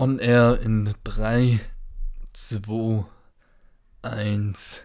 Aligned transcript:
On 0.00 0.20
Air 0.20 0.60
in 0.60 0.94
3, 1.02 1.58
2, 2.32 3.04
1. 4.02 4.82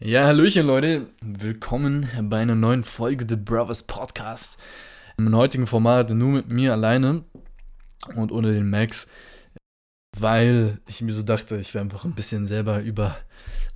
Ja, 0.00 0.24
Hallöchen 0.24 0.66
Leute, 0.66 1.06
willkommen 1.22 2.08
bei 2.22 2.40
einer 2.40 2.56
neuen 2.56 2.82
Folge 2.82 3.24
The 3.28 3.36
Brothers 3.36 3.84
Podcast. 3.84 4.58
Im 5.16 5.32
heutigen 5.36 5.68
Format 5.68 6.10
nur 6.10 6.30
mit 6.30 6.50
mir 6.50 6.72
alleine 6.72 7.22
und 8.16 8.32
ohne 8.32 8.52
den 8.52 8.68
Max, 8.68 9.06
weil 10.18 10.80
ich 10.88 11.02
mir 11.02 11.12
so 11.12 11.22
dachte, 11.22 11.58
ich 11.58 11.72
werde 11.72 11.84
einfach 11.84 12.04
ein 12.04 12.16
bisschen 12.16 12.48
selber 12.48 12.82
über 12.82 13.14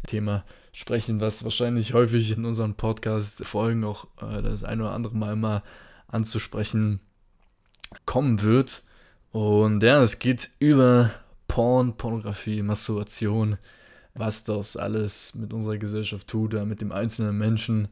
Thema 0.08 0.44
sprechen, 0.72 1.20
was 1.20 1.44
wahrscheinlich 1.44 1.94
häufig 1.94 2.32
in 2.32 2.44
unseren 2.44 2.74
Podcast-Folgen 2.74 3.84
auch 3.84 4.08
äh, 4.20 4.42
das 4.42 4.64
ein 4.64 4.80
oder 4.80 4.94
andere 4.94 5.16
Mal 5.16 5.36
mal 5.36 5.62
anzusprechen 6.08 6.98
kommen 8.04 8.42
wird. 8.42 8.82
Und 9.34 9.82
ja, 9.82 10.00
es 10.00 10.20
geht 10.20 10.48
über 10.60 11.10
Porn, 11.48 11.96
Pornografie, 11.96 12.62
Masturbation, 12.62 13.58
was 14.14 14.44
das 14.44 14.76
alles 14.76 15.34
mit 15.34 15.52
unserer 15.52 15.76
Gesellschaft 15.76 16.28
tut, 16.28 16.52
mit 16.64 16.80
dem 16.80 16.92
einzelnen 16.92 17.36
Menschen. 17.36 17.88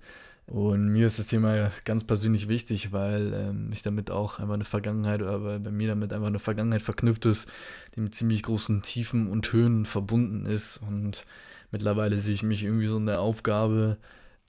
Und 0.46 0.90
mir 0.90 1.08
ist 1.08 1.18
das 1.18 1.26
Thema 1.26 1.72
ganz 1.84 2.04
persönlich 2.04 2.46
wichtig, 2.46 2.92
weil 2.92 3.34
ähm, 3.34 3.70
ich 3.72 3.82
damit 3.82 4.08
auch 4.12 4.38
einfach 4.38 4.54
eine 4.54 4.64
Vergangenheit 4.64 5.20
oder 5.20 5.42
weil 5.42 5.58
bei 5.58 5.72
mir 5.72 5.88
damit 5.88 6.12
einfach 6.12 6.28
eine 6.28 6.38
Vergangenheit 6.38 6.82
verknüpft 6.82 7.26
ist, 7.26 7.48
die 7.96 8.02
mit 8.02 8.14
ziemlich 8.14 8.44
großen 8.44 8.82
Tiefen 8.82 9.26
und 9.26 9.52
Höhen 9.52 9.84
verbunden 9.84 10.46
ist. 10.46 10.76
Und 10.76 11.26
mittlerweile 11.72 12.20
sehe 12.20 12.34
ich 12.34 12.44
mich 12.44 12.62
irgendwie 12.62 12.86
so 12.86 12.98
in 12.98 13.06
der 13.06 13.20
Aufgabe, 13.20 13.96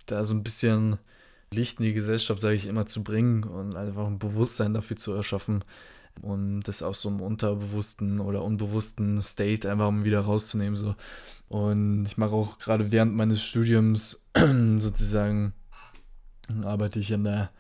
da 0.05 0.25
so 0.25 0.35
ein 0.35 0.43
bisschen 0.43 0.99
Licht 1.51 1.79
in 1.79 1.87
die 1.87 1.93
Gesellschaft, 1.93 2.39
sage 2.39 2.53
ich 2.53 2.67
immer, 2.67 2.85
zu 2.85 3.03
bringen 3.03 3.45
und 3.45 3.75
einfach 3.75 4.05
ein 4.05 4.19
Bewusstsein 4.19 4.75
dafür 4.75 4.95
zu 4.95 5.11
erschaffen, 5.13 5.63
und 6.21 6.63
das 6.63 6.83
aus 6.83 7.01
so 7.01 7.09
einem 7.09 7.21
unterbewussten 7.21 8.19
oder 8.19 8.43
unbewussten 8.43 9.21
State 9.21 9.69
einfach 9.69 9.87
um 9.87 10.03
wieder 10.03 10.21
rauszunehmen. 10.21 10.75
So. 10.75 10.95
Und 11.49 12.05
ich 12.05 12.17
mache 12.17 12.33
auch 12.33 12.59
gerade 12.59 12.91
während 12.91 13.15
meines 13.15 13.43
Studiums 13.43 14.23
sozusagen, 14.35 15.53
arbeite 16.63 16.99
ich 16.99 17.13
an 17.13 17.23
der 17.23 17.51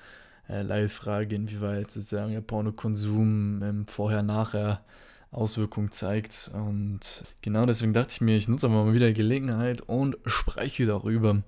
äh, 0.49 0.61
Leitfrage, 0.61 1.35
inwieweit 1.35 1.91
sozusagen 1.91 2.33
der 2.33 2.41
Pornokonsum 2.41 3.61
ähm, 3.63 3.87
vorher-nachher 3.87 4.83
Auswirkungen 5.31 5.91
zeigt. 5.91 6.51
Und 6.53 6.99
genau 7.41 7.65
deswegen 7.65 7.93
dachte 7.93 8.11
ich 8.11 8.21
mir, 8.21 8.37
ich 8.37 8.47
nutze 8.47 8.67
einfach 8.67 8.85
mal 8.85 8.93
wieder 8.93 9.11
Gelegenheit 9.11 9.81
und 9.81 10.17
spreche 10.25 10.85
darüber. 10.85 11.43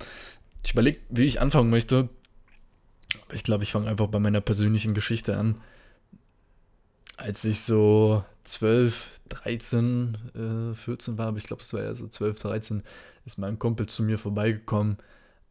Ich 0.64 0.73
überlege, 0.73 1.00
wie 1.09 1.26
ich 1.26 1.39
anfangen 1.39 1.70
möchte. 1.70 2.09
Aber 3.26 3.33
ich 3.33 3.44
glaube, 3.44 3.64
ich 3.64 3.72
fange 3.72 3.88
einfach 3.88 4.08
bei 4.08 4.20
meiner 4.20 4.42
persönlichen 4.42 4.94
Geschichte 4.94 5.38
an 5.38 5.61
als 7.17 7.44
ich 7.45 7.61
so 7.61 8.23
12, 8.44 9.19
13, 9.30 10.17
äh, 10.71 10.75
14 10.75 11.17
war, 11.17 11.27
aber 11.27 11.38
ich 11.38 11.45
glaube, 11.45 11.61
es 11.61 11.73
war 11.73 11.83
ja 11.83 11.95
so 11.95 12.08
12, 12.08 12.39
13, 12.39 12.83
ist 13.25 13.38
mein 13.38 13.59
Kumpel 13.59 13.88
zu 13.88 14.03
mir 14.03 14.19
vorbeigekommen 14.19 14.97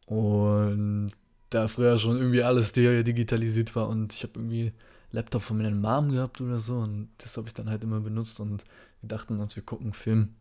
und 0.05 1.11
da 1.49 1.67
früher 1.67 1.97
schon 1.99 2.17
irgendwie 2.17 2.43
alles 2.43 2.71
digitalisiert 2.71 3.75
war 3.75 3.89
und 3.89 4.13
ich 4.13 4.23
habe 4.23 4.33
irgendwie 4.35 4.73
Laptop 5.11 5.41
von 5.41 5.57
meiner 5.57 5.71
Mom 5.71 6.11
gehabt 6.11 6.41
oder 6.41 6.59
so 6.59 6.75
und 6.75 7.09
das 7.17 7.37
habe 7.37 7.47
ich 7.47 7.53
dann 7.53 7.69
halt 7.69 7.83
immer 7.83 7.99
benutzt 7.99 8.39
und 8.39 8.63
wir 9.01 9.07
dachten 9.09 9.39
uns, 9.39 9.55
wir 9.55 9.63
gucken 9.63 9.87
einen 9.87 9.93
Film. 9.93 10.35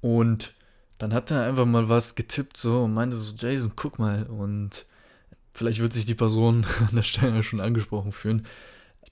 Und 0.00 0.54
dann 0.98 1.12
hat 1.12 1.30
er 1.30 1.44
einfach 1.44 1.66
mal 1.66 1.88
was 1.88 2.14
getippt 2.14 2.56
so 2.56 2.84
und 2.84 2.94
meinte 2.94 3.16
so, 3.16 3.34
Jason, 3.34 3.72
guck 3.76 3.98
mal 3.98 4.24
und 4.26 4.86
vielleicht 5.52 5.80
wird 5.80 5.92
sich 5.92 6.04
die 6.04 6.14
Person 6.14 6.66
an 6.88 6.96
der 6.96 7.02
Stelle 7.02 7.42
schon 7.42 7.60
angesprochen 7.60 8.12
fühlen 8.12 8.46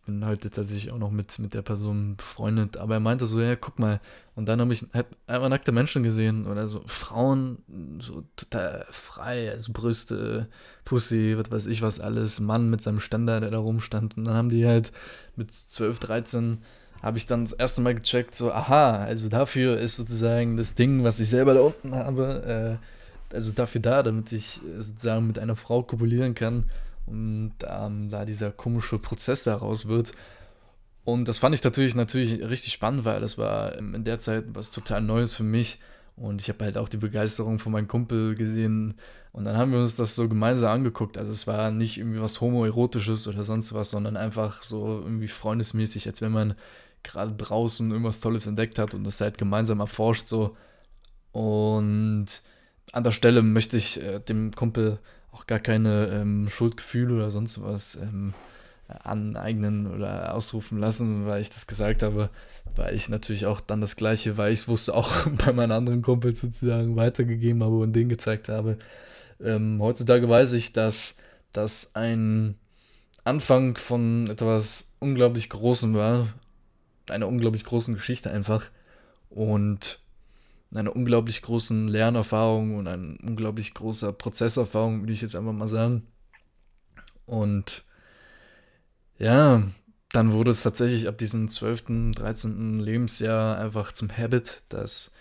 bin 0.08 0.24
halt 0.24 0.40
tatsächlich 0.40 0.90
auch 0.90 0.98
noch 0.98 1.10
mit, 1.10 1.38
mit 1.38 1.52
der 1.52 1.60
Person 1.60 2.16
befreundet, 2.16 2.78
aber 2.78 2.94
er 2.94 3.00
meinte 3.00 3.26
so, 3.26 3.38
ja, 3.40 3.56
guck 3.56 3.78
mal. 3.78 4.00
Und 4.34 4.48
dann 4.48 4.58
habe 4.58 4.72
ich 4.72 4.86
halt 4.94 5.06
einfach 5.26 5.50
nackte 5.50 5.70
Menschen 5.70 6.02
gesehen 6.02 6.46
oder 6.46 6.66
so 6.66 6.82
Frauen, 6.86 7.58
so 7.98 8.24
total 8.34 8.86
frei, 8.90 9.50
also 9.50 9.70
Brüste, 9.70 10.48
Pussy, 10.86 11.36
was 11.36 11.50
weiß 11.50 11.66
ich 11.66 11.82
was 11.82 12.00
alles, 12.00 12.40
Mann 12.40 12.70
mit 12.70 12.80
seinem 12.80 13.00
Ständer, 13.00 13.38
der 13.38 13.50
da 13.50 13.58
rumstand. 13.58 14.16
Und 14.16 14.24
dann 14.24 14.34
haben 14.34 14.48
die 14.48 14.66
halt 14.66 14.92
mit 15.36 15.52
12, 15.52 15.98
13 15.98 16.58
habe 17.02 17.18
ich 17.18 17.26
dann 17.26 17.44
das 17.44 17.52
erste 17.52 17.82
Mal 17.82 17.94
gecheckt, 17.94 18.34
so, 18.34 18.50
aha, 18.50 19.04
also 19.04 19.28
dafür 19.28 19.78
ist 19.78 19.96
sozusagen 19.96 20.56
das 20.56 20.74
Ding, 20.74 21.04
was 21.04 21.20
ich 21.20 21.28
selber 21.28 21.52
da 21.52 21.60
unten 21.60 21.94
habe, 21.94 22.78
äh, 23.30 23.34
also 23.34 23.52
dafür 23.52 23.82
da, 23.82 24.02
damit 24.02 24.32
ich 24.32 24.60
sozusagen 24.78 25.26
mit 25.26 25.38
einer 25.38 25.54
Frau 25.54 25.82
kopulieren 25.82 26.34
kann 26.34 26.64
und 27.08 27.54
ähm, 27.66 28.10
da 28.10 28.24
dieser 28.24 28.52
komische 28.52 28.98
Prozess 28.98 29.44
daraus 29.44 29.86
wird. 29.86 30.12
Und 31.04 31.26
das 31.26 31.38
fand 31.38 31.54
ich 31.54 31.64
natürlich, 31.64 31.94
natürlich 31.94 32.42
richtig 32.42 32.72
spannend, 32.72 33.04
weil 33.04 33.20
das 33.20 33.38
war 33.38 33.76
in 33.78 34.04
der 34.04 34.18
Zeit 34.18 34.44
was 34.48 34.70
total 34.70 35.00
Neues 35.00 35.32
für 35.34 35.42
mich. 35.42 35.78
Und 36.16 36.42
ich 36.42 36.48
habe 36.48 36.64
halt 36.64 36.76
auch 36.76 36.88
die 36.88 36.96
Begeisterung 36.96 37.58
von 37.58 37.72
meinem 37.72 37.88
Kumpel 37.88 38.34
gesehen. 38.34 38.94
Und 39.32 39.44
dann 39.44 39.56
haben 39.56 39.72
wir 39.72 39.78
uns 39.78 39.96
das 39.96 40.16
so 40.16 40.28
gemeinsam 40.28 40.72
angeguckt. 40.72 41.16
Also 41.16 41.32
es 41.32 41.46
war 41.46 41.70
nicht 41.70 41.96
irgendwie 41.96 42.20
was 42.20 42.40
homoerotisches 42.40 43.26
oder 43.28 43.44
sonst 43.44 43.72
was, 43.72 43.90
sondern 43.90 44.16
einfach 44.16 44.62
so 44.64 45.00
irgendwie 45.00 45.28
freundesmäßig, 45.28 46.06
als 46.08 46.20
wenn 46.20 46.32
man 46.32 46.54
gerade 47.04 47.32
draußen 47.34 47.90
irgendwas 47.90 48.20
Tolles 48.20 48.46
entdeckt 48.46 48.78
hat 48.78 48.94
und 48.94 49.04
das 49.04 49.20
halt 49.20 49.38
gemeinsam 49.38 49.80
erforscht 49.80 50.26
so. 50.26 50.56
Und 51.32 52.26
an 52.92 53.04
der 53.04 53.12
Stelle 53.12 53.42
möchte 53.42 53.76
ich 53.76 54.02
äh, 54.02 54.18
dem 54.18 54.52
Kumpel 54.52 54.98
auch 55.38 55.46
gar 55.46 55.60
keine 55.60 56.06
ähm, 56.08 56.48
Schuldgefühle 56.50 57.14
oder 57.14 57.30
sonst 57.30 57.62
was 57.62 57.96
ähm, 57.96 58.34
aneignen 58.88 59.92
oder 59.92 60.34
ausrufen 60.34 60.78
lassen, 60.78 61.26
weil 61.26 61.42
ich 61.42 61.50
das 61.50 61.66
gesagt 61.66 62.02
habe, 62.02 62.30
weil 62.74 62.94
ich 62.94 63.08
natürlich 63.08 63.46
auch 63.46 63.60
dann 63.60 63.80
das 63.80 63.96
Gleiche, 63.96 64.36
weil 64.36 64.52
ich 64.52 64.60
es 64.60 64.68
wusste, 64.68 64.94
auch 64.94 65.26
bei 65.44 65.52
meinen 65.52 65.72
anderen 65.72 66.02
Kumpels 66.02 66.40
sozusagen 66.40 66.96
weitergegeben 66.96 67.62
habe 67.62 67.78
und 67.78 67.92
denen 67.92 68.08
gezeigt 68.08 68.48
habe. 68.48 68.78
Ähm, 69.42 69.78
heutzutage 69.80 70.28
weiß 70.28 70.54
ich, 70.54 70.72
dass 70.72 71.18
das 71.52 71.94
ein 71.94 72.56
Anfang 73.24 73.76
von 73.76 74.28
etwas 74.30 74.92
unglaublich 75.00 75.50
Großem 75.50 75.94
war, 75.94 76.28
einer 77.08 77.28
unglaublich 77.28 77.64
großen 77.64 77.94
Geschichte 77.94 78.30
einfach 78.30 78.70
und 79.30 80.00
einer 80.74 80.94
unglaublich 80.94 81.42
großen 81.42 81.88
Lernerfahrung 81.88 82.76
und 82.76 82.88
ein 82.88 83.16
unglaublich 83.22 83.74
großer 83.74 84.12
Prozesserfahrung, 84.12 85.00
würde 85.00 85.12
ich 85.12 85.22
jetzt 85.22 85.34
einfach 85.34 85.52
mal 85.52 85.68
sagen. 85.68 86.06
Und 87.26 87.84
ja, 89.18 89.62
dann 90.10 90.32
wurde 90.32 90.50
es 90.50 90.62
tatsächlich 90.62 91.08
ab 91.08 91.18
diesem 91.18 91.48
12., 91.48 92.14
13. 92.14 92.80
Lebensjahr 92.80 93.58
einfach 93.58 93.92
zum 93.92 94.10
Habit, 94.10 94.62
dass 94.68 95.12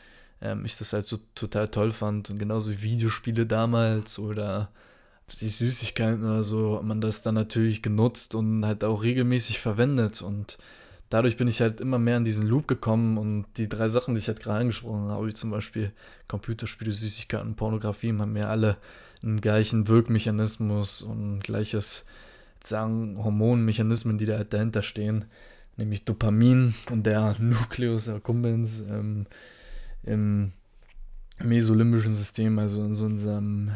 ähm, 0.42 0.66
ich 0.66 0.78
das 0.78 0.94
halt 0.94 1.06
so 1.06 1.18
total 1.36 1.68
toll 1.68 1.92
fand. 1.92 2.30
Und 2.30 2.40
genauso 2.40 2.72
wie 2.72 2.82
Videospiele 2.82 3.46
damals 3.46 4.20
oder 4.20 4.72
die 5.42 5.50
Süßigkeiten 5.50 6.24
oder 6.24 6.44
so, 6.44 6.82
man 6.84 7.02
das 7.02 7.22
dann 7.22 7.36
natürlich 7.36 7.82
genutzt 7.82 8.34
und 8.34 8.66
halt 8.66 8.84
auch 8.84 9.04
regelmäßig 9.04 9.60
verwendet. 9.60 10.22
Und 10.22 10.58
dadurch 11.10 11.38
bin 11.38 11.48
ich 11.48 11.62
halt 11.62 11.82
immer 11.82 11.98
mehr 11.98 12.18
in 12.18 12.26
diesen 12.26 12.48
Loop 12.48 12.68
gekommen 12.68 13.18
und 13.18 13.46
die 13.58 13.70
drei 13.70 13.90
Sachen, 13.90 14.16
die 14.16 14.20
ich 14.20 14.28
halt 14.28 14.42
gerade 14.42 14.60
angesprochen 14.60 15.10
habe, 15.10 15.28
wie 15.28 15.34
zum 15.34 15.52
Beispiel 15.52 15.92
Computerspiele, 16.28 16.92
Süßigkeiten, 16.92 17.56
Pornografie, 17.56 18.14
haben 18.18 18.34
mir 18.34 18.50
alle 18.50 18.78
einen 19.24 19.42
gleichen 19.42 19.88
Wirkmechanismus 19.88 21.02
und 21.02 21.40
gleiches, 21.40 22.06
sagen, 22.64 23.24
Hormonmechanismen, 23.24 24.18
die 24.18 24.26
da 24.26 24.38
halt 24.38 24.54
dahinter 24.54 24.84
stehen, 24.84 25.26
nämlich 25.78 26.06
Dopamin 26.06 26.74
und 26.92 27.06
der 27.06 27.36
Nucleus 27.40 28.10
accumbens 28.10 28.82
ähm, 28.82 29.26
im 30.04 30.52
mesolimbischen 31.44 32.14
System, 32.14 32.58
also 32.60 32.84
in 32.84 32.94
so 32.94 33.06
unserem 33.06 33.72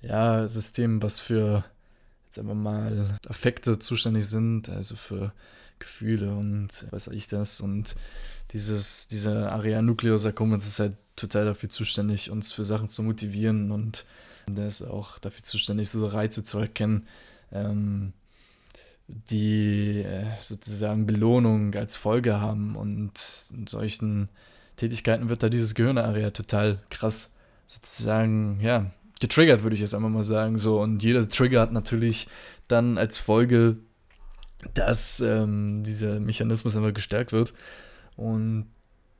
ja, 0.00 0.48
System, 0.48 1.02
was 1.02 1.18
für 1.18 1.64
jetzt 2.26 2.38
einfach 2.38 2.54
mal 2.54 3.18
Affekte 3.26 3.78
zuständig 3.78 4.26
sind, 4.26 4.68
also 4.68 4.96
für 4.96 5.32
Gefühle 5.78 6.34
und 6.34 6.68
was 6.90 7.08
weiß 7.08 7.14
ich 7.14 7.28
das. 7.28 7.60
Und 7.60 7.96
dieses, 8.52 9.08
dieser 9.08 9.52
Area 9.52 9.82
Nucleus 9.82 10.26
Accumbens 10.26 10.66
ist 10.66 10.80
halt 10.80 10.94
total 11.16 11.44
dafür 11.44 11.68
zuständig, 11.68 12.30
uns 12.30 12.52
für 12.52 12.64
Sachen 12.64 12.88
zu 12.88 13.02
motivieren 13.02 13.70
und 13.70 14.04
der 14.56 14.66
ist 14.66 14.82
auch 14.82 15.18
dafür 15.18 15.42
zuständig, 15.42 15.90
so 15.90 16.06
Reize 16.06 16.44
zu 16.44 16.58
erkennen, 16.58 17.06
ähm, 17.52 18.12
die 19.06 20.02
äh, 20.02 20.24
sozusagen 20.40 21.06
Belohnung 21.06 21.74
als 21.74 21.96
Folge 21.96 22.40
haben. 22.40 22.76
Und 22.76 23.12
in 23.52 23.66
solchen 23.66 24.28
Tätigkeiten 24.76 25.28
wird 25.28 25.42
da 25.42 25.48
dieses 25.48 25.74
Gehirnarea 25.74 26.30
total 26.30 26.80
krass 26.90 27.34
sozusagen, 27.66 28.60
ja, 28.60 28.90
getriggert, 29.20 29.62
würde 29.62 29.74
ich 29.74 29.80
jetzt 29.80 29.94
einfach 29.94 30.08
mal 30.08 30.24
sagen. 30.24 30.58
So, 30.58 30.80
und 30.80 31.02
jeder 31.02 31.28
Trigger 31.28 31.60
hat 31.60 31.72
natürlich 31.72 32.28
dann 32.68 32.98
als 32.98 33.16
Folge 33.16 33.76
dass 34.74 35.20
ähm, 35.20 35.82
dieser 35.84 36.20
Mechanismus 36.20 36.76
einfach 36.76 36.94
gestärkt 36.94 37.32
wird. 37.32 37.52
Und 38.16 38.66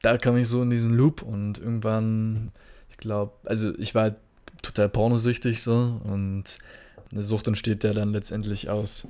da 0.02 0.18
kam 0.18 0.36
ich 0.36 0.48
so 0.48 0.62
in 0.62 0.70
diesen 0.70 0.94
Loop 0.94 1.22
und 1.22 1.58
irgendwann, 1.58 2.52
ich 2.88 2.96
glaube, 2.96 3.32
also 3.44 3.76
ich 3.78 3.94
war 3.94 4.16
total 4.62 4.88
pornosüchtig 4.88 5.62
so 5.62 6.00
und 6.04 6.44
eine 7.10 7.22
Sucht 7.22 7.46
entsteht 7.46 7.84
ja 7.84 7.92
dann 7.92 8.12
letztendlich 8.12 8.68
aus 8.68 9.08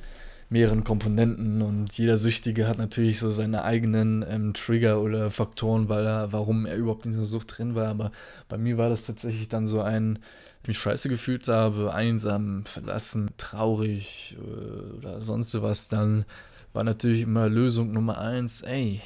mehreren 0.50 0.82
Komponenten 0.82 1.61
und 1.61 1.93
jeder 1.99 2.17
Süchtige 2.17 2.67
hat 2.67 2.79
natürlich 2.79 3.19
so 3.19 3.31
seine 3.31 3.64
eigenen 3.64 4.25
ähm, 4.29 4.55
Trigger 4.55 5.00
oder 5.00 5.31
Faktoren, 5.31 5.88
weil 5.88 6.06
er, 6.06 6.32
warum 6.32 6.64
er 6.64 6.76
überhaupt 6.76 7.05
in 7.05 7.12
dieser 7.12 7.26
Sucht 7.26 7.58
drin 7.58 7.75
war. 7.75 7.88
Aber 7.88 8.12
bei 8.49 8.56
mir 8.56 8.79
war 8.79 8.88
das 8.88 9.05
tatsächlich 9.05 9.49
dann 9.49 9.67
so 9.67 9.82
ein, 9.82 10.20
ich 10.62 10.69
mich 10.69 10.78
scheiße 10.78 11.08
gefühlt 11.08 11.49
habe, 11.49 11.93
einsam, 11.94 12.64
verlassen, 12.64 13.31
traurig 13.37 14.37
äh, 14.38 14.96
oder 14.96 15.20
sonst 15.20 15.60
was, 15.62 15.88
dann 15.88 16.25
war 16.72 16.84
natürlich 16.84 17.22
immer 17.22 17.49
Lösung 17.49 17.93
Nummer 17.93 18.19
eins, 18.19 18.60
ey, 18.62 19.00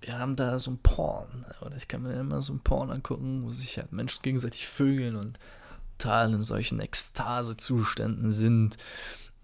wir 0.00 0.18
haben 0.18 0.36
da 0.36 0.58
so 0.58 0.70
ein 0.70 0.78
Porn. 0.78 1.46
Oder 1.62 1.76
ich 1.76 1.88
kann 1.88 2.02
mir 2.02 2.12
immer 2.12 2.42
so 2.42 2.52
ein 2.52 2.60
Porn 2.60 2.90
angucken, 2.90 3.42
wo 3.44 3.52
sich 3.52 3.78
halt 3.78 3.92
Menschen 3.92 4.22
gegenseitig 4.22 4.68
vögeln 4.68 5.16
und 5.16 5.38
total 5.98 6.34
in 6.34 6.42
solchen 6.42 6.80
Ekstasezuständen 6.80 8.32
sind. 8.32 8.76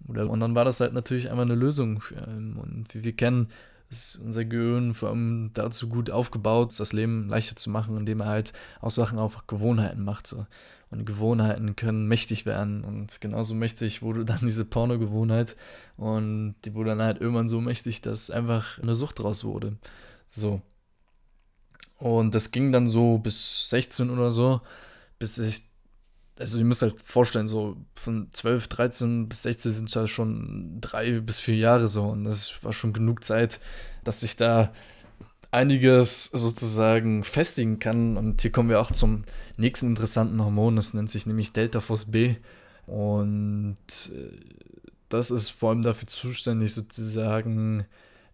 Oder, 0.06 0.28
und 0.28 0.40
dann 0.40 0.54
war 0.54 0.64
das 0.64 0.80
halt 0.80 0.92
natürlich 0.92 1.30
einmal 1.30 1.46
eine 1.46 1.54
Lösung. 1.54 2.02
Und 2.26 2.86
wie 2.92 3.04
wir 3.04 3.16
kennen, 3.16 3.48
ist 3.90 4.16
unser 4.16 4.44
Gehirn 4.44 4.94
vor 4.94 5.08
allem 5.10 5.50
dazu 5.52 5.88
gut 5.88 6.10
aufgebaut, 6.10 6.78
das 6.78 6.92
Leben 6.92 7.28
leichter 7.28 7.56
zu 7.56 7.70
machen, 7.70 7.96
indem 7.96 8.20
er 8.20 8.26
halt 8.26 8.52
aus 8.80 8.94
Sachen 8.94 9.18
einfach 9.18 9.46
Gewohnheiten 9.46 10.04
macht. 10.04 10.26
So. 10.26 10.46
Und 10.90 11.04
Gewohnheiten 11.04 11.76
können 11.76 12.08
mächtig 12.08 12.46
werden. 12.46 12.84
Und 12.84 13.20
genauso 13.20 13.54
mächtig 13.54 14.02
wurde 14.02 14.24
dann 14.24 14.40
diese 14.42 14.64
Porno-Gewohnheit. 14.64 15.56
Und 15.96 16.54
die 16.64 16.74
wurde 16.74 16.90
dann 16.90 17.02
halt 17.02 17.20
irgendwann 17.20 17.48
so 17.48 17.60
mächtig, 17.60 18.00
dass 18.00 18.30
einfach 18.30 18.80
eine 18.80 18.94
Sucht 18.94 19.18
draus 19.18 19.44
wurde. 19.44 19.76
So. 20.26 20.62
Und 21.98 22.34
das 22.34 22.50
ging 22.50 22.72
dann 22.72 22.88
so 22.88 23.18
bis 23.18 23.68
16 23.70 24.08
oder 24.10 24.30
so, 24.30 24.62
bis 25.18 25.38
ich, 25.38 25.64
also 26.40 26.58
ihr 26.58 26.64
müsst 26.64 26.82
halt 26.82 26.94
vorstellen, 27.04 27.46
so 27.46 27.76
von 27.94 28.28
12, 28.32 28.68
13 28.68 29.28
bis 29.28 29.42
16 29.42 29.72
sind 29.72 29.94
ja 29.94 30.06
schon 30.06 30.78
drei 30.80 31.20
bis 31.20 31.38
vier 31.38 31.56
Jahre 31.56 31.86
so. 31.86 32.04
Und 32.04 32.24
das 32.24 32.52
war 32.62 32.72
schon 32.72 32.92
genug 32.92 33.24
Zeit, 33.24 33.60
dass 34.04 34.22
ich 34.22 34.36
da 34.36 34.72
einiges 35.50 36.24
sozusagen 36.24 37.24
festigen 37.24 37.78
kann. 37.78 38.16
Und 38.16 38.42
hier 38.42 38.52
kommen 38.52 38.68
wir 38.68 38.80
auch 38.80 38.92
zum 38.92 39.24
nächsten 39.56 39.88
interessanten 39.88 40.42
Hormon, 40.42 40.76
das 40.76 40.94
nennt 40.94 41.10
sich 41.10 41.26
nämlich 41.26 41.52
Delta-Phos 41.52 42.06
B. 42.06 42.36
Und 42.86 43.76
äh, 44.12 44.36
das 45.08 45.30
ist 45.30 45.50
vor 45.50 45.70
allem 45.70 45.82
dafür 45.82 46.08
zuständig, 46.08 46.72
sozusagen 46.74 47.84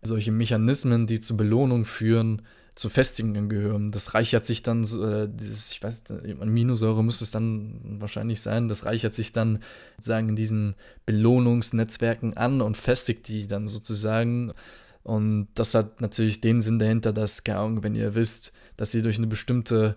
solche 0.02 0.30
Mechanismen, 0.30 1.06
die 1.06 1.20
zur 1.20 1.36
Belohnung 1.36 1.84
führen, 1.84 2.42
zu 2.76 2.90
festigen 2.90 3.34
im 3.34 3.48
Gehirn. 3.48 3.90
Das 3.90 4.14
reichert 4.14 4.44
sich 4.44 4.62
dann, 4.62 4.84
äh, 4.84 5.28
dieses, 5.28 5.72
ich 5.72 5.82
weiß, 5.82 6.04
Aminosäure 6.40 7.02
müsste 7.02 7.24
es 7.24 7.30
dann 7.30 7.80
wahrscheinlich 7.98 8.42
sein, 8.42 8.68
das 8.68 8.84
reichert 8.84 9.14
sich 9.14 9.32
dann 9.32 9.62
sozusagen 9.96 10.28
in 10.28 10.36
diesen 10.36 10.74
Belohnungsnetzwerken 11.06 12.36
an 12.36 12.60
und 12.60 12.76
festigt 12.76 13.28
die 13.28 13.48
dann 13.48 13.66
sozusagen. 13.66 14.52
Und 15.02 15.48
das 15.54 15.74
hat 15.74 16.02
natürlich 16.02 16.42
den 16.42 16.60
Sinn 16.60 16.78
dahinter, 16.78 17.14
dass, 17.14 17.44
keine 17.44 17.60
Ahnung, 17.60 17.82
wenn 17.82 17.94
ihr 17.94 18.14
wisst, 18.14 18.52
dass 18.76 18.94
ihr 18.94 19.02
durch 19.02 19.16
eine 19.16 19.26
bestimmte 19.26 19.96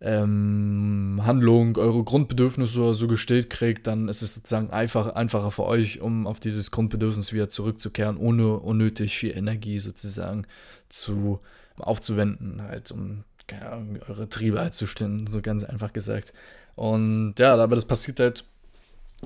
ähm, 0.00 1.20
Handlung 1.24 1.76
eure 1.76 2.02
Grundbedürfnisse 2.02 2.80
oder 2.80 2.94
so 2.94 3.06
gestellt 3.06 3.48
kriegt, 3.48 3.86
dann 3.86 4.08
ist 4.08 4.22
es 4.22 4.34
sozusagen 4.34 4.70
einfach, 4.70 5.14
einfacher 5.14 5.52
für 5.52 5.66
euch, 5.66 6.00
um 6.00 6.26
auf 6.26 6.40
dieses 6.40 6.72
Grundbedürfnis 6.72 7.32
wieder 7.32 7.48
zurückzukehren, 7.48 8.16
ohne 8.16 8.58
unnötig 8.58 9.16
viel 9.16 9.36
Energie 9.36 9.78
sozusagen 9.78 10.46
zu 10.88 11.38
aufzuwenden, 11.78 12.62
halt, 12.62 12.90
um 12.90 13.24
Ahnung, 13.60 13.98
eure 14.08 14.28
Triebe 14.28 14.60
halt 14.60 14.74
zu 14.74 14.86
stillen, 14.86 15.26
so 15.26 15.42
ganz 15.42 15.64
einfach 15.64 15.92
gesagt. 15.92 16.32
Und 16.74 17.34
ja, 17.38 17.54
aber 17.54 17.74
das 17.74 17.84
passiert 17.84 18.20
halt 18.20 18.44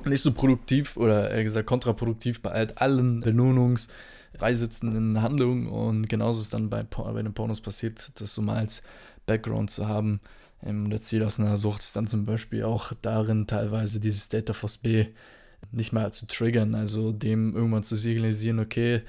nicht 0.05 0.23
so 0.23 0.33
produktiv 0.33 0.97
oder 0.97 1.31
eher 1.31 1.45
gesagt 1.45 1.67
kontraproduktiv 1.67 2.43
bei 2.43 2.51
halt 2.51 2.79
allen 2.79 3.21
belohnungsreisitzenden 3.21 5.23
Handlungen 5.23 5.69
und 5.69 6.09
genauso 6.09 6.41
ist 6.41 6.55
dann 6.55 6.69
bei, 6.69 6.83
bei 6.83 7.23
den 7.23 7.35
Pornos 7.35 7.61
passiert, 7.61 8.21
das 8.21 8.35
so 8.35 8.43
mal 8.43 8.59
als 8.59 8.83
Background 9.27 9.71
zu 9.71 9.87
haben, 9.89 10.21
ähm, 10.63 10.91
der 10.91 11.01
Ziel 11.01 11.23
aus 11.23 11.41
einer 11.41 11.57
Sucht 11.57 11.81
ist 11.81 11.97
dann 11.97 12.07
zum 12.07 12.27
Beispiel 12.27 12.65
auch 12.65 12.93
darin, 13.01 13.47
teilweise 13.47 14.01
dieses 14.01 14.29
Data 14.29 14.53
Force 14.53 14.77
B 14.79 15.07
nicht 15.73 15.93
mal 15.93 16.13
zu 16.13 16.27
triggern, 16.27 16.75
also 16.75 17.13
dem 17.13 17.55
irgendwann 17.55 17.85
zu 17.85 17.97
signalisieren, 17.97 18.59
okay, 18.59 19.03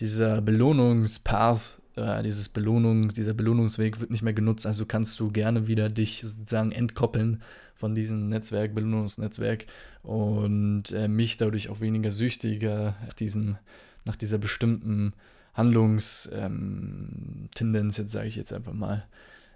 dieser 0.00 0.40
Belohnungspath, 0.40 1.81
äh, 1.96 2.22
dieses 2.22 2.48
Belohnung, 2.48 3.10
dieser 3.10 3.34
Belohnungsweg 3.34 4.00
wird 4.00 4.10
nicht 4.10 4.22
mehr 4.22 4.32
genutzt, 4.32 4.66
also 4.66 4.86
kannst 4.86 5.18
du 5.20 5.30
gerne 5.30 5.66
wieder 5.66 5.88
dich 5.88 6.22
sozusagen 6.22 6.72
entkoppeln 6.72 7.42
von 7.74 7.94
diesem 7.94 8.28
Netzwerk, 8.28 8.74
Belohnungsnetzwerk 8.74 9.66
und 10.02 10.92
äh, 10.92 11.08
mich 11.08 11.36
dadurch 11.36 11.68
auch 11.68 11.80
weniger 11.80 12.10
süchtiger 12.10 12.94
diesen, 13.18 13.58
nach 14.04 14.16
dieser 14.16 14.38
bestimmten 14.38 15.14
Handlungstendenz, 15.54 17.58
ähm, 17.60 18.04
jetzt 18.04 18.12
sage 18.12 18.28
ich 18.28 18.36
jetzt 18.36 18.52
einfach 18.52 18.72
mal, 18.72 19.06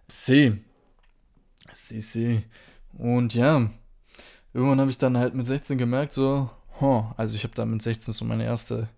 sehe. 0.08 0.58
CC. 1.72 2.42
Und 2.98 3.34
ja, 3.34 3.70
irgendwann 4.52 4.80
habe 4.80 4.90
ich 4.90 4.98
dann 4.98 5.18
halt 5.18 5.34
mit 5.34 5.46
16 5.46 5.78
gemerkt, 5.78 6.12
so, 6.12 6.50
huh, 6.80 7.04
also 7.16 7.36
ich 7.36 7.44
habe 7.44 7.54
da 7.54 7.64
mit 7.64 7.82
16 7.82 8.14
so 8.14 8.24
meine 8.24 8.44
erste 8.44 8.88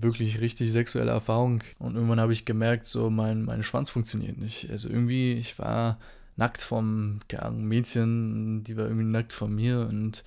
wirklich 0.00 0.40
richtig 0.40 0.72
sexuelle 0.72 1.10
Erfahrung. 1.10 1.62
Und 1.78 1.94
irgendwann 1.94 2.20
habe 2.20 2.32
ich 2.32 2.44
gemerkt, 2.44 2.86
so 2.86 3.10
mein, 3.10 3.44
mein 3.44 3.62
Schwanz 3.62 3.90
funktioniert 3.90 4.38
nicht. 4.38 4.70
Also 4.70 4.88
irgendwie, 4.88 5.34
ich 5.34 5.58
war 5.58 5.98
nackt 6.36 6.62
vom 6.62 7.20
Ahnung, 7.36 7.64
Mädchen, 7.66 8.64
die 8.64 8.76
war 8.76 8.84
irgendwie 8.84 9.04
nackt 9.04 9.32
von 9.32 9.54
mir 9.54 9.86
und 9.88 10.24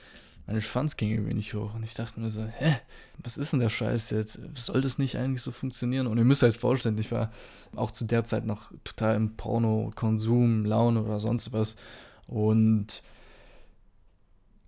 mein 0.47 0.61
Schwanz 0.61 0.95
ging 0.95 1.09
irgendwie 1.09 1.33
nicht 1.33 1.53
hoch. 1.55 1.73
Und 1.73 1.83
ich 1.83 1.95
dachte 1.95 2.19
mir 2.19 2.29
so, 2.29 2.43
hä, 2.45 2.77
was 3.23 3.37
ist 3.37 3.51
denn 3.51 3.59
der 3.59 3.69
Scheiß 3.69 4.11
jetzt? 4.11 4.39
Soll 4.53 4.81
das 4.81 4.99
nicht 4.99 5.17
eigentlich 5.17 5.41
so 5.41 5.51
funktionieren? 5.51 6.05
Und 6.05 6.17
ihr 6.17 6.23
müsst 6.23 6.43
halt 6.43 6.55
vorstellen, 6.55 6.97
ich 6.99 7.11
war 7.11 7.31
auch 7.75 7.91
zu 7.91 8.05
der 8.05 8.25
Zeit 8.25 8.45
noch 8.45 8.71
total 8.83 9.15
im 9.15 9.35
Porno-Konsum, 9.35 10.65
Laune 10.65 11.01
oder 11.01 11.17
sonst 11.17 11.51
was. 11.51 11.77
Und 12.27 13.01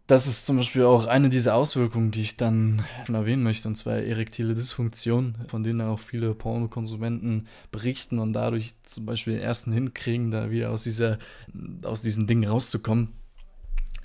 das 0.07 0.25
ist 0.25 0.45
zum 0.45 0.55
Beispiel 0.55 0.83
auch 0.83 1.05
eine 1.05 1.29
dieser 1.29 1.55
Auswirkungen, 1.55 2.11
die 2.11 2.21
ich 2.21 2.37
dann 2.37 2.83
schon 3.05 3.15
erwähnen 3.15 3.43
möchte, 3.43 3.67
und 3.67 3.75
zwar 3.75 3.95
erektile 3.97 4.55
Dysfunktion, 4.55 5.35
von 5.49 5.63
denen 5.63 5.81
auch 5.81 5.99
viele 5.99 6.33
Pornokonsumenten 6.33 7.47
berichten 7.71 8.19
und 8.19 8.31
dadurch 8.31 8.73
zum 8.83 9.05
Beispiel 9.05 9.33
den 9.33 9.41
ersten 9.43 9.73
hinkriegen, 9.73 10.31
da 10.31 10.49
wieder 10.49 10.71
aus, 10.71 10.83
dieser, 10.83 11.19
aus 11.83 12.01
diesen 12.01 12.25
Dingen 12.25 12.49
rauszukommen. 12.49 13.13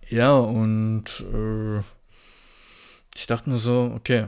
Ja, 0.09 0.37
und 0.37 1.25
äh, 1.33 1.79
ich 3.15 3.27
dachte 3.29 3.49
mir 3.49 3.59
so, 3.59 3.93
okay. 3.95 4.27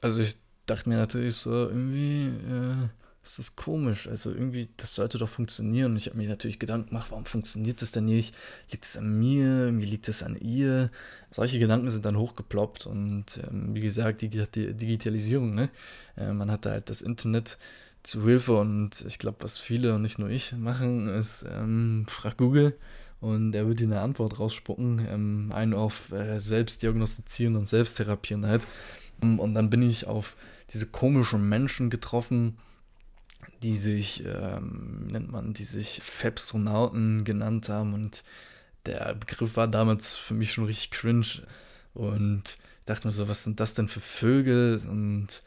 Also 0.00 0.20
ich 0.20 0.36
dachte 0.66 0.88
mir 0.88 0.96
natürlich 0.96 1.36
so, 1.36 1.50
irgendwie 1.50 2.26
äh, 2.26 2.88
ist 3.28 3.38
das 3.38 3.56
komisch. 3.56 4.08
Also 4.08 4.30
irgendwie, 4.30 4.68
das 4.76 4.94
sollte 4.94 5.18
doch 5.18 5.28
funktionieren. 5.28 5.92
Und 5.92 5.98
ich 5.98 6.06
habe 6.06 6.16
mir 6.16 6.28
natürlich 6.28 6.58
Gedanken 6.58 6.88
gemacht, 6.88 7.10
warum 7.10 7.24
funktioniert 7.24 7.82
das 7.82 7.90
denn 7.90 8.06
nicht? 8.06 8.34
Liegt 8.70 8.84
es 8.84 8.96
an 8.96 9.18
mir? 9.18 9.66
Irgendwie 9.66 9.86
liegt 9.86 10.08
es 10.08 10.22
an 10.22 10.36
ihr? 10.36 10.90
Solche 11.30 11.58
Gedanken 11.58 11.90
sind 11.90 12.04
dann 12.04 12.16
hochgeploppt. 12.16 12.86
Und 12.86 13.40
ähm, 13.48 13.74
wie 13.74 13.80
gesagt, 13.80 14.22
die, 14.22 14.28
die 14.28 14.74
Digitalisierung, 14.74 15.54
ne? 15.54 15.68
Äh, 16.16 16.32
man 16.32 16.50
hatte 16.50 16.70
halt 16.70 16.90
das 16.90 17.02
Internet 17.02 17.58
zu 18.02 18.24
Hilfe 18.24 18.56
und 18.58 19.04
ich 19.06 19.18
glaube, 19.18 19.38
was 19.40 19.58
viele 19.58 19.94
und 19.94 20.02
nicht 20.02 20.18
nur 20.18 20.30
ich 20.30 20.52
machen, 20.52 21.08
ist, 21.08 21.44
ähm, 21.50 22.06
frag 22.08 22.38
Google 22.38 22.74
und 23.20 23.54
er 23.54 23.66
wird 23.66 23.80
dir 23.80 23.86
eine 23.86 24.00
Antwort 24.00 24.38
rausspucken, 24.38 25.06
ähm, 25.08 25.52
einen 25.52 25.74
auf 25.74 26.12
äh, 26.12 26.38
Selbstdiagnostizieren 26.38 27.56
und 27.56 27.66
Selbsttherapien 27.66 28.46
halt. 28.46 28.66
Und 29.20 29.54
dann 29.54 29.68
bin 29.68 29.82
ich 29.82 30.06
auf 30.06 30.36
diese 30.72 30.86
komischen 30.86 31.48
Menschen 31.48 31.90
getroffen, 31.90 32.56
die 33.62 33.76
sich, 33.76 34.24
ähm, 34.24 35.08
nennt 35.08 35.30
man, 35.30 35.52
die 35.52 35.64
sich 35.64 36.00
Febstronauten 36.02 37.24
genannt 37.24 37.68
haben 37.68 37.94
und 37.94 38.22
der 38.86 39.14
Begriff 39.14 39.56
war 39.56 39.68
damals 39.68 40.14
für 40.14 40.34
mich 40.34 40.52
schon 40.52 40.64
richtig 40.64 40.90
cringe 40.90 41.42
und 41.94 42.42
dachte 42.86 43.06
mir 43.06 43.12
so, 43.12 43.28
was 43.28 43.44
sind 43.44 43.60
das 43.60 43.74
denn 43.74 43.88
für 43.88 44.00
Vögel 44.00 44.80
und 44.88 45.40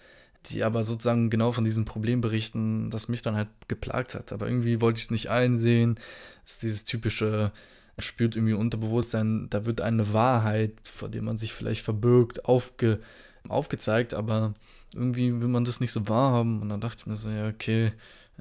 die 0.48 0.64
aber 0.64 0.84
sozusagen 0.84 1.30
genau 1.30 1.52
von 1.52 1.66
diesem 1.66 1.86
Problem 1.86 2.22
berichten, 2.22 2.90
das 2.90 3.08
mich 3.08 3.22
dann 3.22 3.36
halt 3.36 3.50
geplagt 3.68 4.16
hat. 4.16 4.32
Aber 4.32 4.48
irgendwie 4.48 4.82
wollte 4.82 4.98
ich 4.98 5.06
es 5.06 5.12
nicht 5.12 5.30
einsehen. 5.30 6.00
Es 6.46 6.54
ist 6.54 6.64
dieses 6.64 6.86
typische, 6.86 7.52
er 7.96 8.04
spürt 8.04 8.36
irgendwie 8.36 8.54
Unterbewusstsein, 8.54 9.48
da 9.50 9.66
wird 9.66 9.82
eine 9.82 10.14
Wahrheit, 10.14 10.74
vor 10.84 11.10
der 11.10 11.22
man 11.22 11.38
sich 11.38 11.54
vielleicht 11.54 11.84
verbirgt, 11.84 12.46
aufge, 12.46 13.00
aufgezeigt, 13.48 14.14
aber 14.14 14.54
irgendwie 14.94 15.42
will 15.42 15.48
man 15.48 15.64
das 15.64 15.80
nicht 15.80 15.92
so 15.92 16.08
wahrhaben. 16.08 16.62
Und 16.62 16.70
dann 16.70 16.82
dachte 16.82 16.98
ich 17.00 17.06
mir 17.06 17.16
so, 17.16 17.30
ja, 17.30 17.48
okay, 17.48 17.92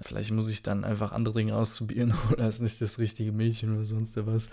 vielleicht 0.01 0.31
muss 0.31 0.49
ich 0.49 0.63
dann 0.63 0.85
einfach 0.85 1.13
andere 1.13 1.35
Dinge 1.35 1.57
ausprobieren 1.57 2.15
oder 2.33 2.49
ist 2.49 2.61
nicht 2.61 2.81
das 2.81 2.99
richtige 2.99 3.33
Mädchen 3.33 3.75
oder 3.75 3.85
sonst 3.85 4.17
was. 4.17 4.49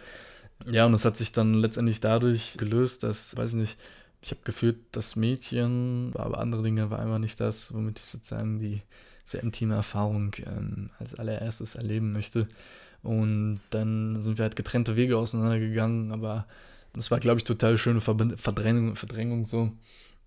Ja, 0.66 0.86
und 0.86 0.94
es 0.94 1.06
hat 1.06 1.18
sich 1.18 1.32
dann 1.32 1.54
letztendlich 1.54 2.00
dadurch 2.00 2.56
gelöst, 2.58 3.04
dass, 3.04 3.38
weiß 3.38 3.54
nicht, 3.54 3.77
ich 4.22 4.32
habe 4.32 4.42
gefühlt, 4.44 4.77
das 4.92 5.16
Mädchen, 5.16 6.12
aber 6.16 6.39
andere 6.39 6.63
Dinge 6.63 6.89
war 6.89 7.00
einfach 7.00 7.20
nicht 7.20 7.39
das, 7.39 7.74
womit 7.74 8.00
ich 8.00 8.06
sozusagen 8.06 8.60
die 8.60 8.82
sehr 9.24 9.44
intime 9.44 9.75
Erfahrung 9.75 10.34
ähm, 10.46 10.89
als 10.98 11.13
allererstes 11.16 11.75
erleben 11.75 12.13
möchte. 12.13 12.48
Und 13.04 13.60
dann 13.70 14.22
sind 14.22 14.38
wir 14.38 14.44
halt 14.44 14.56
getrennte 14.56 14.96
Wege 14.96 15.18
auseinandergegangen, 15.18 16.12
aber 16.12 16.48
das 16.94 17.12
war, 17.12 17.20
glaube 17.20 17.38
ich, 17.38 17.44
total 17.44 17.77
schöne 17.77 18.01
Verdrängung, 18.01 18.96
Verdrängung 18.96 19.46
so. 19.46 19.72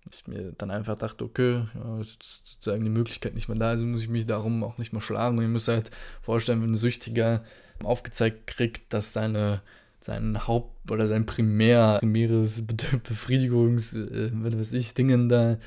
Ich 0.09 0.27
mir 0.27 0.53
dann 0.57 0.71
einfach 0.71 0.97
dachte, 0.97 1.23
okay, 1.23 1.65
ja, 1.75 1.99
ist 1.99 2.43
sozusagen 2.45 2.83
die 2.83 2.89
Möglichkeit 2.89 3.33
nicht 3.33 3.47
mehr 3.47 3.57
da, 3.57 3.69
also 3.69 3.85
muss 3.85 4.01
ich 4.01 4.09
mich 4.09 4.25
darum 4.25 4.63
auch 4.63 4.77
nicht 4.77 4.93
mehr 4.93 5.01
schlagen. 5.01 5.37
Und 5.37 5.43
ihr 5.43 5.49
müsst 5.49 5.67
halt 5.67 5.91
vorstellen, 6.21 6.61
wenn 6.61 6.71
ein 6.71 6.75
Süchtiger 6.75 7.43
aufgezeigt 7.83 8.47
kriegt, 8.47 8.93
dass 8.93 9.13
seine 9.13 9.61
sein 10.03 10.47
Haupt- 10.47 10.89
oder 10.89 11.05
sein 11.07 11.25
primär, 11.25 11.99
primäres 11.99 12.63
Befriedigungs, 12.65 13.93
äh, 13.93 14.31
was 14.33 14.57
weiß 14.57 14.73
ich, 14.73 14.93
Dingen 14.93 15.29
da 15.29 15.59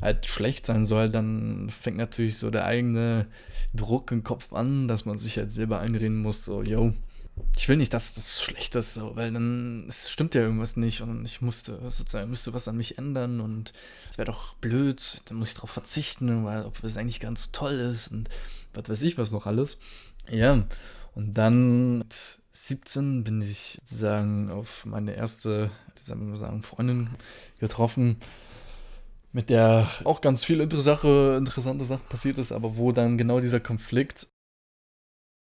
halt 0.00 0.26
schlecht 0.26 0.66
sein 0.66 0.84
soll, 0.84 1.08
dann 1.08 1.70
fängt 1.70 1.96
natürlich 1.96 2.36
so 2.36 2.50
der 2.50 2.66
eigene 2.66 3.26
Druck 3.74 4.12
im 4.12 4.22
Kopf 4.22 4.52
an, 4.52 4.88
dass 4.88 5.06
man 5.06 5.16
sich 5.16 5.38
halt 5.38 5.50
selber 5.50 5.80
einreden 5.80 6.20
muss, 6.20 6.44
so, 6.44 6.62
yo, 6.62 6.92
ich 7.56 7.68
will 7.68 7.76
nicht, 7.76 7.92
dass 7.92 8.14
das 8.14 8.42
schlecht 8.42 8.74
ist, 8.74 8.94
so, 8.94 9.16
weil 9.16 9.32
dann 9.32 9.86
es 9.88 10.10
stimmt 10.10 10.34
ja 10.34 10.42
irgendwas 10.42 10.76
nicht 10.76 11.00
und 11.00 11.24
ich 11.24 11.40
musste 11.40 11.78
sozusagen 11.90 12.30
müsste 12.30 12.54
was 12.54 12.68
an 12.68 12.76
mich 12.76 12.98
ändern 12.98 13.40
und 13.40 13.72
es 14.10 14.18
wäre 14.18 14.26
doch 14.26 14.54
blöd, 14.54 15.22
dann 15.26 15.38
muss 15.38 15.48
ich 15.48 15.54
darauf 15.54 15.70
verzichten, 15.70 16.44
weil 16.44 16.64
ob 16.64 16.82
es 16.84 16.96
eigentlich 16.96 17.20
ganz 17.20 17.44
so 17.44 17.48
toll 17.52 17.74
ist 17.74 18.08
und 18.08 18.28
was 18.74 18.88
weiß 18.88 19.02
ich 19.02 19.18
was 19.18 19.32
noch 19.32 19.46
alles. 19.46 19.78
Ja, 20.30 20.66
und 21.14 21.34
dann 21.34 21.98
mit 21.98 22.14
17 22.52 23.24
bin 23.24 23.42
ich 23.42 23.78
sozusagen 23.80 24.50
auf 24.50 24.84
meine 24.86 25.14
erste, 25.14 25.70
sagen 25.94 26.30
wir 26.30 26.36
sagen, 26.36 26.62
Freundin 26.62 27.10
getroffen, 27.58 28.18
mit 29.32 29.50
der 29.50 29.88
auch 30.04 30.20
ganz 30.20 30.44
viel 30.44 30.60
interessante, 30.60 31.36
interessante 31.38 31.84
Sachen 31.84 32.08
passiert 32.08 32.38
ist, 32.38 32.52
aber 32.52 32.76
wo 32.76 32.92
dann 32.92 33.18
genau 33.18 33.40
dieser 33.40 33.60
Konflikt 33.60 34.28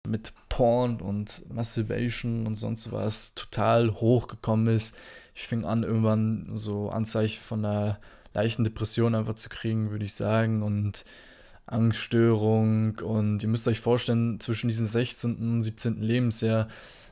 mit 0.06 0.32
Porn 0.48 1.00
und 1.00 1.42
Masturbation 1.52 2.46
und 2.46 2.56
sonst 2.56 2.90
was 2.92 3.34
total 3.34 3.92
hochgekommen 3.92 4.74
ist. 4.74 4.96
Ich 5.34 5.46
fing 5.46 5.64
an, 5.64 5.82
irgendwann 5.82 6.50
so 6.54 6.90
Anzeichen 6.90 7.40
von 7.40 7.64
einer 7.64 7.98
leichten 8.34 8.64
Depression 8.64 9.14
einfach 9.14 9.34
zu 9.34 9.48
kriegen, 9.48 9.90
würde 9.90 10.04
ich 10.04 10.14
sagen. 10.14 10.62
Und 10.62 11.04
Angststörung. 11.66 12.98
Und 12.98 13.42
ihr 13.42 13.48
müsst 13.48 13.68
euch 13.68 13.80
vorstellen, 13.80 14.40
zwischen 14.40 14.68
diesem 14.68 14.86
16. 14.86 15.36
und 15.36 15.62
17. 15.62 16.02
Lebensjahr 16.02 16.68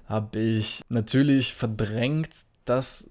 habe 0.07 0.41
ich 0.41 0.83
natürlich 0.89 1.55
verdrängt, 1.55 2.31
dass 2.65 3.09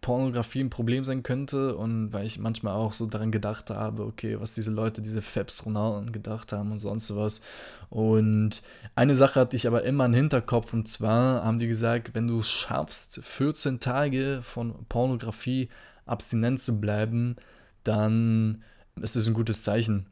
Pornografie 0.00 0.60
ein 0.60 0.70
Problem 0.70 1.04
sein 1.04 1.22
könnte 1.22 1.76
und 1.76 2.12
weil 2.12 2.24
ich 2.24 2.38
manchmal 2.38 2.74
auch 2.74 2.94
so 2.94 3.06
daran 3.06 3.30
gedacht 3.30 3.70
habe, 3.70 4.04
okay, 4.04 4.40
was 4.40 4.54
diese 4.54 4.70
Leute, 4.70 5.02
diese 5.02 5.20
Fabstronauten 5.20 6.12
gedacht 6.12 6.52
haben 6.52 6.72
und 6.72 6.78
sonst 6.78 7.14
was. 7.14 7.42
Und 7.90 8.62
eine 8.94 9.14
Sache 9.14 9.40
hatte 9.40 9.56
ich 9.56 9.66
aber 9.66 9.82
immer 9.84 10.06
im 10.06 10.14
Hinterkopf 10.14 10.72
und 10.72 10.88
zwar 10.88 11.44
haben 11.44 11.58
die 11.58 11.68
gesagt, 11.68 12.14
wenn 12.14 12.26
du 12.26 12.38
es 12.38 12.48
schaffst, 12.48 13.20
14 13.22 13.78
Tage 13.80 14.40
von 14.42 14.86
Pornografie 14.88 15.68
abstinent 16.06 16.60
zu 16.60 16.80
bleiben, 16.80 17.36
dann 17.84 18.62
ist 19.00 19.16
es 19.16 19.26
ein 19.26 19.34
gutes 19.34 19.62
Zeichen. 19.62 20.06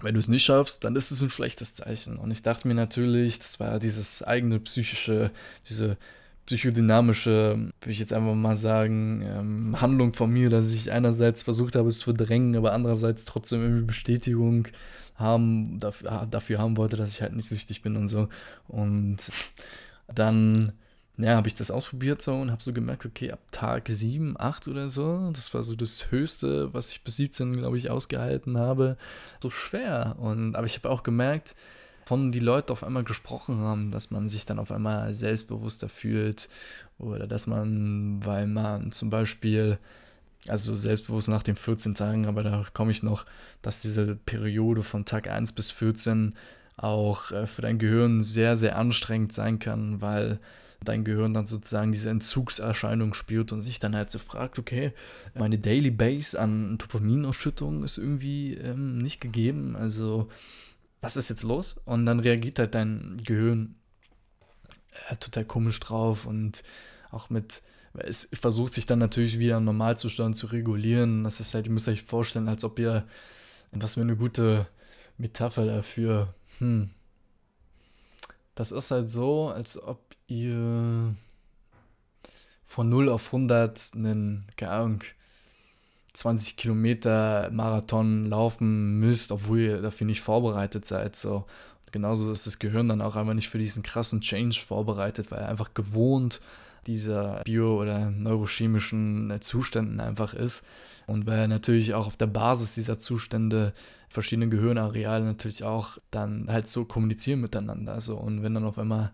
Wenn 0.00 0.14
du 0.14 0.20
es 0.20 0.28
nicht 0.28 0.44
schaffst, 0.44 0.82
dann 0.82 0.96
ist 0.96 1.12
es 1.12 1.22
ein 1.22 1.30
schlechtes 1.30 1.76
Zeichen. 1.76 2.16
Und 2.16 2.32
ich 2.32 2.42
dachte 2.42 2.66
mir 2.66 2.74
natürlich, 2.74 3.38
das 3.38 3.60
war 3.60 3.78
dieses 3.78 4.24
eigene 4.24 4.58
psychische, 4.58 5.30
diese 5.68 5.96
psychodynamische, 6.46 7.70
würde 7.80 7.92
ich 7.92 7.98
jetzt 7.98 8.12
einfach 8.12 8.34
mal 8.34 8.56
sagen, 8.56 9.22
ähm, 9.24 9.80
Handlung 9.80 10.12
von 10.12 10.30
mir, 10.30 10.50
dass 10.50 10.72
ich 10.72 10.90
einerseits 10.90 11.42
versucht 11.42 11.76
habe, 11.76 11.88
es 11.88 11.98
zu 11.98 12.04
verdrängen, 12.04 12.56
aber 12.56 12.72
andererseits 12.72 13.24
trotzdem 13.24 13.62
irgendwie 13.62 13.86
Bestätigung 13.86 14.68
haben, 15.14 15.78
dafür, 15.78 16.26
dafür 16.30 16.58
haben 16.58 16.76
wollte, 16.76 16.96
dass 16.96 17.14
ich 17.14 17.22
halt 17.22 17.34
nicht 17.34 17.48
süchtig 17.48 17.82
bin 17.82 17.96
und 17.96 18.08
so. 18.08 18.28
Und 18.68 19.18
dann 20.12 20.72
ja, 21.18 21.36
habe 21.36 21.48
ich 21.48 21.54
das 21.54 21.70
ausprobiert 21.70 22.22
so 22.22 22.34
und 22.34 22.50
habe 22.50 22.62
so 22.62 22.72
gemerkt, 22.72 23.04
okay, 23.04 23.30
ab 23.30 23.40
Tag 23.50 23.88
7, 23.88 24.34
8 24.38 24.68
oder 24.68 24.88
so, 24.88 25.30
das 25.32 25.52
war 25.52 25.62
so 25.62 25.76
das 25.76 26.10
Höchste, 26.10 26.72
was 26.72 26.92
ich 26.92 27.04
bis 27.04 27.16
17, 27.16 27.56
glaube 27.56 27.76
ich, 27.76 27.90
ausgehalten 27.90 28.56
habe, 28.58 28.96
so 29.42 29.50
schwer. 29.50 30.16
Und, 30.18 30.56
aber 30.56 30.66
ich 30.66 30.76
habe 30.76 30.90
auch 30.90 31.02
gemerkt, 31.02 31.54
von 32.12 32.30
die 32.30 32.40
Leute 32.40 32.74
auf 32.74 32.84
einmal 32.84 33.04
gesprochen 33.04 33.60
haben, 33.60 33.90
dass 33.90 34.10
man 34.10 34.28
sich 34.28 34.44
dann 34.44 34.58
auf 34.58 34.70
einmal 34.70 35.14
selbstbewusster 35.14 35.88
fühlt 35.88 36.50
oder 36.98 37.26
dass 37.26 37.46
man, 37.46 38.20
weil 38.22 38.46
man 38.46 38.92
zum 38.92 39.08
Beispiel, 39.08 39.78
also 40.46 40.76
selbstbewusst 40.76 41.30
nach 41.30 41.42
den 41.42 41.56
14 41.56 41.94
Tagen, 41.94 42.26
aber 42.26 42.42
da 42.42 42.66
komme 42.74 42.90
ich 42.90 43.02
noch, 43.02 43.24
dass 43.62 43.80
diese 43.80 44.14
Periode 44.14 44.82
von 44.82 45.06
Tag 45.06 45.26
1 45.26 45.52
bis 45.52 45.70
14 45.70 46.34
auch 46.76 47.30
äh, 47.30 47.46
für 47.46 47.62
dein 47.62 47.78
Gehirn 47.78 48.20
sehr, 48.20 48.56
sehr 48.56 48.76
anstrengend 48.76 49.32
sein 49.32 49.58
kann, 49.58 50.02
weil 50.02 50.38
dein 50.84 51.04
Gehirn 51.04 51.32
dann 51.32 51.46
sozusagen 51.46 51.92
diese 51.92 52.10
Entzugserscheinung 52.10 53.14
spürt 53.14 53.52
und 53.52 53.62
sich 53.62 53.78
dann 53.78 53.96
halt 53.96 54.10
so 54.10 54.18
fragt, 54.18 54.58
okay, 54.58 54.92
meine 55.34 55.58
Daily 55.58 55.90
Base 55.90 56.38
an 56.38 56.76
Dopaminausschüttung 56.76 57.84
ist 57.84 57.96
irgendwie 57.96 58.52
ähm, 58.52 58.98
nicht 58.98 59.22
gegeben, 59.22 59.76
also 59.76 60.28
was 61.02 61.16
ist 61.16 61.28
jetzt 61.28 61.42
los? 61.42 61.76
Und 61.84 62.06
dann 62.06 62.20
reagiert 62.20 62.58
halt 62.58 62.74
dein 62.74 63.20
Gehirn 63.22 63.74
äh, 65.10 65.16
total 65.16 65.44
komisch 65.44 65.78
drauf 65.80 66.24
und 66.26 66.62
auch 67.10 67.28
mit, 67.28 67.62
es 67.94 68.28
versucht 68.32 68.72
sich 68.72 68.86
dann 68.86 69.00
natürlich 69.00 69.38
wieder 69.38 69.58
im 69.58 69.64
Normalzustand 69.64 70.36
zu 70.36 70.46
regulieren. 70.46 71.24
Das 71.24 71.40
ist 71.40 71.52
halt, 71.54 71.66
ihr 71.66 71.72
müsst 71.72 71.88
euch 71.88 72.04
vorstellen, 72.04 72.48
als 72.48 72.64
ob 72.64 72.78
ihr, 72.78 73.06
was 73.72 73.94
für 73.94 74.00
eine 74.00 74.16
gute 74.16 74.66
Metapher 75.18 75.66
dafür, 75.66 76.34
hm, 76.58 76.90
das 78.54 78.70
ist 78.70 78.90
halt 78.90 79.08
so, 79.08 79.48
als 79.48 79.82
ob 79.82 80.14
ihr 80.28 81.14
von 82.64 82.88
0 82.88 83.08
auf 83.08 83.26
100 83.26 83.90
einen, 83.94 84.46
keine 84.56 84.72
Ahnung, 84.72 85.04
20 86.12 86.56
Kilometer 86.56 87.50
Marathon 87.52 88.26
laufen 88.26 88.98
müsst, 88.98 89.32
obwohl 89.32 89.60
ihr 89.60 89.82
dafür 89.82 90.06
nicht 90.06 90.20
vorbereitet 90.20 90.84
seid. 90.84 91.16
So. 91.16 91.46
Und 91.84 91.92
genauso 91.92 92.30
ist 92.30 92.46
das 92.46 92.58
Gehirn 92.58 92.88
dann 92.88 93.00
auch 93.00 93.16
einfach 93.16 93.34
nicht 93.34 93.48
für 93.48 93.58
diesen 93.58 93.82
krassen 93.82 94.20
Change 94.20 94.60
vorbereitet, 94.60 95.30
weil 95.30 95.40
er 95.40 95.48
einfach 95.48 95.74
gewohnt 95.74 96.40
dieser 96.86 97.42
bio- 97.44 97.80
oder 97.80 98.10
neurochemischen 98.10 99.32
Zuständen 99.40 100.00
einfach 100.00 100.34
ist. 100.34 100.64
Und 101.06 101.26
weil 101.26 101.38
er 101.38 101.48
natürlich 101.48 101.94
auch 101.94 102.06
auf 102.06 102.16
der 102.16 102.26
Basis 102.26 102.74
dieser 102.74 102.98
Zustände 102.98 103.72
verschiedene 104.08 104.48
Gehirnareale 104.48 105.24
natürlich 105.24 105.64
auch 105.64 105.98
dann 106.10 106.46
halt 106.48 106.66
so 106.66 106.84
kommunizieren 106.84 107.40
miteinander. 107.40 108.00
So. 108.00 108.16
Und 108.16 108.42
wenn 108.42 108.54
dann 108.54 108.64
auf 108.64 108.78
einmal 108.78 109.12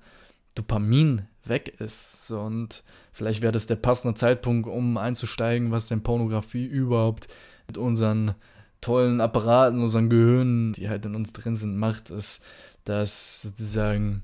Dopamin 0.54 1.22
weg 1.48 1.80
ist. 1.80 2.30
Und 2.30 2.82
vielleicht 3.12 3.42
wäre 3.42 3.52
das 3.52 3.66
der 3.66 3.76
passende 3.76 4.14
Zeitpunkt, 4.14 4.68
um 4.68 4.96
einzusteigen, 4.96 5.70
was 5.70 5.88
denn 5.88 6.02
Pornografie 6.02 6.64
überhaupt 6.64 7.28
mit 7.66 7.78
unseren 7.78 8.34
tollen 8.80 9.20
Apparaten, 9.20 9.82
unseren 9.82 10.08
Gehirnen, 10.08 10.72
die 10.72 10.88
halt 10.88 11.04
in 11.04 11.14
uns 11.14 11.32
drin 11.32 11.56
sind, 11.56 11.76
macht, 11.76 12.10
ist, 12.10 12.44
dass 12.84 13.42
sozusagen, 13.42 14.22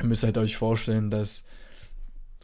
ihr 0.00 0.06
müsst 0.06 0.24
halt 0.24 0.38
euch 0.38 0.56
vorstellen, 0.56 1.10
dass 1.10 1.46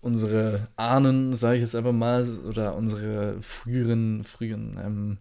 unsere 0.01 0.69
Ahnen, 0.77 1.33
sage 1.35 1.57
ich 1.57 1.63
jetzt 1.63 1.75
einfach 1.75 1.93
mal, 1.93 2.29
oder 2.47 2.77
unsere 2.77 3.41
früheren, 3.43 4.25
früheren, 4.25 4.79
ähm, 4.83 5.19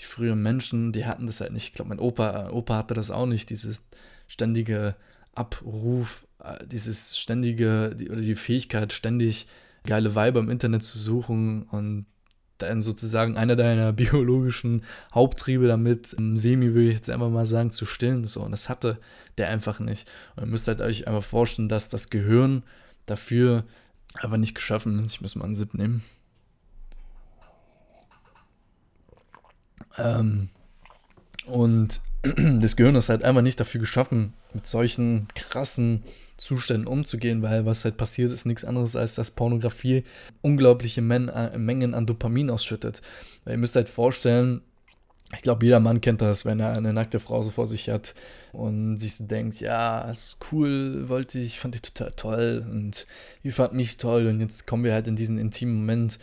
die 0.00 0.04
früheren 0.04 0.42
Menschen, 0.42 0.92
die 0.92 1.06
hatten 1.06 1.26
das 1.26 1.40
halt 1.40 1.52
nicht. 1.52 1.68
Ich 1.68 1.74
glaube, 1.74 1.90
mein 1.90 2.00
Opa, 2.00 2.50
Opa 2.50 2.76
hatte 2.76 2.94
das 2.94 3.10
auch 3.10 3.26
nicht, 3.26 3.50
dieses 3.50 3.84
ständige 4.26 4.96
Abruf, 5.34 6.26
dieses 6.66 7.18
ständige, 7.18 7.94
die, 7.94 8.10
oder 8.10 8.20
die 8.20 8.34
Fähigkeit, 8.34 8.92
ständig 8.92 9.46
geile 9.86 10.14
Weiber 10.14 10.40
im 10.40 10.50
Internet 10.50 10.82
zu 10.82 10.98
suchen 10.98 11.64
und 11.64 12.06
dann 12.58 12.80
sozusagen 12.80 13.36
einer 13.36 13.56
deiner 13.56 13.92
biologischen 13.94 14.84
Haupttriebe 15.14 15.66
damit, 15.66 16.16
Semi 16.34 16.74
würde 16.74 16.88
ich 16.88 16.96
jetzt 16.96 17.10
einfach 17.10 17.30
mal 17.30 17.46
sagen, 17.46 17.70
zu 17.70 17.86
stillen. 17.86 18.26
So, 18.26 18.42
und 18.42 18.52
das 18.52 18.68
hatte 18.68 18.98
der 19.38 19.48
einfach 19.48 19.80
nicht. 19.80 20.10
Und 20.36 20.44
ihr 20.44 20.48
müsst 20.48 20.68
halt 20.68 20.80
euch 20.80 21.06
einfach 21.06 21.24
vorstellen, 21.24 21.68
dass 21.68 21.88
das 21.88 22.10
Gehirn 22.10 22.62
dafür 23.06 23.64
aber 24.20 24.38
nicht 24.38 24.54
geschaffen 24.54 24.98
ist. 24.98 25.14
Ich 25.14 25.20
muss 25.20 25.34
mal 25.34 25.44
einen 25.44 25.54
Sip 25.54 25.74
nehmen. 25.74 26.04
Ähm, 29.98 30.48
und 31.46 32.00
das 32.22 32.76
Gehirn 32.76 32.94
ist 32.94 33.08
halt 33.08 33.22
einfach 33.22 33.42
nicht 33.42 33.60
dafür 33.60 33.80
geschaffen, 33.80 34.32
mit 34.54 34.66
solchen 34.66 35.28
krassen 35.34 36.04
Zuständen 36.36 36.86
umzugehen, 36.86 37.42
weil 37.42 37.66
was 37.66 37.84
halt 37.84 37.96
passiert, 37.96 38.32
ist 38.32 38.46
nichts 38.46 38.64
anderes 38.64 38.96
als, 38.96 39.14
dass 39.14 39.30
Pornografie 39.30 40.04
unglaubliche 40.42 41.00
Men 41.00 41.28
äh, 41.28 41.56
Mengen 41.58 41.94
an 41.94 42.06
Dopamin 42.06 42.50
ausschüttet. 42.50 43.02
Weil 43.44 43.54
ihr 43.54 43.58
müsst 43.58 43.76
halt 43.76 43.88
vorstellen, 43.88 44.62
ich 45.34 45.42
glaube, 45.42 45.64
jeder 45.64 45.80
Mann 45.80 46.00
kennt 46.00 46.20
das, 46.20 46.44
wenn 46.44 46.60
er 46.60 46.76
eine 46.76 46.92
nackte 46.92 47.18
Frau 47.18 47.42
so 47.42 47.50
vor 47.50 47.66
sich 47.66 47.88
hat 47.88 48.14
und 48.52 48.98
sich 48.98 49.16
so 49.16 49.24
denkt, 49.24 49.60
ja, 49.60 50.10
ist 50.10 50.38
cool, 50.52 51.08
wollte 51.08 51.38
ich, 51.38 51.58
fand 51.58 51.74
ich 51.74 51.82
total 51.82 52.10
toll 52.10 52.66
und 52.70 53.06
die 53.42 53.50
fand 53.50 53.72
mich 53.72 53.96
toll 53.96 54.26
und 54.26 54.40
jetzt 54.40 54.66
kommen 54.66 54.84
wir 54.84 54.92
halt 54.92 55.06
in 55.06 55.16
diesen 55.16 55.38
intimen 55.38 55.76
Moment, 55.76 56.18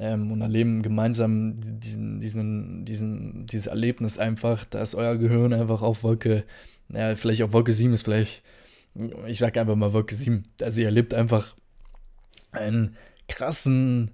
ähm, 0.00 0.32
und 0.32 0.40
erleben 0.40 0.82
gemeinsam 0.82 1.54
diesen, 1.60 2.20
diesen, 2.20 2.84
diesen, 2.86 3.46
dieses 3.46 3.66
Erlebnis 3.66 4.18
einfach, 4.18 4.64
dass 4.64 4.94
euer 4.94 5.16
Gehirn 5.16 5.52
einfach 5.52 5.82
auf 5.82 6.02
Wolke, 6.02 6.44
ja, 6.88 7.14
vielleicht 7.16 7.42
auf 7.42 7.52
Wolke 7.52 7.72
7 7.72 7.92
ist 7.92 8.02
vielleicht, 8.02 8.42
ich 9.26 9.38
sag 9.38 9.56
einfach 9.56 9.76
mal 9.76 9.92
Wolke 9.92 10.14
7. 10.14 10.44
Also 10.60 10.80
ihr 10.80 10.86
erlebt 10.86 11.14
einfach 11.14 11.54
einen 12.52 12.96
krassen 13.28 14.10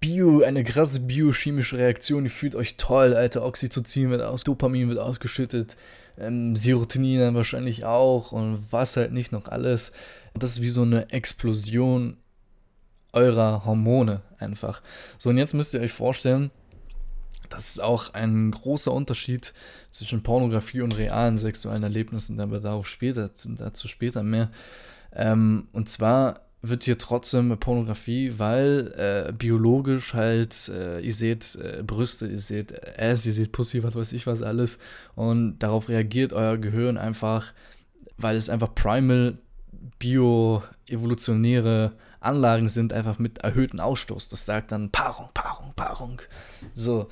Bio, 0.00 0.42
eine 0.42 0.64
krasse 0.64 1.00
biochemische 1.00 1.76
Reaktion. 1.76 2.24
Ihr 2.24 2.30
fühlt 2.30 2.54
euch 2.54 2.76
toll, 2.76 3.14
Alter. 3.14 3.44
Oxytocin 3.44 4.10
wird 4.10 4.22
aus, 4.22 4.44
Dopamin 4.44 4.88
wird 4.88 4.98
ausgeschüttet, 4.98 5.76
ähm, 6.18 6.56
Serotonin 6.56 7.20
dann 7.20 7.34
wahrscheinlich 7.34 7.84
auch 7.84 8.32
und 8.32 8.64
was 8.70 8.96
halt 8.96 9.12
nicht 9.12 9.30
noch 9.30 9.46
alles. 9.46 9.92
Das 10.34 10.50
ist 10.50 10.62
wie 10.62 10.68
so 10.70 10.82
eine 10.82 11.10
Explosion 11.10 12.16
eurer 13.12 13.64
Hormone 13.64 14.22
einfach. 14.38 14.82
So, 15.18 15.30
und 15.30 15.38
jetzt 15.38 15.54
müsst 15.54 15.74
ihr 15.74 15.80
euch 15.80 15.92
vorstellen, 15.92 16.50
das 17.50 17.68
ist 17.68 17.82
auch 17.82 18.14
ein 18.14 18.50
großer 18.50 18.92
Unterschied 18.92 19.52
zwischen 19.90 20.22
Pornografie 20.22 20.80
und 20.80 20.96
realen 20.96 21.36
sexuellen 21.36 21.82
Erlebnissen, 21.82 22.40
aber 22.40 22.60
darauf 22.60 22.88
später, 22.88 23.30
dazu 23.44 23.88
später 23.88 24.22
mehr. 24.22 24.50
Ähm, 25.12 25.68
und 25.72 25.88
zwar 25.88 26.40
wird 26.62 26.84
hier 26.84 26.98
trotzdem 26.98 27.58
Pornografie, 27.58 28.34
weil 28.38 28.92
äh, 29.28 29.32
biologisch 29.32 30.14
halt, 30.14 30.68
äh, 30.68 31.00
ihr 31.00 31.14
seht 31.14 31.56
äh, 31.56 31.82
Brüste, 31.82 32.26
ihr 32.26 32.38
seht 32.38 32.98
Ass, 32.98 33.26
ihr 33.26 33.32
seht 33.32 33.52
Pussy, 33.52 33.82
was 33.82 33.94
weiß 33.94 34.12
ich 34.12 34.26
was 34.26 34.42
alles. 34.42 34.78
Und 35.14 35.58
darauf 35.58 35.88
reagiert 35.88 36.32
euer 36.32 36.58
Gehirn 36.58 36.98
einfach, 36.98 37.52
weil 38.18 38.36
es 38.36 38.50
einfach 38.50 38.74
primal 38.74 39.34
bio-evolutionäre 39.98 41.92
Anlagen 42.20 42.68
sind, 42.68 42.92
einfach 42.92 43.18
mit 43.18 43.38
erhöhtem 43.38 43.80
Ausstoß. 43.80 44.28
Das 44.28 44.44
sagt 44.44 44.72
dann 44.72 44.90
Paarung, 44.90 45.30
Paarung, 45.32 45.72
Paarung. 45.74 46.20
So. 46.74 47.08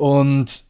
Und 0.00 0.62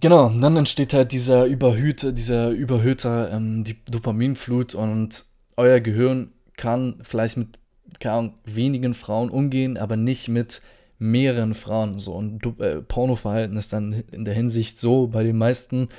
genau, 0.00 0.30
dann 0.30 0.56
entsteht 0.56 0.94
halt 0.94 1.12
dieser 1.12 1.44
überhöhte, 1.44 2.14
dieser 2.14 2.48
überhöhte 2.48 3.28
ähm, 3.30 3.64
die 3.64 3.76
Dopaminflut 3.84 4.74
und 4.74 5.26
euer 5.58 5.80
Gehirn 5.80 6.32
kann 6.56 6.98
vielleicht 7.02 7.36
mit 7.36 7.58
kann 8.00 8.32
wenigen 8.46 8.94
Frauen 8.94 9.28
umgehen, 9.28 9.76
aber 9.76 9.96
nicht 9.96 10.28
mit 10.28 10.62
mehreren 10.98 11.52
Frauen. 11.52 11.98
So 11.98 12.14
und 12.14 12.46
äh, 12.60 12.80
Pornoverhalten 12.80 13.58
ist 13.58 13.74
dann 13.74 14.04
in 14.10 14.24
der 14.24 14.32
Hinsicht 14.32 14.80
so 14.80 15.06
bei 15.08 15.22
den 15.22 15.36
meisten, 15.36 15.90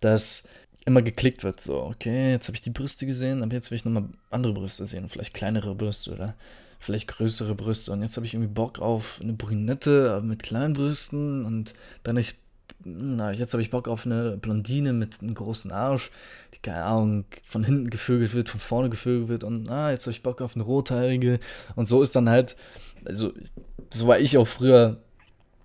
dass 0.00 0.48
immer 0.86 1.02
geklickt 1.02 1.44
wird. 1.44 1.60
So, 1.60 1.82
okay, 1.82 2.30
jetzt 2.30 2.48
habe 2.48 2.56
ich 2.56 2.62
die 2.62 2.70
Brüste 2.70 3.04
gesehen, 3.04 3.42
aber 3.42 3.52
jetzt 3.52 3.70
will 3.70 3.76
ich 3.76 3.84
nochmal 3.84 4.08
andere 4.30 4.54
Brüste 4.54 4.86
sehen. 4.86 5.10
Vielleicht 5.10 5.34
kleinere 5.34 5.74
Brüste 5.74 6.12
oder 6.12 6.34
vielleicht 6.82 7.08
größere 7.08 7.54
Brüste. 7.54 7.92
Und 7.92 8.02
jetzt 8.02 8.16
habe 8.16 8.26
ich 8.26 8.34
irgendwie 8.34 8.52
Bock 8.52 8.80
auf 8.80 9.20
eine 9.22 9.32
Brünette 9.32 10.20
mit 10.24 10.42
kleinen 10.42 10.74
Brüsten 10.74 11.44
und 11.44 11.74
dann 12.02 12.16
ich, 12.16 12.34
na, 12.84 13.30
jetzt 13.30 13.52
habe 13.52 13.62
ich 13.62 13.70
Bock 13.70 13.86
auf 13.86 14.04
eine 14.04 14.36
Blondine 14.36 14.92
mit 14.92 15.22
einem 15.22 15.34
großen 15.34 15.70
Arsch, 15.70 16.10
die, 16.52 16.58
keine 16.58 16.82
Ahnung, 16.82 17.24
von 17.44 17.62
hinten 17.62 17.88
gevögelt 17.88 18.34
wird, 18.34 18.48
von 18.48 18.58
vorne 18.58 18.90
gevögelt 18.90 19.28
wird 19.28 19.44
und 19.44 19.70
ah, 19.70 19.90
jetzt 19.90 20.06
habe 20.06 20.12
ich 20.12 20.24
Bock 20.24 20.42
auf 20.42 20.56
eine 20.56 20.64
rothaarige. 20.64 21.38
Und 21.76 21.86
so 21.86 22.02
ist 22.02 22.16
dann 22.16 22.28
halt, 22.28 22.56
also, 23.04 23.32
so 23.90 24.08
war 24.08 24.18
ich 24.18 24.36
auch 24.36 24.48
früher 24.48 24.98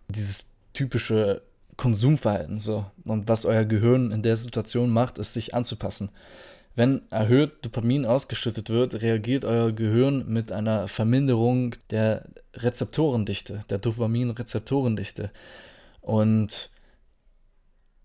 dieses 0.09 0.45
typische 0.73 1.41
Konsumverhalten 1.77 2.59
so. 2.59 2.85
Und 3.05 3.27
was 3.27 3.45
euer 3.45 3.65
Gehirn 3.65 4.11
in 4.11 4.21
der 4.21 4.35
Situation 4.35 4.91
macht, 4.91 5.17
ist 5.17 5.33
sich 5.33 5.55
anzupassen. 5.55 6.09
Wenn 6.77 7.11
erhöht 7.11 7.65
Dopamin 7.65 8.05
ausgeschüttet 8.05 8.69
wird, 8.69 9.01
reagiert 9.01 9.45
euer 9.45 9.71
Gehirn 9.71 10.27
mit 10.27 10.51
einer 10.51 10.87
Verminderung 10.87 11.73
der 11.89 12.25
Rezeptorendichte, 12.53 13.61
der 13.71 13.79
Dopamin-Rezeptorendichte. 13.79 15.31
Und 16.01 16.69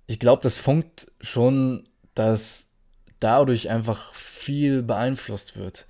ich 0.06 0.18
glaube, 0.18 0.40
das 0.40 0.56
funkt 0.56 1.12
schon, 1.20 1.84
dass 2.14 2.70
dadurch 3.20 3.68
einfach 3.68 4.14
viel 4.14 4.82
beeinflusst 4.82 5.54
wird. 5.54 5.86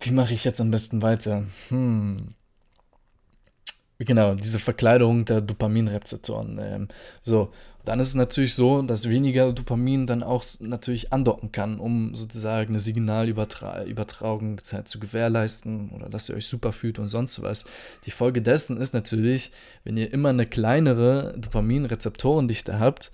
Wie 0.00 0.10
mache 0.10 0.34
ich 0.34 0.42
jetzt 0.42 0.60
am 0.60 0.72
besten 0.72 1.02
weiter? 1.02 1.44
Hm. 1.68 2.34
Genau, 3.98 4.34
diese 4.34 4.58
Verkleidung 4.58 5.26
der 5.26 5.42
Dopaminrezeptoren. 5.42 6.58
Ähm, 6.60 6.88
so, 7.22 7.52
dann 7.86 8.00
ist 8.00 8.08
es 8.08 8.14
natürlich 8.16 8.52
so, 8.54 8.82
dass 8.82 9.08
weniger 9.08 9.52
Dopamin 9.52 10.08
dann 10.08 10.24
auch 10.24 10.44
natürlich 10.58 11.12
andocken 11.12 11.52
kann, 11.52 11.78
um 11.78 12.16
sozusagen 12.16 12.70
eine 12.70 12.80
Signalübertragung 12.80 14.58
zu 14.58 14.98
gewährleisten 14.98 15.90
oder 15.90 16.08
dass 16.08 16.28
ihr 16.28 16.34
euch 16.34 16.46
super 16.46 16.72
fühlt 16.72 16.98
und 16.98 17.06
sonst 17.06 17.40
was. 17.42 17.64
Die 18.04 18.10
Folge 18.10 18.42
dessen 18.42 18.76
ist 18.76 18.92
natürlich, 18.92 19.52
wenn 19.84 19.96
ihr 19.96 20.12
immer 20.12 20.30
eine 20.30 20.46
kleinere 20.46 21.38
Dopaminrezeptorendichte 21.38 22.80
habt, 22.80 23.12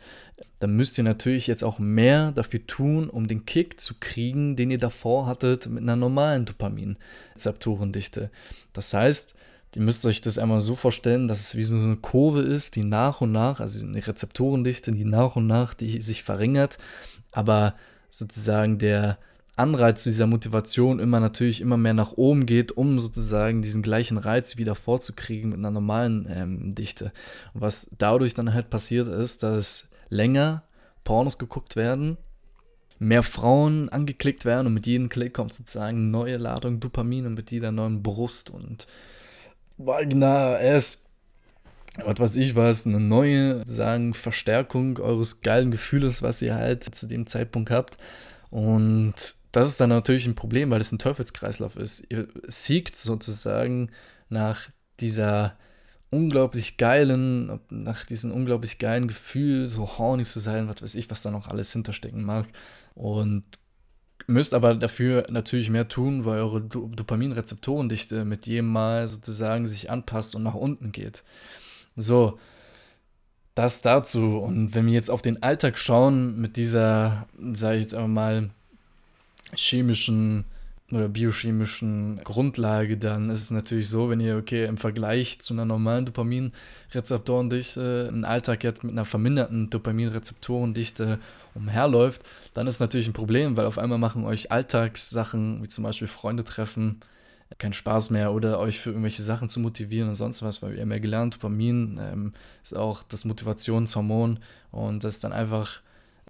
dann 0.58 0.74
müsst 0.74 0.96
ihr 0.96 1.04
natürlich 1.04 1.46
jetzt 1.48 1.64
auch 1.64 1.78
mehr 1.78 2.32
dafür 2.32 2.66
tun, 2.66 3.10
um 3.10 3.26
den 3.26 3.44
Kick 3.44 3.78
zu 3.78 3.96
kriegen, 4.00 4.56
den 4.56 4.70
ihr 4.70 4.78
davor 4.78 5.26
hattet 5.26 5.66
mit 5.66 5.82
einer 5.82 5.96
normalen 5.96 6.46
Dopaminrezeptorendichte. 6.46 8.30
Das 8.72 8.94
heißt, 8.94 9.34
Ihr 9.74 9.82
müsst 9.82 10.04
euch 10.04 10.20
das 10.20 10.38
einmal 10.38 10.60
so 10.60 10.76
vorstellen, 10.76 11.28
dass 11.28 11.40
es 11.40 11.56
wie 11.56 11.64
so 11.64 11.76
eine 11.76 11.96
Kurve 11.96 12.42
ist, 12.42 12.76
die 12.76 12.84
nach 12.84 13.20
und 13.22 13.32
nach, 13.32 13.60
also 13.60 13.84
eine 13.84 14.06
Rezeptorendichte, 14.06 14.92
die 14.92 15.04
nach 15.04 15.36
und 15.36 15.46
nach 15.46 15.72
die 15.72 16.00
sich 16.00 16.22
verringert, 16.22 16.76
aber 17.32 17.74
sozusagen 18.10 18.78
der 18.78 19.18
Anreiz 19.56 20.02
dieser 20.04 20.26
Motivation 20.26 20.98
immer 20.98 21.20
natürlich 21.20 21.60
immer 21.60 21.76
mehr 21.76 21.94
nach 21.94 22.12
oben 22.12 22.46
geht, 22.46 22.72
um 22.72 22.98
sozusagen 23.00 23.62
diesen 23.62 23.82
gleichen 23.82 24.18
Reiz 24.18 24.56
wieder 24.56 24.74
vorzukriegen 24.74 25.50
mit 25.50 25.58
einer 25.58 25.70
normalen 25.70 26.26
ähm, 26.30 26.74
Dichte. 26.74 27.12
Und 27.52 27.60
was 27.60 27.90
dadurch 27.98 28.34
dann 28.34 28.54
halt 28.54 28.70
passiert 28.70 29.08
ist, 29.08 29.42
dass 29.42 29.90
länger 30.08 30.62
Pornos 31.04 31.38
geguckt 31.38 31.76
werden, 31.76 32.16
mehr 32.98 33.22
Frauen 33.22 33.88
angeklickt 33.88 34.44
werden 34.44 34.66
und 34.66 34.74
mit 34.74 34.86
jedem 34.86 35.08
Klick 35.08 35.34
kommt 35.34 35.52
sozusagen 35.52 36.10
neue 36.10 36.36
Ladung 36.36 36.80
Dopamin 36.80 37.26
und 37.26 37.34
mit 37.34 37.50
jeder 37.50 37.72
neuen 37.72 38.02
Brust 38.02 38.48
und 38.48 38.86
Wagner, 39.76 40.58
er 40.60 40.76
ist, 40.76 41.10
was 42.04 42.18
weiß 42.18 42.36
ich 42.36 42.54
was, 42.54 42.86
eine 42.86 43.00
neue, 43.00 43.66
sagen, 43.66 44.14
Verstärkung 44.14 44.98
eures 44.98 45.40
geilen 45.40 45.70
Gefühles, 45.70 46.22
was 46.22 46.42
ihr 46.42 46.54
halt 46.54 46.84
zu 46.84 47.06
dem 47.06 47.26
Zeitpunkt 47.26 47.70
habt. 47.70 47.96
Und 48.50 49.34
das 49.52 49.68
ist 49.68 49.80
dann 49.80 49.90
natürlich 49.90 50.26
ein 50.26 50.34
Problem, 50.34 50.70
weil 50.70 50.80
es 50.80 50.92
ein 50.92 50.98
Teufelskreislauf 50.98 51.76
ist. 51.76 52.04
Ihr 52.08 52.28
siegt 52.46 52.96
sozusagen 52.96 53.90
nach 54.28 54.70
dieser 55.00 55.56
unglaublich 56.10 56.76
geilen, 56.76 57.60
nach 57.70 58.04
diesem 58.04 58.32
unglaublich 58.32 58.78
geilen 58.78 59.08
Gefühl, 59.08 59.66
so 59.66 59.86
horny 59.98 60.24
zu 60.24 60.40
sein, 60.40 60.68
was 60.68 60.82
weiß 60.82 60.94
ich, 60.94 61.10
was 61.10 61.22
da 61.22 61.30
noch 61.30 61.48
alles 61.48 61.72
hinterstecken 61.72 62.22
mag. 62.22 62.46
Und 62.94 63.44
Müsst 64.26 64.54
aber 64.54 64.74
dafür 64.74 65.26
natürlich 65.30 65.70
mehr 65.70 65.88
tun, 65.88 66.24
weil 66.24 66.40
eure 66.40 66.62
Dopaminrezeptorendichte 66.62 68.24
mit 68.24 68.46
jedem 68.46 68.68
Mal 68.68 69.06
sozusagen 69.08 69.66
sich 69.66 69.90
anpasst 69.90 70.34
und 70.34 70.42
nach 70.42 70.54
unten 70.54 70.92
geht. 70.92 71.22
So, 71.96 72.38
das 73.54 73.82
dazu. 73.82 74.38
Und 74.38 74.74
wenn 74.74 74.86
wir 74.86 74.92
jetzt 74.92 75.10
auf 75.10 75.22
den 75.22 75.42
Alltag 75.42 75.78
schauen, 75.78 76.40
mit 76.40 76.56
dieser, 76.56 77.26
sage 77.52 77.76
ich 77.76 77.82
jetzt 77.82 77.94
einfach 77.94 78.08
mal, 78.08 78.50
chemischen 79.54 80.44
oder 80.90 81.08
biochemischen 81.08 82.20
Grundlage, 82.22 82.98
dann 82.98 83.30
ist 83.30 83.42
es 83.42 83.50
natürlich 83.50 83.88
so, 83.88 84.10
wenn 84.10 84.20
ihr, 84.20 84.36
okay, 84.36 84.66
im 84.66 84.76
Vergleich 84.76 85.40
zu 85.40 85.54
einer 85.54 85.64
normalen 85.64 86.04
Dopaminrezeptorendichte 86.04 88.10
einen 88.12 88.24
Alltag 88.24 88.64
jetzt 88.64 88.84
mit 88.84 88.92
einer 88.92 89.04
verminderten 89.04 89.70
Dopaminrezeptorendichte 89.70 91.18
umherläuft, 91.54 92.22
dann 92.54 92.66
ist 92.66 92.80
natürlich 92.80 93.06
ein 93.06 93.12
Problem, 93.12 93.56
weil 93.56 93.66
auf 93.66 93.78
einmal 93.78 93.98
machen 93.98 94.24
euch 94.24 94.50
Alltagssachen, 94.50 95.62
wie 95.62 95.68
zum 95.68 95.84
Beispiel 95.84 96.08
Freunde 96.08 96.44
treffen, 96.44 97.00
keinen 97.58 97.72
Spaß 97.72 98.10
mehr 98.10 98.32
oder 98.32 98.58
euch 98.58 98.80
für 98.80 98.90
irgendwelche 98.90 99.22
Sachen 99.22 99.48
zu 99.48 99.60
motivieren 99.60 100.08
und 100.08 100.14
sonst 100.14 100.42
was, 100.42 100.62
weil 100.62 100.76
ihr 100.76 100.86
mehr 100.86 101.00
gelernt, 101.00 101.34
Dopamin 101.34 102.00
ähm, 102.02 102.32
ist 102.62 102.76
auch 102.76 103.02
das 103.02 103.24
Motivationshormon 103.24 104.38
und 104.70 105.04
das 105.04 105.16
ist 105.16 105.24
dann 105.24 105.32
einfach 105.32 105.80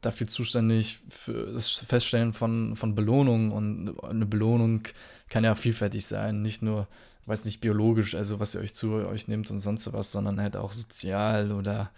dafür 0.00 0.26
zuständig 0.26 0.98
für 1.08 1.52
das 1.52 1.70
Feststellen 1.70 2.32
von, 2.32 2.76
von 2.76 2.94
Belohnung 2.94 3.52
und 3.52 4.02
eine 4.02 4.26
Belohnung 4.26 4.82
kann 5.28 5.44
ja 5.44 5.54
vielfältig 5.54 6.04
sein, 6.06 6.42
nicht 6.42 6.60
nur, 6.60 6.88
weiß 7.26 7.44
nicht, 7.44 7.60
biologisch, 7.60 8.14
also 8.14 8.40
was 8.40 8.54
ihr 8.54 8.60
euch 8.60 8.74
zu 8.74 8.92
euch 8.92 9.28
nehmt 9.28 9.50
und 9.50 9.58
sonst 9.58 9.92
was, 9.92 10.10
sondern 10.10 10.40
halt 10.40 10.56
auch 10.56 10.72
sozial 10.72 11.52
oder 11.52 11.90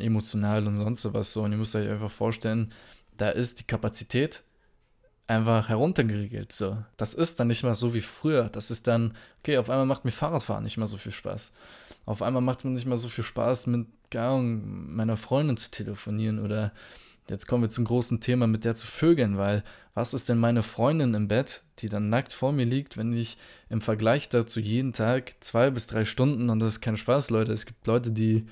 emotional 0.00 0.66
und 0.66 0.76
sonst 0.76 1.12
was 1.12 1.32
so 1.32 1.42
und 1.42 1.52
ihr 1.52 1.58
müsst 1.58 1.74
euch 1.74 1.88
einfach 1.88 2.10
vorstellen, 2.10 2.72
da 3.16 3.30
ist 3.30 3.60
die 3.60 3.64
Kapazität 3.64 4.42
einfach 5.26 5.68
heruntergeregelt. 5.68 6.52
So. 6.52 6.78
Das 6.96 7.14
ist 7.14 7.38
dann 7.38 7.48
nicht 7.48 7.62
mehr 7.62 7.74
so 7.74 7.92
wie 7.94 8.00
früher. 8.00 8.48
Das 8.48 8.70
ist 8.70 8.86
dann, 8.86 9.14
okay, 9.40 9.58
auf 9.58 9.68
einmal 9.68 9.86
macht 9.86 10.04
mir 10.04 10.10
Fahrradfahren 10.10 10.64
nicht 10.64 10.78
mehr 10.78 10.86
so 10.86 10.96
viel 10.96 11.12
Spaß. 11.12 11.52
Auf 12.06 12.22
einmal 12.22 12.42
macht 12.42 12.64
mir 12.64 12.70
nicht 12.70 12.86
mehr 12.86 12.96
so 12.96 13.08
viel 13.08 13.24
Spaß, 13.24 13.66
mit 13.66 13.86
meiner 14.14 15.18
Freundin 15.18 15.58
zu 15.58 15.70
telefonieren 15.70 16.38
oder 16.38 16.72
Jetzt 17.28 17.46
kommen 17.46 17.62
wir 17.62 17.68
zum 17.68 17.84
großen 17.84 18.20
Thema, 18.20 18.46
mit 18.46 18.64
der 18.64 18.74
zu 18.74 18.86
vögeln, 18.86 19.36
weil 19.36 19.62
was 19.92 20.14
ist 20.14 20.28
denn 20.30 20.38
meine 20.38 20.62
Freundin 20.62 21.12
im 21.12 21.28
Bett, 21.28 21.62
die 21.80 21.90
dann 21.90 22.08
nackt 22.08 22.32
vor 22.32 22.52
mir 22.52 22.64
liegt, 22.64 22.96
wenn 22.96 23.12
ich 23.12 23.36
im 23.68 23.82
Vergleich 23.82 24.30
dazu 24.30 24.60
jeden 24.60 24.94
Tag 24.94 25.34
zwei 25.40 25.70
bis 25.70 25.86
drei 25.88 26.06
Stunden, 26.06 26.48
und 26.48 26.60
das 26.60 26.74
ist 26.74 26.80
kein 26.80 26.96
Spaß, 26.96 27.28
Leute, 27.30 27.52
es 27.52 27.66
gibt 27.66 27.86
Leute, 27.86 28.12
die 28.12 28.46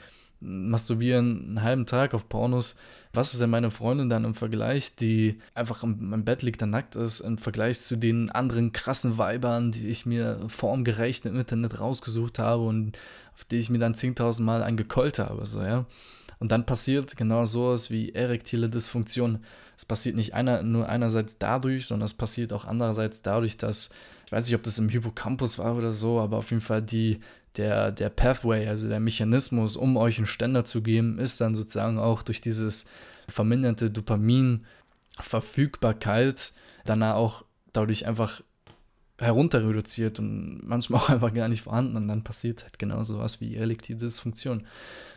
masturbieren 0.46 1.44
einen 1.48 1.62
halben 1.62 1.86
Tag 1.86 2.14
auf 2.14 2.28
Pornos. 2.28 2.76
Was 3.12 3.32
ist 3.32 3.40
denn 3.40 3.50
meine 3.50 3.70
Freundin 3.70 4.08
dann 4.08 4.24
im 4.24 4.34
Vergleich, 4.34 4.94
die 4.94 5.38
einfach 5.54 5.82
im, 5.82 6.24
Bett 6.24 6.42
liegt, 6.42 6.62
dann 6.62 6.70
nackt 6.70 6.96
ist, 6.96 7.20
im 7.20 7.38
Vergleich 7.38 7.80
zu 7.80 7.96
den 7.96 8.30
anderen 8.30 8.72
krassen 8.72 9.18
Weibern, 9.18 9.72
die 9.72 9.88
ich 9.88 10.06
mir 10.06 10.40
formgerecht 10.48 11.26
im 11.26 11.38
Internet 11.38 11.80
rausgesucht 11.80 12.38
habe 12.38 12.64
und 12.64 12.96
auf 13.34 13.44
die 13.44 13.56
ich 13.56 13.70
mir 13.70 13.78
dann 13.78 13.94
10.000 13.94 14.42
Mal 14.42 14.62
angekollt 14.62 15.18
habe, 15.18 15.46
so, 15.46 15.60
ja. 15.62 15.86
Und 16.38 16.52
dann 16.52 16.66
passiert 16.66 17.16
genau 17.16 17.46
sowas 17.46 17.90
wie 17.90 18.12
erektile 18.12 18.68
Dysfunktion. 18.68 19.38
Es 19.76 19.84
passiert 19.84 20.16
nicht 20.16 20.34
einer, 20.34 20.62
nur 20.62 20.88
einerseits 20.88 21.38
dadurch, 21.38 21.86
sondern 21.86 22.04
es 22.04 22.14
passiert 22.14 22.52
auch 22.52 22.66
andererseits 22.66 23.22
dadurch, 23.22 23.56
dass, 23.56 23.90
ich 24.26 24.32
weiß 24.32 24.46
nicht, 24.46 24.56
ob 24.56 24.64
das 24.64 24.78
im 24.78 24.88
Hippocampus 24.88 25.58
war 25.58 25.76
oder 25.76 25.92
so, 25.92 26.18
aber 26.18 26.38
auf 26.38 26.50
jeden 26.50 26.62
Fall 26.62 26.82
die, 26.82 27.20
der, 27.56 27.92
der 27.92 28.10
Pathway, 28.10 28.66
also 28.66 28.88
der 28.88 28.98
Mechanismus, 28.98 29.76
um 29.76 29.96
euch 29.96 30.18
einen 30.18 30.26
Ständer 30.26 30.64
zu 30.64 30.82
geben, 30.82 31.20
ist 31.20 31.40
dann 31.40 31.54
sozusagen 31.54 32.00
auch 32.00 32.22
durch 32.22 32.40
dieses 32.40 32.86
verminderte 33.28 33.88
Dopamin-Verfügbarkeit 33.90 36.52
dann 36.84 37.04
auch 37.04 37.44
dadurch 37.72 38.06
einfach 38.06 38.42
herunter 39.18 39.66
reduziert 39.66 40.18
und 40.18 40.60
manchmal 40.66 41.00
auch 41.00 41.08
einfach 41.08 41.32
gar 41.32 41.48
nicht 41.48 41.62
vorhanden 41.62 41.96
und 41.96 42.06
dann 42.08 42.24
passiert 42.24 42.64
halt 42.64 42.80
genau 42.80 43.04
sowas 43.04 43.40
wie 43.40 43.54
erektile 43.54 43.98
Dysfunktion. 43.98 44.66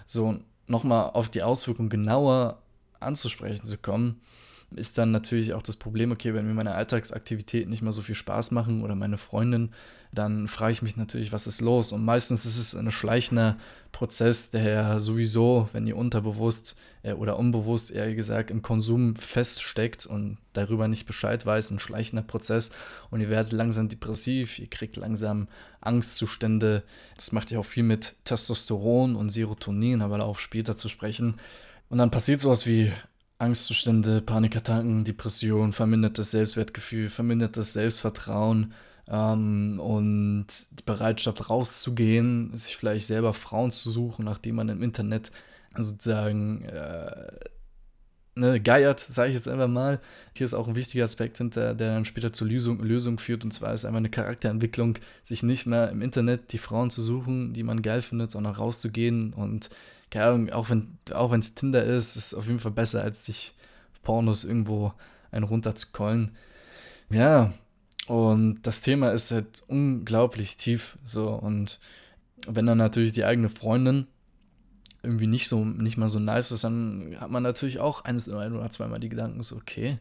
So, 0.06 0.38
nochmal 0.68 1.10
auf 1.14 1.30
die 1.30 1.42
Auswirkungen 1.42 1.90
genauer 1.90 2.62
anzusprechen 3.00 3.66
zu 3.66 3.80
kommen, 3.80 4.22
ist 4.76 4.98
dann 4.98 5.12
natürlich 5.12 5.54
auch 5.54 5.64
das 5.64 5.76
Problem, 5.76 6.12
okay, 6.12 6.34
wenn 6.34 6.48
mir 6.48 6.54
meine 6.54 6.76
Alltagsaktivitäten 6.76 7.70
nicht 7.70 7.82
mehr 7.82 7.92
so 7.92 8.02
viel 8.02 8.16
Spaß 8.16 8.52
machen 8.52 8.82
oder 8.82 8.96
meine 8.96 9.18
Freundin, 9.18 9.72
dann 10.12 10.48
frage 10.48 10.74
ich 10.74 10.82
mich 10.82 10.98
natürlich, 10.98 11.32
was 11.32 11.48
ist 11.48 11.62
los? 11.62 11.92
Und 11.92 12.04
meistens 12.04 12.46
ist 12.46 12.58
es 12.58 12.76
ein 12.76 12.90
schleichender 12.92 13.58
Prozess, 13.92 14.52
der 14.52 14.64
ja 14.64 15.00
sowieso, 15.00 15.70
wenn 15.74 15.86
ihr 15.86 15.98
unterbewusst 15.98 16.78
äh, 17.04 17.14
oder 17.14 17.38
unbewusst 17.38 17.92
eher 17.92 18.14
gesagt 18.16 18.52
im 18.52 18.62
Konsum 18.62 19.16
feststeckt 19.16 20.06
und 20.06 20.38
darüber 20.54 20.88
nicht 20.88 21.06
Bescheid 21.06 21.46
weiß, 21.46 21.72
ein 21.72 21.80
schleichender 21.80 22.24
Prozess 22.24 22.72
und 23.10 23.22
ihr 23.22 23.30
werdet 23.30 23.54
langsam 23.54 23.90
depressiv, 23.90 24.60
ihr 24.60 24.70
kriegt 24.70 24.96
langsam 24.98 25.48
Angstzustände. 25.82 26.84
Das 27.16 27.32
macht 27.32 27.52
ja 27.52 27.60
auch 27.60 27.66
viel 27.66 27.84
mit 27.84 28.16
Testosteron 28.26 29.16
und 29.16 29.30
Serotonin, 29.30 30.02
aber 30.02 30.18
darauf 30.18 30.40
später 30.40 30.76
zu 30.76 30.90
sprechen. 30.90 31.36
Und 31.90 31.98
dann 31.98 32.12
passiert 32.12 32.40
sowas 32.40 32.66
wie 32.66 32.92
Angstzustände, 33.40 34.22
Panikattacken, 34.22 35.06
Depression, 35.06 35.74
vermindertes 35.74 36.32
Selbstwertgefühl, 36.32 37.10
vermindertes 37.10 37.74
Selbstvertrauen 37.74 38.74
ähm, 39.08 39.80
und 39.80 40.48
die 40.72 40.84
Bereitschaft 40.84 41.50
rauszugehen, 41.50 42.56
sich 42.56 42.76
vielleicht 42.76 43.08
selber 43.08 43.34
Frauen 43.34 43.72
zu 43.72 43.90
suchen, 43.92 44.26
nachdem 44.26 44.56
man 44.56 44.70
im 44.70 44.84
Internet 44.84 45.32
sozusagen 45.76 46.66
äh, 46.66 47.40
ne, 48.36 48.60
geiert, 48.60 49.00
sage 49.00 49.30
ich 49.30 49.36
jetzt 49.36 49.48
einfach 49.48 49.70
mal. 49.70 50.02
Hier 50.36 50.46
ist 50.46 50.54
auch 50.54 50.68
ein 50.68 50.76
wichtiger 50.76 51.06
Aspekt 51.06 51.38
hinter, 51.38 51.74
der 51.76 51.94
dann 51.94 52.06
später 52.06 52.34
zur 52.34 52.48
Lösung, 52.48 52.80
Lösung 52.82 53.20
führt, 53.20 53.46
und 53.46 53.52
zwar 53.52 53.74
ist 53.74 53.86
einfach 53.86 54.00
eine 54.00 54.10
Charakterentwicklung, 54.10 54.98
sich 55.24 55.44
nicht 55.44 55.66
mehr 55.66 55.90
im 55.92 56.02
Internet 56.02 56.52
die 56.52 56.58
Frauen 56.58 56.90
zu 56.90 57.02
suchen, 57.02 57.54
die 57.54 57.64
man 57.64 57.82
geil 57.82 58.02
findet, 58.02 58.32
sondern 58.32 58.56
rauszugehen 58.56 59.34
und 59.34 59.70
keine 60.10 60.26
Ahnung, 60.26 60.50
auch 60.52 60.70
wenn 60.70 60.98
auch 61.12 61.34
es 61.34 61.56
Tinder 61.56 61.84
ist, 61.84 62.16
ist 62.16 62.28
es 62.28 62.34
auf 62.34 62.48
jeden 62.48 62.60
Fall 62.60 62.72
besser, 62.72 63.04
als 63.04 63.26
sich 63.26 63.54
Pornos 64.04 64.44
irgendwo 64.44 64.94
einen 65.32 65.46
runterzukollen. 65.46 66.32
Ja, 67.10 67.54
und 68.08 68.62
das 68.64 68.82
Thema 68.82 69.12
ist 69.12 69.32
halt 69.32 69.64
unglaublich 69.68 70.58
tief 70.58 70.98
so 71.04 71.30
und 71.30 71.80
wenn 72.48 72.66
dann 72.66 72.78
natürlich 72.78 73.12
die 73.12 73.26
eigene 73.26 73.50
Freundin 73.50 74.08
irgendwie 75.04 75.28
nicht 75.28 75.48
so 75.48 75.64
nicht 75.64 75.98
mal 75.98 76.10
so 76.10 76.20
nice 76.20 76.52
ist, 76.52 76.64
dann 76.64 77.16
hat 77.20 77.30
man 77.30 77.44
natürlich 77.44 77.80
auch 77.80 78.04
eines 78.06 78.28
ein 78.30 78.54
oder 78.54 78.70
zweimal 78.70 79.00
die 79.00 79.10
Gedanken 79.10 79.44
so 79.44 79.56
okay, 79.56 80.00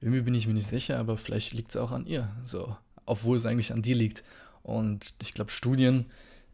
irgendwie 0.00 0.22
bin 0.22 0.34
ich 0.34 0.46
mir 0.46 0.54
nicht 0.54 0.68
sicher, 0.68 0.98
aber 0.98 1.16
vielleicht 1.16 1.54
liegt 1.54 1.70
es 1.70 1.76
auch 1.76 1.92
an 1.92 2.06
ihr, 2.06 2.28
so, 2.44 2.76
obwohl 3.06 3.36
es 3.36 3.46
eigentlich 3.46 3.72
an 3.72 3.82
dir 3.82 3.96
liegt. 3.96 4.22
Und 4.62 5.14
ich 5.22 5.32
glaube 5.32 5.50
Studien 5.50 6.06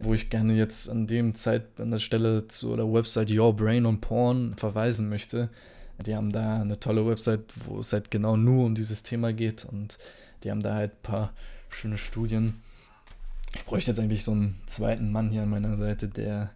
wo 0.04 0.14
ich 0.14 0.30
gerne 0.30 0.54
jetzt 0.54 0.88
an 0.88 1.06
dem 1.06 1.34
Zeit 1.34 1.64
an 1.78 1.90
der 1.90 1.98
Stelle 1.98 2.48
zu 2.48 2.76
der 2.76 2.92
Website 2.92 3.30
Your 3.30 3.54
Brain 3.54 3.86
on 3.86 4.00
Porn 4.00 4.54
verweisen 4.56 5.08
möchte. 5.08 5.48
Die 6.04 6.14
haben 6.14 6.32
da 6.32 6.60
eine 6.60 6.78
tolle 6.80 7.06
Website, 7.06 7.44
wo 7.66 7.78
es 7.78 7.92
halt 7.92 8.10
genau 8.10 8.36
nur 8.36 8.66
um 8.66 8.74
dieses 8.74 9.02
Thema 9.02 9.32
geht 9.32 9.64
und 9.64 9.98
die 10.42 10.50
haben 10.50 10.62
da 10.62 10.74
halt 10.74 10.92
ein 10.92 11.02
paar 11.02 11.32
schöne 11.70 11.98
Studien. 11.98 12.60
Ich 13.54 13.64
bräuchte 13.64 13.92
jetzt 13.92 14.00
eigentlich 14.00 14.24
so 14.24 14.32
einen 14.32 14.60
zweiten 14.66 15.12
Mann 15.12 15.30
hier 15.30 15.42
an 15.42 15.50
meiner 15.50 15.76
Seite, 15.76 16.08
der 16.08 16.50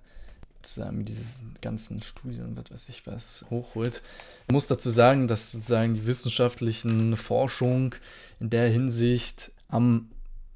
sozusagen 0.63 1.05
diese 1.05 1.23
ganzen 1.61 2.03
Studien 2.03 2.57
was 2.57 2.71
weiß 2.71 2.89
ich 2.89 3.07
was 3.07 3.45
hochholt. 3.49 4.03
Ich 4.47 4.53
muss 4.53 4.67
dazu 4.67 4.91
sagen, 4.91 5.29
dass 5.29 5.53
sozusagen 5.53 5.95
die 5.95 6.07
wissenschaftlichen 6.07 7.17
Forschung 7.17 7.95
in 8.41 8.51
der 8.51 8.69
Hinsicht 8.69 9.53
am 9.69 10.09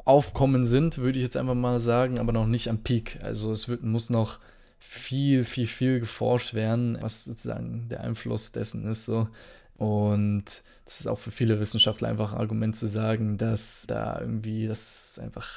Aufkommen 0.04 0.64
sind, 0.64 0.98
würde 0.98 1.18
ich 1.18 1.24
jetzt 1.24 1.36
einfach 1.36 1.54
mal 1.54 1.78
sagen, 1.80 2.18
aber 2.18 2.32
noch 2.32 2.46
nicht 2.46 2.68
am 2.68 2.82
Peak. 2.82 3.18
Also 3.22 3.52
es 3.52 3.68
wird, 3.68 3.82
muss 3.82 4.10
noch 4.10 4.38
viel, 4.80 5.44
viel, 5.44 5.66
viel 5.66 6.00
geforscht 6.00 6.54
werden, 6.54 6.98
was 7.00 7.24
sozusagen 7.24 7.88
der 7.88 8.00
Einfluss 8.00 8.52
dessen 8.52 8.84
ist. 8.90 9.04
So. 9.04 9.28
Und 9.76 10.62
das 10.84 11.00
ist 11.00 11.06
auch 11.06 11.18
für 11.18 11.30
viele 11.30 11.60
Wissenschaftler 11.60 12.08
einfach 12.08 12.32
ein 12.32 12.40
Argument 12.40 12.76
zu 12.76 12.86
sagen, 12.86 13.38
dass 13.38 13.84
da 13.86 14.20
irgendwie, 14.20 14.66
das 14.66 15.18
einfach 15.22 15.48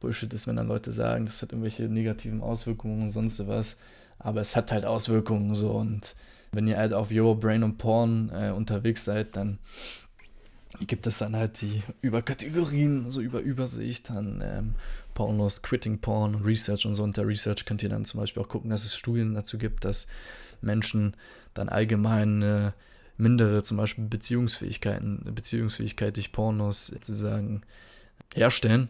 Bullshit 0.00 0.32
ist, 0.32 0.46
wenn 0.46 0.56
dann 0.56 0.68
Leute 0.68 0.92
sagen, 0.92 1.26
das 1.26 1.40
hat 1.42 1.52
irgendwelche 1.52 1.84
negativen 1.84 2.42
Auswirkungen 2.42 3.02
und 3.02 3.08
sonst 3.08 3.46
was. 3.46 3.76
Aber 4.18 4.40
es 4.40 4.56
hat 4.56 4.72
halt 4.72 4.84
Auswirkungen 4.84 5.54
so. 5.54 5.70
Und 5.70 6.14
wenn 6.52 6.66
ihr 6.66 6.76
halt 6.76 6.92
auf 6.92 7.10
Your 7.10 7.38
Brain 7.38 7.62
und 7.62 7.78
Porn 7.78 8.30
äh, 8.30 8.50
unterwegs 8.50 9.04
seid, 9.04 9.36
dann 9.36 9.58
gibt 10.86 11.06
es 11.06 11.18
dann 11.18 11.36
halt 11.36 11.60
die 11.60 11.82
Überkategorien, 12.02 13.04
also 13.04 13.20
über 13.20 13.40
Übersicht, 13.40 14.10
dann 14.10 14.42
ähm, 14.44 14.74
Pornos, 15.14 15.62
Quitting 15.62 16.00
Porn, 16.00 16.36
Research 16.36 16.86
und 16.86 16.94
so. 16.94 17.02
Und 17.02 17.16
der 17.16 17.26
Research 17.26 17.64
könnt 17.64 17.82
ihr 17.82 17.88
dann 17.88 18.04
zum 18.04 18.20
Beispiel 18.20 18.42
auch 18.42 18.48
gucken, 18.48 18.70
dass 18.70 18.84
es 18.84 18.94
Studien 18.94 19.34
dazu 19.34 19.58
gibt, 19.58 19.84
dass 19.84 20.06
Menschen 20.60 21.14
dann 21.54 21.68
allgemein 21.68 22.42
äh, 22.42 22.72
mindere, 23.16 23.62
zum 23.62 23.78
Beispiel 23.78 24.04
Beziehungsfähigkeiten, 24.04 25.22
Beziehungsfähigkeit 25.34 26.16
durch 26.16 26.32
Pornos 26.32 26.88
sozusagen 26.88 27.62
herstellen. 28.34 28.88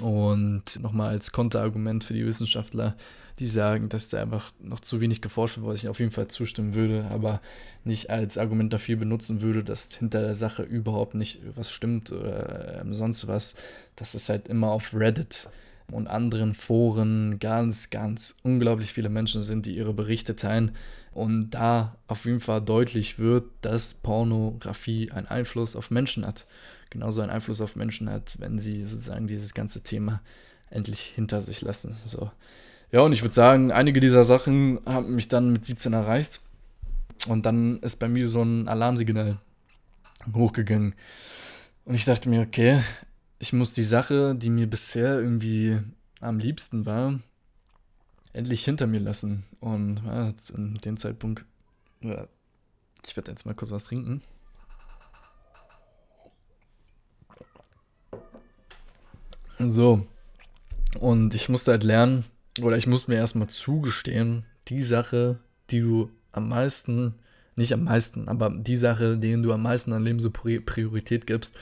Und 0.00 0.80
nochmal 0.80 1.10
als 1.10 1.32
Konterargument 1.32 2.04
für 2.04 2.14
die 2.14 2.24
Wissenschaftler, 2.24 2.96
die 3.38 3.46
sagen, 3.46 3.88
dass 3.88 4.08
da 4.08 4.22
einfach 4.22 4.52
noch 4.60 4.80
zu 4.80 5.00
wenig 5.00 5.20
geforscht 5.20 5.56
wird, 5.56 5.66
was 5.66 5.82
ich 5.82 5.88
auf 5.88 5.98
jeden 5.98 6.12
Fall 6.12 6.28
zustimmen 6.28 6.74
würde, 6.74 7.06
aber 7.10 7.40
nicht 7.84 8.10
als 8.10 8.38
Argument 8.38 8.72
dafür 8.72 8.96
benutzen 8.96 9.40
würde, 9.40 9.64
dass 9.64 9.94
hinter 9.94 10.20
der 10.20 10.34
Sache 10.34 10.62
überhaupt 10.62 11.14
nicht 11.14 11.40
was 11.56 11.70
stimmt 11.70 12.12
oder 12.12 12.82
äh, 12.82 12.94
sonst 12.94 13.26
was. 13.26 13.56
Das 13.96 14.14
ist 14.14 14.28
halt 14.28 14.48
immer 14.48 14.68
auf 14.70 14.94
Reddit 14.94 15.48
und 15.92 16.08
anderen 16.08 16.54
Foren 16.54 17.38
ganz, 17.38 17.90
ganz 17.90 18.34
unglaublich 18.42 18.92
viele 18.92 19.08
Menschen 19.08 19.42
sind, 19.42 19.66
die 19.66 19.76
ihre 19.76 19.92
Berichte 19.92 20.36
teilen 20.36 20.72
und 21.12 21.50
da 21.50 21.96
auf 22.06 22.24
jeden 22.24 22.40
Fall 22.40 22.62
deutlich 22.62 23.18
wird, 23.18 23.44
dass 23.62 23.94
Pornografie 23.94 25.10
einen 25.10 25.26
Einfluss 25.26 25.76
auf 25.76 25.90
Menschen 25.90 26.26
hat. 26.26 26.46
Genauso 26.90 27.22
einen 27.22 27.30
Einfluss 27.30 27.60
auf 27.60 27.76
Menschen 27.76 28.10
hat, 28.10 28.38
wenn 28.38 28.58
sie 28.58 28.84
sozusagen 28.86 29.28
dieses 29.28 29.54
ganze 29.54 29.82
Thema 29.82 30.20
endlich 30.70 31.00
hinter 31.00 31.40
sich 31.40 31.62
lassen. 31.62 31.96
So. 32.04 32.30
Ja, 32.92 33.00
und 33.00 33.12
ich 33.12 33.22
würde 33.22 33.34
sagen, 33.34 33.70
einige 33.72 34.00
dieser 34.00 34.24
Sachen 34.24 34.80
haben 34.84 35.14
mich 35.14 35.28
dann 35.28 35.52
mit 35.52 35.64
17 35.66 35.92
erreicht. 35.92 36.40
Und 37.26 37.44
dann 37.44 37.78
ist 37.80 37.96
bei 37.96 38.08
mir 38.08 38.26
so 38.28 38.42
ein 38.42 38.66
Alarmsignal 38.66 39.38
hochgegangen. 40.34 40.94
Und 41.84 41.94
ich 41.94 42.04
dachte 42.04 42.28
mir, 42.28 42.42
okay, 42.42 42.80
ich 43.40 43.54
muss 43.54 43.72
die 43.72 43.82
Sache, 43.82 44.34
die 44.36 44.50
mir 44.50 44.68
bisher 44.68 45.18
irgendwie 45.18 45.80
am 46.20 46.38
liebsten 46.38 46.84
war, 46.84 47.18
endlich 48.34 48.64
hinter 48.64 48.86
mir 48.86 49.00
lassen. 49.00 49.44
Und 49.60 50.02
ja, 50.04 50.34
in 50.54 50.74
dem 50.74 50.98
Zeitpunkt, 50.98 51.46
ja, 52.02 52.28
ich 53.06 53.16
werde 53.16 53.30
jetzt 53.30 53.46
mal 53.46 53.54
kurz 53.54 53.70
was 53.70 53.84
trinken. 53.84 54.22
So. 59.58 60.06
Und 60.98 61.34
ich 61.34 61.48
musste 61.48 61.70
halt 61.70 61.82
lernen, 61.82 62.24
oder 62.60 62.76
ich 62.76 62.86
muss 62.86 63.08
mir 63.08 63.16
erstmal 63.16 63.48
zugestehen, 63.48 64.44
die 64.68 64.82
Sache, 64.82 65.38
die 65.70 65.80
du 65.80 66.10
am 66.32 66.50
meisten, 66.50 67.14
nicht 67.56 67.72
am 67.72 67.84
meisten, 67.84 68.28
aber 68.28 68.50
die 68.50 68.76
Sache, 68.76 69.16
denen 69.16 69.42
du 69.42 69.52
am 69.52 69.62
meisten 69.62 69.94
an 69.94 70.04
Leben 70.04 70.20
so 70.20 70.30
Priorität 70.30 71.26
gibst, 71.26 71.56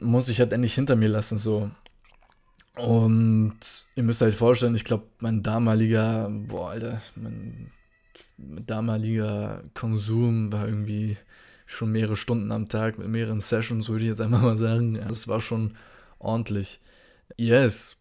muss 0.00 0.28
ich 0.28 0.40
halt 0.40 0.52
endlich 0.52 0.74
hinter 0.74 0.96
mir 0.96 1.08
lassen, 1.08 1.38
so. 1.38 1.70
Und 2.76 3.58
ihr 3.96 4.02
müsst 4.02 4.20
halt 4.20 4.34
vorstellen, 4.34 4.74
ich 4.74 4.84
glaube, 4.84 5.06
mein 5.18 5.42
damaliger, 5.42 6.28
boah, 6.30 6.70
Alter, 6.70 7.02
mein 7.16 7.72
damaliger 8.38 9.64
Konsum 9.74 10.52
war 10.52 10.66
irgendwie 10.66 11.16
schon 11.66 11.90
mehrere 11.90 12.16
Stunden 12.16 12.52
am 12.52 12.68
Tag 12.68 12.98
mit 12.98 13.08
mehreren 13.08 13.40
Sessions, 13.40 13.88
würde 13.88 14.04
ich 14.04 14.10
jetzt 14.10 14.20
einfach 14.20 14.42
mal 14.42 14.56
sagen. 14.56 14.98
Das 15.08 15.28
war 15.28 15.40
schon 15.40 15.76
ordentlich. 16.18 16.80
Yes. 17.36 17.96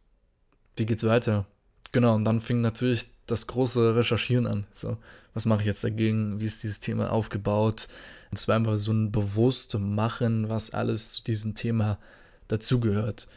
Wie 0.76 0.86
geht's 0.86 1.04
weiter? 1.04 1.48
Genau, 1.92 2.16
und 2.16 2.26
dann 2.26 2.42
fing 2.42 2.62
natürlich 2.62 3.08
das 3.26 3.48
große 3.48 3.96
Recherchieren 3.96 4.48
an. 4.48 4.68
So, 4.74 4.98
was 5.34 5.46
mache 5.46 5.62
ich 5.62 5.68
jetzt 5.68 5.84
dagegen? 5.84 6.40
Wie 6.40 6.46
ist 6.46 6.64
dieses 6.64 6.80
Thema 6.80 7.12
aufgebaut? 7.12 7.88
Und 8.32 8.40
es 8.40 8.48
war 8.48 8.56
einfach 8.56 8.78
so 8.78 8.92
ein 8.92 9.12
bewusst 9.12 9.78
Machen, 9.78 10.50
was 10.50 10.72
alles 10.72 11.12
zu 11.12 11.24
diesem 11.24 11.56
Thema 11.56 12.00
dazugehört. 12.48 13.28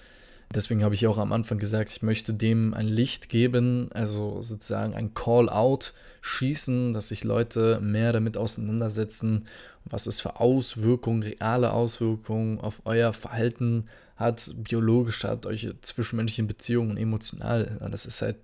Deswegen 0.52 0.82
habe 0.82 0.94
ich 0.94 1.06
auch 1.06 1.18
am 1.18 1.32
Anfang 1.32 1.58
gesagt, 1.58 1.90
ich 1.90 2.02
möchte 2.02 2.34
dem 2.34 2.74
ein 2.74 2.88
Licht 2.88 3.28
geben, 3.28 3.88
also 3.92 4.42
sozusagen 4.42 4.94
ein 4.94 5.14
Call-out 5.14 5.94
schießen, 6.22 6.92
dass 6.92 7.08
sich 7.08 7.22
Leute 7.22 7.78
mehr 7.80 8.12
damit 8.12 8.36
auseinandersetzen, 8.36 9.46
was 9.84 10.08
es 10.08 10.20
für 10.20 10.40
Auswirkungen, 10.40 11.22
reale 11.22 11.72
Auswirkungen 11.72 12.58
auf 12.58 12.82
euer 12.84 13.12
Verhalten 13.12 13.86
hat, 14.20 14.52
biologisch 14.56 15.24
hat, 15.24 15.46
eure 15.46 15.80
zwischenmenschlichen 15.80 16.46
Beziehungen 16.46 16.96
emotional. 16.96 17.78
Das 17.90 18.06
ist 18.06 18.22
halt 18.22 18.36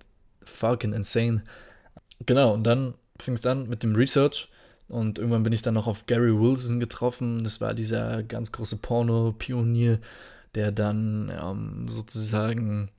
fucking 0.43 0.93
insane. 0.93 1.43
Genau, 2.25 2.53
und 2.53 2.63
dann 2.63 2.95
fing 3.19 3.35
es 3.35 3.45
an 3.45 3.69
mit 3.69 3.83
dem 3.83 3.95
Research. 3.95 4.49
Und 4.87 5.19
irgendwann 5.19 5.43
bin 5.43 5.53
ich 5.53 5.61
dann 5.61 5.73
noch 5.73 5.87
auf 5.87 6.05
Gary 6.05 6.33
Wilson 6.37 6.79
getroffen. 6.79 7.43
Das 7.43 7.61
war 7.61 7.73
dieser 7.73 8.23
ganz 8.23 8.51
große 8.51 8.77
Porno-Pionier, 8.77 9.99
der 10.55 10.71
dann 10.71 11.31
ähm, 11.41 11.87
sozusagen 11.87 12.89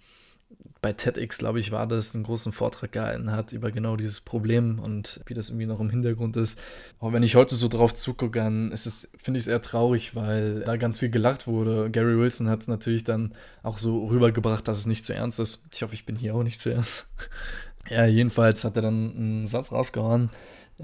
bei 0.81 0.93
TEDx, 0.93 1.39
glaube 1.39 1.59
ich, 1.59 1.73
war 1.73 1.87
das, 1.87 2.15
einen 2.15 2.25
großen 2.25 2.53
Vortrag 2.53 2.93
gehalten 2.93 3.33
hat 3.33 3.53
über 3.53 3.73
genau 3.73 3.97
dieses 3.97 4.21
Problem 4.21 4.79
und 4.79 5.21
wie 5.27 5.35
das 5.35 5.49
irgendwie 5.49 5.67
noch 5.67 5.81
im 5.81 5.91
Hintergrund 5.91 6.37
ist. 6.37 6.59
Aber 7.01 7.13
wenn 7.13 7.23
ich 7.23 7.35
heute 7.35 7.55
so 7.57 7.69
drauf 7.69 7.95
zugucke, 7.95 8.39
dann 8.39 8.71
ist 8.71 8.87
es, 8.87 9.11
finde 9.21 9.39
ich 9.39 9.45
es 9.45 9.49
eher 9.49 9.61
traurig, 9.61 10.15
weil 10.15 10.61
da 10.61 10.77
ganz 10.77 10.99
viel 10.99 11.11
gelacht 11.11 11.47
wurde. 11.47 11.91
Gary 11.91 12.17
Wilson 12.17 12.49
hat 12.49 12.63
es 12.63 12.69
natürlich 12.69 13.05
dann 13.05 13.33
auch 13.63 13.79
so 13.79 14.07
rübergebracht, 14.07 14.69
dass 14.69 14.79
es 14.79 14.87
nicht 14.87 15.05
zu 15.05 15.15
ernst 15.15 15.41
ist. 15.41 15.67
Ich 15.73 15.83
hoffe, 15.83 15.95
ich 15.95 16.07
bin 16.07 16.17
hier 16.17 16.35
auch 16.35 16.45
nicht 16.45 16.61
zu 16.61 16.71
ernst. 16.71 17.07
ja, 17.91 18.07
jedenfalls 18.07 18.63
hat 18.63 18.77
er 18.77 18.83
dann 18.83 19.17
einen 19.17 19.47
Satz 19.49 19.73
rausgehauen, 19.73 20.31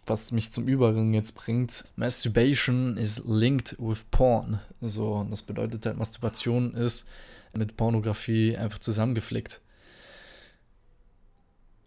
was 0.06 0.32
mich 0.32 0.50
zum 0.50 0.66
Übergang 0.66 1.14
jetzt 1.14 1.36
bringt. 1.36 1.84
Masturbation 1.94 2.96
is 2.96 3.22
linked 3.26 3.76
with 3.78 4.04
porn. 4.10 4.60
So, 4.80 5.24
das 5.30 5.42
bedeutet 5.42 5.86
halt, 5.86 5.98
Masturbation 5.98 6.74
ist 6.74 7.08
mit 7.56 7.76
Pornografie 7.76 8.56
einfach 8.56 8.80
zusammengeflickt. 8.80 9.60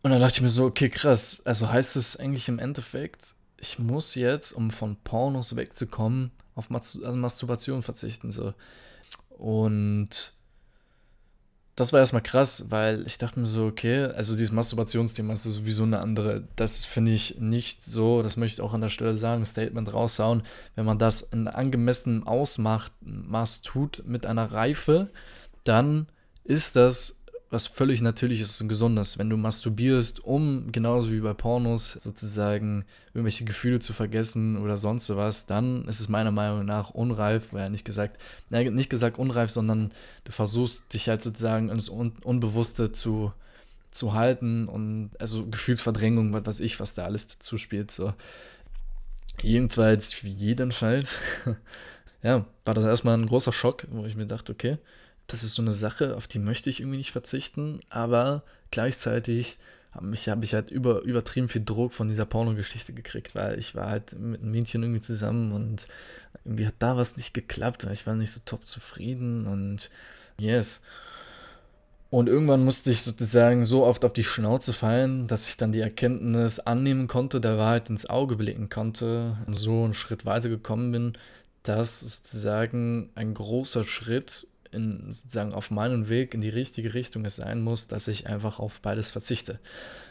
Und 0.07 0.11
dann 0.11 0.21
dachte 0.21 0.35
ich 0.35 0.41
mir 0.41 0.47
so, 0.47 0.63
okay, 0.63 0.87
krass. 0.87 1.41
Also 1.43 1.69
heißt 1.69 1.97
es 1.97 2.15
eigentlich 2.15 2.47
im 2.47 2.59
Endeffekt, 2.59 3.35
ich 3.59 3.77
muss 3.77 4.15
jetzt, 4.15 4.53
um 4.53 4.71
von 4.71 4.95
Pornos 5.03 5.57
wegzukommen, 5.57 6.31
auf 6.55 6.71
also 6.71 7.01
Masturbation 7.17 7.83
verzichten. 7.83 8.31
So. 8.31 8.53
Und 9.37 10.31
das 11.75 11.91
war 11.91 11.99
erstmal 11.99 12.23
krass, 12.23 12.67
weil 12.69 13.05
ich 13.05 13.17
dachte 13.17 13.37
mir 13.37 13.47
so, 13.47 13.65
okay, 13.65 14.05
also 14.05 14.31
dieses 14.37 14.53
Masturbationsthema 14.53 15.33
ist 15.33 15.43
sowieso 15.43 15.83
eine 15.83 15.99
andere. 15.99 16.47
Das 16.55 16.85
finde 16.85 17.11
ich 17.11 17.41
nicht 17.41 17.83
so, 17.83 18.21
das 18.23 18.37
möchte 18.37 18.61
ich 18.61 18.65
auch 18.65 18.73
an 18.73 18.79
der 18.79 18.87
Stelle 18.87 19.17
sagen, 19.17 19.45
Statement 19.45 19.93
raushauen. 19.93 20.43
Wenn 20.75 20.85
man 20.85 20.99
das 20.99 21.21
in 21.21 21.49
angemessenem 21.49 22.25
Ausmaß 22.25 23.61
tut, 23.61 24.03
mit 24.05 24.25
einer 24.25 24.53
Reife, 24.53 25.09
dann 25.65 26.07
ist 26.45 26.77
das 26.77 27.25
was 27.49 27.67
völlig 27.67 28.01
Natürliches 28.01 28.59
und 28.61 28.67
Gesundes. 28.67 29.17
Wenn 29.17 29.29
du 29.29 29.37
masturbierst, 29.37 30.23
um 30.23 30.71
genauso 30.71 31.11
wie 31.11 31.21
bei 31.21 31.33
Pornos 31.33 31.93
sozusagen 31.93 32.85
irgendwelche 33.13 33.45
Gefühle 33.45 33.79
zu 33.79 33.93
vergessen 33.93 34.57
oder 34.57 34.77
sonst 34.77 35.15
was, 35.15 35.45
dann 35.45 35.85
ist 35.85 36.01
es 36.01 36.09
meiner 36.09 36.31
Meinung 36.31 36.65
nach 36.65 36.89
unreif, 36.89 37.53
weil 37.53 37.63
ja 37.63 37.69
nicht 37.69 37.85
gesagt, 37.85 38.19
nicht 38.49 38.89
gesagt 38.89 39.17
unreif, 39.17 39.49
sondern 39.49 39.91
du 40.25 40.31
versuchst 40.31 40.93
dich 40.93 41.07
halt 41.07 41.21
sozusagen 41.21 41.69
ins 41.69 41.89
Un 41.89 42.13
Unbewusste 42.23 42.91
zu, 42.91 43.31
zu 43.91 44.13
halten 44.13 44.67
und 44.67 45.11
also 45.19 45.45
Gefühlsverdrängung, 45.47 46.33
was 46.33 46.45
weiß 46.45 46.59
ich, 46.59 46.79
was 46.81 46.95
da 46.95 47.05
alles 47.05 47.29
dazu 47.29 47.57
spielt. 47.57 47.91
So. 47.91 48.13
Jedenfalls, 49.41 50.21
jedenfalls, 50.21 51.15
ja, 52.23 52.45
war 52.65 52.73
das 52.73 52.83
erstmal 52.83 53.17
ein 53.17 53.27
großer 53.27 53.53
Schock, 53.53 53.87
wo 53.89 54.03
ich 54.05 54.17
mir 54.17 54.27
dachte, 54.27 54.51
okay, 54.51 54.77
das 55.27 55.43
ist 55.43 55.53
so 55.53 55.61
eine 55.61 55.73
Sache, 55.73 56.15
auf 56.15 56.27
die 56.27 56.39
möchte 56.39 56.69
ich 56.69 56.79
irgendwie 56.79 56.97
nicht 56.97 57.11
verzichten, 57.11 57.81
aber 57.89 58.43
gleichzeitig 58.71 59.57
habe 59.91 60.13
ich, 60.13 60.29
hab 60.29 60.43
ich 60.43 60.53
halt 60.53 60.69
über, 60.69 61.01
übertrieben 61.01 61.49
viel 61.49 61.63
Druck 61.63 61.93
von 61.93 62.07
dieser 62.07 62.25
Pornogeschichte 62.25 62.93
gekriegt, 62.93 63.35
weil 63.35 63.59
ich 63.59 63.75
war 63.75 63.89
halt 63.89 64.17
mit 64.17 64.41
einem 64.41 64.51
Mädchen 64.51 64.83
irgendwie 64.83 65.01
zusammen 65.01 65.51
und 65.51 65.85
irgendwie 66.45 66.67
hat 66.67 66.75
da 66.79 66.97
was 66.97 67.17
nicht 67.17 67.33
geklappt 67.33 67.83
und 67.83 67.91
ich 67.91 68.07
war 68.07 68.15
nicht 68.15 68.31
so 68.31 68.39
top 68.45 68.65
zufrieden 68.65 69.47
und 69.47 69.89
yes. 70.39 70.81
Und 72.09 72.29
irgendwann 72.29 72.63
musste 72.63 72.89
ich 72.91 73.01
sozusagen 73.01 73.65
so 73.65 73.85
oft 73.85 74.05
auf 74.05 74.13
die 74.13 74.23
Schnauze 74.23 74.71
fallen, 74.71 75.27
dass 75.27 75.49
ich 75.49 75.57
dann 75.57 75.73
die 75.73 75.81
Erkenntnis 75.81 76.59
annehmen 76.59 77.07
konnte, 77.07 77.41
der 77.41 77.57
Wahrheit 77.57 77.89
ins 77.89 78.05
Auge 78.05 78.37
blicken 78.37 78.69
konnte 78.69 79.35
und 79.45 79.55
so 79.55 79.83
einen 79.83 79.93
Schritt 79.93 80.25
weiter 80.25 80.47
gekommen 80.47 80.93
bin, 80.93 81.13
dass 81.63 81.99
sozusagen 81.99 83.09
ein 83.15 83.33
großer 83.33 83.83
Schritt 83.83 84.47
in, 84.71 85.11
sozusagen 85.11 85.53
auf 85.53 85.71
meinem 85.71 86.09
Weg 86.09 86.33
in 86.33 86.41
die 86.41 86.49
richtige 86.49 86.93
Richtung 86.93 87.25
es 87.25 87.37
sein 87.37 87.61
muss, 87.61 87.87
dass 87.87 88.07
ich 88.07 88.27
einfach 88.27 88.59
auf 88.59 88.79
beides 88.81 89.11
verzichte. 89.11 89.59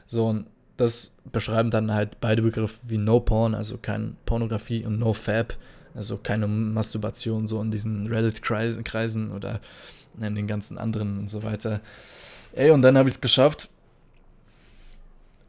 So, 0.07 0.27
und 0.27 0.47
das 0.77 1.17
beschreiben 1.33 1.71
dann 1.71 1.93
halt 1.93 2.21
beide 2.21 2.43
Begriffe 2.43 2.79
wie 2.83 2.99
No 2.99 3.21
Porn, 3.21 3.55
also 3.55 3.79
kein 3.79 4.17
Pornografie 4.27 4.85
und 4.85 4.99
No 4.99 5.13
Fab, 5.13 5.55
also 5.95 6.19
keine 6.19 6.47
Masturbation, 6.47 7.47
so 7.47 7.61
in 7.63 7.71
diesen 7.71 8.07
Reddit-Kreisen 8.09 9.31
oder 9.31 9.61
in 10.21 10.35
den 10.35 10.47
ganzen 10.47 10.79
anderen 10.79 11.19
und 11.19 11.31
so 11.31 11.43
weiter. 11.43 11.81
Ey, 12.55 12.71
und 12.71 12.83
dann 12.83 12.99
habe 12.99 13.09
ich 13.09 13.15
es 13.15 13.21
geschafft, 13.21 13.71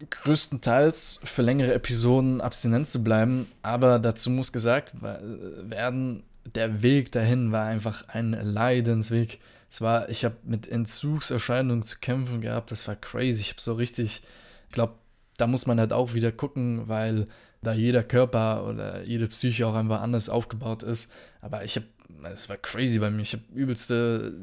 größtenteils 0.09 1.21
für 1.23 1.41
längere 1.41 1.73
Episoden 1.73 2.41
abstinent 2.41 2.87
zu 2.87 3.03
bleiben, 3.03 3.47
aber 3.61 3.99
dazu 3.99 4.29
muss 4.29 4.51
gesagt 4.51 4.93
werden, 5.01 6.23
der 6.55 6.81
Weg 6.81 7.11
dahin 7.11 7.51
war 7.51 7.65
einfach 7.65 8.07
ein 8.09 8.31
Leidensweg. 8.31 9.39
Es 9.69 9.81
war, 9.81 10.09
ich 10.09 10.23
habe 10.23 10.35
mit 10.43 10.67
Entzugserscheinungen 10.67 11.83
zu 11.83 11.99
kämpfen 11.99 12.41
gehabt, 12.41 12.71
das 12.71 12.87
war 12.87 12.95
crazy. 12.95 13.41
Ich 13.41 13.49
habe 13.49 13.61
so 13.61 13.73
richtig, 13.73 14.21
ich 14.69 14.73
glaube, 14.73 14.93
da 15.37 15.47
muss 15.47 15.65
man 15.65 15.79
halt 15.79 15.93
auch 15.93 16.13
wieder 16.13 16.31
gucken, 16.31 16.87
weil 16.87 17.27
da 17.61 17.73
jeder 17.73 18.03
Körper 18.03 18.65
oder 18.67 19.03
jede 19.03 19.27
Psyche 19.27 19.67
auch 19.67 19.75
einfach 19.75 20.01
anders 20.01 20.29
aufgebaut 20.29 20.83
ist. 20.83 21.11
Aber 21.41 21.63
ich 21.65 21.75
habe, 21.75 21.87
es 22.31 22.49
war 22.49 22.57
crazy 22.57 22.99
bei 22.99 23.09
mir. 23.09 23.21
Ich 23.21 23.33
habe 23.33 23.43
übelste 23.53 24.33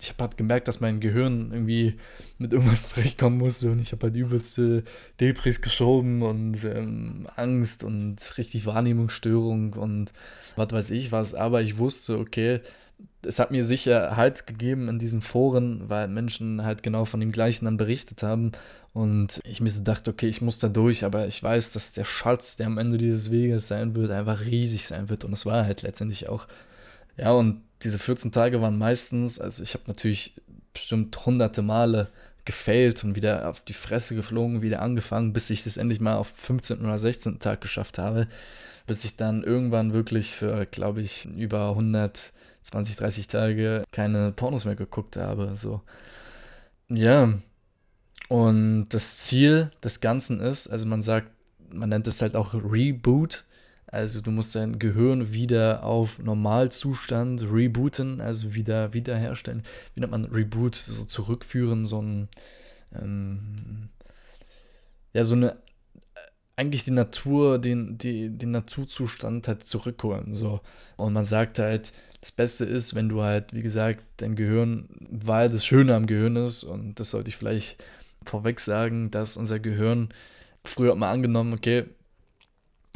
ich 0.00 0.10
habe 0.10 0.24
halt 0.24 0.36
gemerkt, 0.36 0.68
dass 0.68 0.80
mein 0.80 1.00
Gehirn 1.00 1.50
irgendwie 1.52 1.96
mit 2.38 2.52
irgendwas 2.52 2.88
zurechtkommen 2.88 3.38
musste 3.38 3.70
und 3.70 3.80
ich 3.80 3.92
habe 3.92 4.04
halt 4.04 4.16
übelste 4.16 4.84
Depris 5.20 5.60
geschoben 5.60 6.22
und 6.22 6.64
ähm, 6.64 7.28
Angst 7.36 7.84
und 7.84 8.16
richtig 8.38 8.66
Wahrnehmungsstörung 8.66 9.74
und 9.74 10.12
was 10.56 10.72
weiß 10.72 10.90
ich 10.90 11.12
was. 11.12 11.34
Aber 11.34 11.62
ich 11.62 11.78
wusste, 11.78 12.18
okay, 12.18 12.60
es 13.22 13.38
hat 13.38 13.50
mir 13.50 13.64
Sicherheit 13.64 14.46
gegeben 14.46 14.88
in 14.88 14.98
diesen 14.98 15.22
Foren, 15.22 15.88
weil 15.88 16.08
Menschen 16.08 16.64
halt 16.64 16.82
genau 16.82 17.04
von 17.04 17.20
dem 17.20 17.32
Gleichen 17.32 17.64
dann 17.64 17.76
berichtet 17.76 18.22
haben. 18.22 18.52
Und 18.92 19.40
ich 19.44 19.60
mir 19.60 19.70
so 19.70 19.82
dachte, 19.82 20.10
okay, 20.10 20.28
ich 20.28 20.40
muss 20.40 20.60
da 20.60 20.68
durch, 20.68 21.04
aber 21.04 21.26
ich 21.26 21.42
weiß, 21.42 21.72
dass 21.72 21.92
der 21.92 22.04
Schatz, 22.04 22.56
der 22.56 22.66
am 22.66 22.78
Ende 22.78 22.96
dieses 22.96 23.30
Weges 23.30 23.66
sein 23.66 23.94
wird, 23.96 24.12
einfach 24.12 24.44
riesig 24.44 24.86
sein 24.86 25.08
wird. 25.08 25.24
Und 25.24 25.32
es 25.32 25.46
war 25.46 25.64
halt 25.64 25.82
letztendlich 25.82 26.28
auch. 26.28 26.46
Ja, 27.16 27.32
und 27.32 27.62
diese 27.84 27.98
14 27.98 28.32
Tage 28.32 28.60
waren 28.60 28.78
meistens, 28.78 29.38
also 29.38 29.62
ich 29.62 29.74
habe 29.74 29.84
natürlich 29.86 30.40
bestimmt 30.72 31.24
hunderte 31.24 31.62
Male 31.62 32.08
gefailt 32.44 33.04
und 33.04 33.14
wieder 33.16 33.48
auf 33.48 33.60
die 33.60 33.72
Fresse 33.72 34.14
geflogen, 34.14 34.62
wieder 34.62 34.82
angefangen, 34.82 35.32
bis 35.32 35.50
ich 35.50 35.64
das 35.64 35.76
endlich 35.76 36.00
mal 36.00 36.16
auf 36.16 36.32
15. 36.36 36.80
oder 36.80 36.98
16. 36.98 37.38
Tag 37.38 37.60
geschafft 37.60 37.98
habe, 37.98 38.28
bis 38.86 39.04
ich 39.04 39.16
dann 39.16 39.42
irgendwann 39.42 39.94
wirklich 39.94 40.30
für, 40.32 40.66
glaube 40.66 41.00
ich, 41.00 41.26
über 41.36 41.70
120, 41.70 42.96
30 42.96 43.28
Tage 43.28 43.84
keine 43.92 44.32
Pornos 44.32 44.64
mehr 44.64 44.76
geguckt 44.76 45.16
habe. 45.16 45.54
So. 45.54 45.80
Ja. 46.88 47.32
Und 48.28 48.88
das 48.90 49.18
Ziel 49.18 49.70
des 49.82 50.00
Ganzen 50.00 50.40
ist, 50.40 50.68
also 50.68 50.86
man 50.86 51.02
sagt, 51.02 51.30
man 51.70 51.88
nennt 51.88 52.06
es 52.06 52.20
halt 52.20 52.36
auch 52.36 52.54
Reboot. 52.54 53.44
Also 53.94 54.20
du 54.20 54.32
musst 54.32 54.56
dein 54.56 54.80
Gehirn 54.80 55.32
wieder 55.32 55.84
auf 55.84 56.18
Normalzustand 56.18 57.44
rebooten, 57.44 58.20
also 58.20 58.54
wieder 58.54 58.92
wiederherstellen. 58.92 59.62
Wie 59.94 60.00
nennt 60.00 60.10
man 60.10 60.24
Reboot? 60.24 60.74
So 60.74 61.04
zurückführen, 61.04 61.86
so 61.86 62.02
ein 62.02 62.28
ähm, 62.92 63.88
ja, 65.12 65.22
so 65.22 65.36
eine 65.36 65.56
eigentlich 66.56 66.84
die 66.84 66.90
Natur, 66.90 67.58
den, 67.58 67.98
die, 67.98 68.30
den 68.30 68.50
Naturzustand 68.50 69.48
halt 69.48 69.64
zurückholen. 69.64 70.34
So. 70.34 70.60
Und 70.96 71.12
man 71.12 71.24
sagt 71.24 71.58
halt, 71.58 71.92
das 72.20 72.32
Beste 72.32 72.64
ist, 72.64 72.94
wenn 72.94 73.08
du 73.08 73.22
halt, 73.22 73.52
wie 73.52 73.62
gesagt, 73.62 74.04
dein 74.18 74.36
Gehirn, 74.36 74.88
weil 75.10 75.50
das 75.50 75.64
Schöne 75.64 75.94
am 75.94 76.06
Gehirn 76.06 76.36
ist, 76.36 76.64
und 76.64 76.98
das 77.00 77.10
sollte 77.10 77.28
ich 77.28 77.36
vielleicht 77.36 77.82
vorweg 78.24 78.60
sagen, 78.60 79.10
dass 79.10 79.36
unser 79.36 79.58
Gehirn 79.58 80.08
früher 80.64 80.94
mal 80.94 81.10
angenommen, 81.12 81.52
okay, 81.52 81.84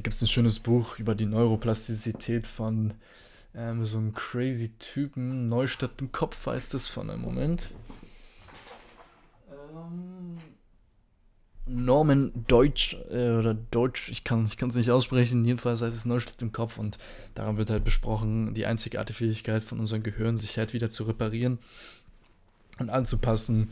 gibt 0.02 0.14
es 0.14 0.22
ein 0.22 0.28
schönes 0.28 0.58
Buch 0.58 0.98
über 0.98 1.14
die 1.14 1.26
Neuroplastizität 1.26 2.46
von 2.46 2.94
ähm, 3.54 3.84
so 3.84 3.98
einem 3.98 4.14
crazy 4.14 4.70
Typen. 4.78 5.48
Neustadt 5.48 6.00
im 6.00 6.12
Kopf 6.12 6.46
heißt 6.46 6.74
es 6.74 6.86
von 6.86 7.10
einem 7.10 7.22
Moment. 7.22 7.70
Ähm, 9.50 10.38
Norman 11.66 12.32
Deutsch 12.46 12.96
äh, 13.10 13.30
oder 13.30 13.54
Deutsch, 13.54 14.08
ich 14.10 14.24
kann 14.24 14.44
es 14.44 14.74
nicht 14.76 14.90
aussprechen, 14.90 15.44
jedenfalls 15.44 15.82
heißt 15.82 15.96
es 15.96 16.04
Neustadt 16.04 16.40
im 16.42 16.52
Kopf 16.52 16.78
und 16.78 16.96
daran 17.34 17.58
wird 17.58 17.70
halt 17.70 17.84
besprochen, 17.84 18.54
die 18.54 18.66
einzigartige 18.66 19.16
Fähigkeit 19.16 19.64
von 19.64 19.80
unserem 19.80 20.02
Gehirn, 20.02 20.36
sich 20.36 20.56
halt 20.58 20.72
wieder 20.72 20.88
zu 20.88 21.04
reparieren 21.04 21.58
und 22.78 22.88
anzupassen. 22.88 23.70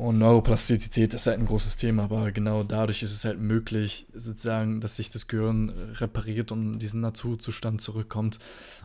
Und 0.00 0.16
Neuroplastizität 0.16 1.12
ist 1.12 1.26
halt 1.26 1.38
ein 1.38 1.44
großes 1.44 1.76
Thema, 1.76 2.04
aber 2.04 2.32
genau 2.32 2.62
dadurch 2.62 3.02
ist 3.02 3.12
es 3.12 3.26
halt 3.26 3.38
möglich, 3.38 4.06
sozusagen, 4.14 4.80
dass 4.80 4.96
sich 4.96 5.10
das 5.10 5.28
Gehirn 5.28 5.68
repariert 5.96 6.52
und 6.52 6.72
in 6.72 6.78
diesen 6.78 7.02
Naturzustand 7.02 7.82
zurückkommt. 7.82 8.38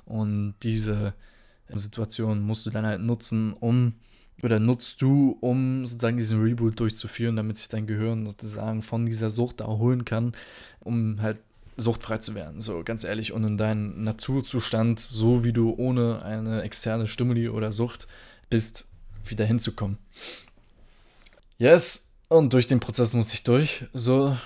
Und 0.04 0.56
diese 0.62 1.13
Situation 1.69 2.41
musst 2.41 2.65
du 2.65 2.69
dann 2.69 2.86
halt 2.86 2.99
nutzen, 2.99 3.54
um 3.54 3.93
oder 4.43 4.60
nutzt 4.60 5.01
du, 5.01 5.38
um 5.39 5.88
sozusagen 5.88 6.17
diesen 6.17 6.41
Reboot 6.41 6.78
durchzuführen, 6.82 7.38
damit 7.38 7.56
sich 7.60 7.69
dein 7.69 7.88
Gehirn 7.88 8.25
sozusagen 8.25 8.84
von 8.84 9.06
dieser 9.06 9.30
Sucht 9.30 9.62
erholen 9.62 10.04
kann, 10.04 10.34
um 10.82 11.21
halt 11.21 11.38
suchtfrei 11.78 12.17
zu 12.17 12.36
werden. 12.36 12.60
So 12.60 12.84
ganz 12.84 13.06
ehrlich, 13.06 13.32
und 13.32 13.45
in 13.45 13.58
deinen 13.58 14.04
Naturzustand, 14.04 14.99
so 14.99 15.45
wie 15.45 15.54
du 15.54 15.75
ohne 15.78 16.23
eine 16.23 16.63
externe 16.63 17.08
Stimuli 17.08 17.47
oder 17.47 17.71
Sucht 17.71 18.10
bist, 18.49 18.89
wieder 19.23 19.45
hinzukommen. 19.45 19.97
Yes, 21.57 22.11
und 22.27 22.51
durch 22.53 22.67
den 22.67 22.79
Prozess 22.79 23.13
muss 23.13 23.33
ich 23.33 23.43
durch. 23.43 23.85
So, 23.93 24.37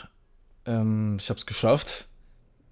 ähm, 0.65 1.17
ich 1.19 1.29
habe 1.29 1.39
es 1.39 1.45
geschafft. 1.45 2.05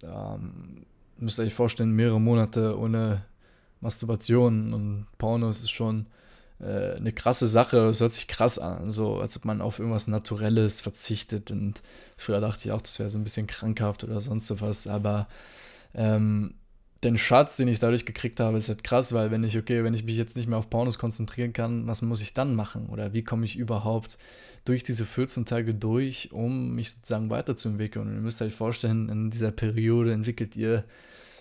Ähm, 0.02 0.86
müsst 1.16 1.38
ihr 1.38 1.44
euch 1.44 1.54
vorstellen, 1.54 1.90
mehrere 1.92 2.20
Monate 2.20 2.78
ohne 2.78 3.24
Masturbation 3.80 4.72
und 4.72 5.06
Pornos 5.18 5.62
ist 5.62 5.70
schon 5.70 6.06
äh, 6.60 6.94
eine 6.94 7.12
krasse 7.12 7.48
Sache. 7.48 7.78
Es 7.88 8.00
hört 8.00 8.12
sich 8.12 8.28
krass 8.28 8.58
an, 8.58 8.90
so 8.90 9.20
als 9.20 9.36
ob 9.36 9.44
man 9.44 9.60
auf 9.60 9.78
irgendwas 9.80 10.06
Naturelles 10.06 10.80
verzichtet. 10.80 11.50
Und 11.50 11.82
früher 12.16 12.40
dachte 12.40 12.68
ich 12.68 12.72
auch, 12.72 12.82
das 12.82 12.98
wäre 12.98 13.10
so 13.10 13.18
ein 13.18 13.24
bisschen 13.24 13.48
krankhaft 13.48 14.04
oder 14.04 14.20
sonst 14.20 14.46
sowas. 14.46 14.86
Aber 14.86 15.28
ähm, 15.94 16.54
den 17.04 17.16
Schatz, 17.16 17.56
den 17.56 17.68
ich 17.68 17.78
dadurch 17.78 18.04
gekriegt 18.04 18.40
habe, 18.40 18.56
ist 18.56 18.68
halt 18.68 18.82
krass, 18.82 19.12
weil 19.12 19.30
wenn 19.30 19.44
ich, 19.44 19.56
okay, 19.56 19.84
wenn 19.84 19.94
ich 19.94 20.04
mich 20.04 20.16
jetzt 20.16 20.36
nicht 20.36 20.48
mehr 20.48 20.58
auf 20.58 20.68
Pornos 20.68 20.98
konzentrieren 20.98 21.52
kann, 21.52 21.86
was 21.86 22.02
muss 22.02 22.20
ich 22.20 22.34
dann 22.34 22.54
machen? 22.54 22.88
Oder 22.88 23.12
wie 23.12 23.22
komme 23.22 23.44
ich 23.44 23.56
überhaupt 23.56 24.18
durch 24.64 24.82
diese 24.82 25.06
14 25.06 25.44
Tage 25.44 25.74
durch, 25.74 26.32
um 26.32 26.74
mich 26.74 26.92
sozusagen 26.92 27.30
weiterzuentwickeln? 27.30 28.08
Und 28.08 28.14
ihr 28.14 28.20
müsst 28.20 28.42
euch 28.42 28.54
vorstellen, 28.54 29.08
in 29.08 29.30
dieser 29.30 29.52
Periode 29.52 30.12
entwickelt 30.12 30.56
ihr 30.56 30.84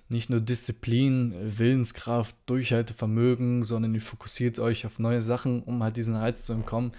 nicht 0.10 0.30
nur 0.30 0.40
Disziplin, 0.40 1.34
Willenskraft, 1.42 2.36
Durchhaltevermögen, 2.46 3.66
sondern 3.66 3.94
ihr 3.94 4.02
fokussiert 4.02 4.58
euch 4.60 4.86
auf 4.86 5.00
neue 5.00 5.22
Sachen, 5.22 5.64
um 5.64 5.84
halt 5.84 5.98
diesen 5.98 6.16
Reiz 6.16 6.44
zu 6.46 6.54
entkommen. 6.54 6.94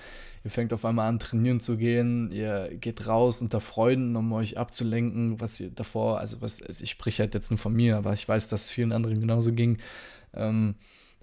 Ihr 0.44 0.50
fängt 0.50 0.72
auf 0.72 0.84
einmal 0.84 1.08
an, 1.08 1.18
trainieren 1.18 1.60
zu 1.60 1.76
gehen, 1.76 2.30
ihr 2.30 2.70
geht 2.74 3.06
raus 3.06 3.42
unter 3.42 3.60
Freunden, 3.60 4.14
um 4.14 4.32
euch 4.32 4.58
abzulenken, 4.58 5.40
was 5.40 5.58
ihr 5.58 5.70
davor, 5.70 6.20
also 6.20 6.40
was, 6.40 6.62
also 6.62 6.84
ich 6.84 6.90
spreche 6.90 7.22
halt 7.22 7.34
jetzt 7.34 7.50
nur 7.50 7.58
von 7.58 7.72
mir, 7.72 7.96
aber 7.96 8.12
ich 8.12 8.28
weiß, 8.28 8.48
dass 8.48 8.64
es 8.64 8.70
vielen 8.70 8.92
anderen 8.92 9.20
genauso 9.20 9.52
ging. 9.52 9.78
Ähm, 10.34 10.76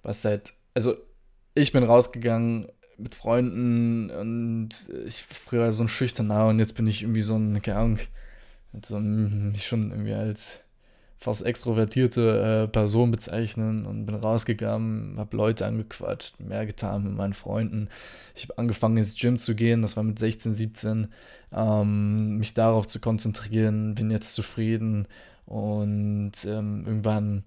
was 0.04 0.26
halt, 0.26 0.54
also 0.74 0.96
ich 1.54 1.72
bin 1.72 1.84
rausgegangen 1.84 2.68
mit 2.98 3.16
Freunden 3.16 4.10
und 4.12 4.70
ich 5.06 5.30
war 5.30 5.36
früher 5.36 5.72
so 5.72 5.84
ein 5.84 5.90
Schüchterner 5.90 6.48
und 6.48 6.60
jetzt 6.60 6.76
bin 6.76 6.88
ich 6.88 7.04
irgendwie 7.04 7.22
so 7.22 7.36
ein, 7.36 7.62
keine 7.62 7.78
Ahnung, 7.78 8.00
so 8.86 8.98
ein, 8.98 9.56
schon 9.58 9.92
irgendwie 9.92 10.14
als 10.14 10.60
fast 11.18 11.46
extrovertierte 11.46 12.66
äh, 12.66 12.68
Person 12.68 13.12
bezeichnen 13.12 13.86
und 13.86 14.06
bin 14.06 14.16
rausgegangen, 14.16 15.18
habe 15.18 15.36
Leute 15.38 15.66
angequatscht, 15.66 16.40
mehr 16.40 16.66
getan 16.66 17.04
mit 17.04 17.16
meinen 17.16 17.34
Freunden. 17.34 17.90
Ich 18.36 18.44
habe 18.44 18.58
angefangen 18.58 18.98
ins 18.98 19.16
Gym 19.16 19.38
zu 19.38 19.56
gehen, 19.56 19.82
das 19.82 19.96
war 19.98 20.04
mit 20.04 20.20
16, 20.20 20.54
17, 20.54 21.08
ähm, 21.54 22.38
mich 22.38 22.54
darauf 22.54 22.88
zu 22.88 23.00
konzentrieren, 23.00 23.96
bin 23.96 24.12
jetzt 24.12 24.36
zufrieden 24.36 25.08
und 25.46 26.34
ähm, 26.46 26.84
irgendwann 26.86 27.44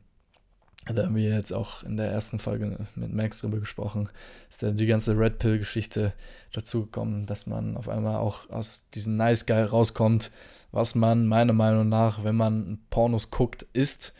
da 0.94 1.04
haben 1.04 1.16
wir 1.16 1.30
jetzt 1.30 1.52
auch 1.52 1.82
in 1.82 1.96
der 1.96 2.10
ersten 2.10 2.38
Folge 2.38 2.86
mit 2.94 3.12
Max 3.12 3.40
drüber 3.40 3.58
gesprochen, 3.58 4.08
ist 4.48 4.62
da 4.62 4.70
die 4.70 4.86
ganze 4.86 5.18
Red 5.18 5.38
Pill-Geschichte 5.38 6.12
dazu 6.52 6.86
gekommen, 6.86 7.26
dass 7.26 7.46
man 7.46 7.76
auf 7.76 7.88
einmal 7.88 8.16
auch 8.16 8.48
aus 8.50 8.88
diesem 8.94 9.16
Nice 9.16 9.44
Guy 9.44 9.62
rauskommt, 9.62 10.30
was 10.72 10.94
man 10.94 11.26
meiner 11.26 11.52
Meinung 11.52 11.88
nach, 11.88 12.24
wenn 12.24 12.36
man 12.36 12.78
Pornos 12.90 13.30
guckt, 13.30 13.66
ist, 13.72 14.14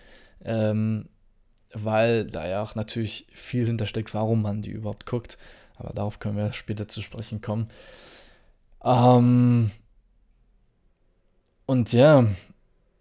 ähm, 0.45 1.09
weil 1.73 2.27
da 2.27 2.49
ja 2.49 2.63
auch 2.63 2.75
natürlich 2.75 3.27
viel 3.33 3.67
hintersteckt, 3.67 4.15
warum 4.15 4.43
man 4.43 4.63
die 4.63 4.71
überhaupt 4.71 5.07
guckt. 5.07 5.39
Aber 5.77 5.93
darauf 5.93 6.19
können 6.19 6.37
wir 6.37 6.53
später 6.53 6.89
zu 6.89 7.03
sprechen 7.03 7.41
kommen. 7.41 7.69
Ähm, 8.85 9.71
und 11.67 11.93
ja, 11.93 12.27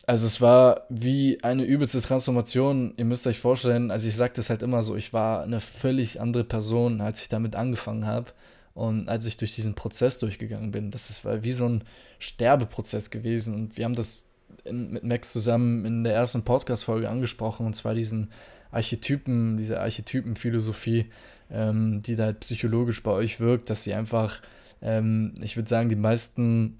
also 0.05 0.25
es 0.25 0.41
war 0.41 0.81
wie 0.89 1.43
eine 1.43 1.63
übelste 1.63 2.01
Transformation. 2.01 2.93
Ihr 2.97 3.05
müsst 3.05 3.27
euch 3.27 3.39
vorstellen, 3.39 3.91
also 3.91 4.07
ich 4.07 4.15
sage 4.15 4.33
das 4.35 4.49
halt 4.49 4.61
immer 4.61 4.83
so, 4.83 4.95
ich 4.95 5.13
war 5.13 5.43
eine 5.43 5.59
völlig 5.59 6.21
andere 6.21 6.43
Person, 6.43 7.01
als 7.01 7.21
ich 7.21 7.29
damit 7.29 7.55
angefangen 7.55 8.05
habe. 8.05 8.31
Und 8.77 9.09
als 9.09 9.25
ich 9.25 9.37
durch 9.37 9.55
diesen 9.55 9.73
Prozess 9.73 10.19
durchgegangen 10.19 10.69
bin, 10.69 10.91
das 10.91 11.09
ist 11.09 11.25
wie 11.25 11.51
so 11.51 11.67
ein 11.67 11.83
Sterbeprozess 12.19 13.09
gewesen. 13.09 13.55
Und 13.55 13.75
wir 13.75 13.85
haben 13.85 13.95
das 13.95 14.27
in, 14.65 14.91
mit 14.91 15.03
Max 15.03 15.33
zusammen 15.33 15.83
in 15.83 16.03
der 16.03 16.13
ersten 16.13 16.43
Podcast-Folge 16.43 17.09
angesprochen, 17.09 17.65
und 17.65 17.75
zwar 17.75 17.95
diesen 17.95 18.29
Archetypen, 18.69 19.57
diese 19.57 19.79
Archetypenphilosophie, 19.79 21.07
ähm, 21.49 22.03
die 22.03 22.15
da 22.15 22.31
psychologisch 22.33 23.01
bei 23.01 23.09
euch 23.09 23.39
wirkt, 23.39 23.71
dass 23.71 23.83
sie 23.83 23.95
einfach, 23.95 24.43
ähm, 24.83 25.33
ich 25.41 25.55
würde 25.55 25.69
sagen, 25.69 25.89
die 25.89 25.95
meisten 25.95 26.77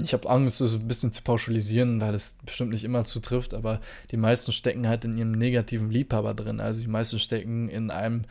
ich 0.00 0.12
habe 0.12 0.30
Angst, 0.30 0.58
so 0.58 0.66
ein 0.66 0.88
bisschen 0.88 1.12
zu 1.12 1.22
pauschalisieren, 1.22 2.00
weil 2.00 2.12
das 2.12 2.38
bestimmt 2.46 2.70
nicht 2.70 2.84
immer 2.84 3.04
zutrifft, 3.04 3.54
aber 3.54 3.80
die 4.10 4.16
meisten 4.16 4.52
stecken 4.52 4.86
halt 4.86 5.04
in 5.04 5.18
ihrem 5.18 5.32
negativen 5.32 5.90
Liebhaber 5.90 6.32
drin. 6.34 6.60
Also 6.60 6.80
die 6.80 6.88
meisten 6.88 7.18
stecken 7.18 7.68
in 7.68 7.90
einem 7.90 8.22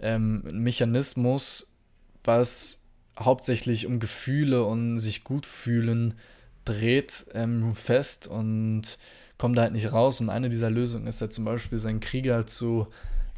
ähm, 0.00 0.42
Mechanismus, 0.62 1.66
was 2.24 2.82
hauptsächlich 3.18 3.86
um 3.86 4.00
Gefühle 4.00 4.64
und 4.64 4.98
sich 4.98 5.24
gut 5.24 5.46
fühlen 5.46 6.14
dreht, 6.64 7.26
ähm, 7.34 7.74
fest 7.74 8.26
und 8.26 8.98
kommt 9.38 9.58
da 9.58 9.62
halt 9.62 9.72
nicht 9.72 9.92
raus. 9.92 10.20
Und 10.20 10.30
eine 10.30 10.48
dieser 10.48 10.70
Lösungen 10.70 11.06
ist 11.06 11.20
halt 11.20 11.32
zum 11.32 11.44
Beispiel, 11.44 11.78
seinen 11.78 12.00
Krieger 12.00 12.46
zu 12.46 12.86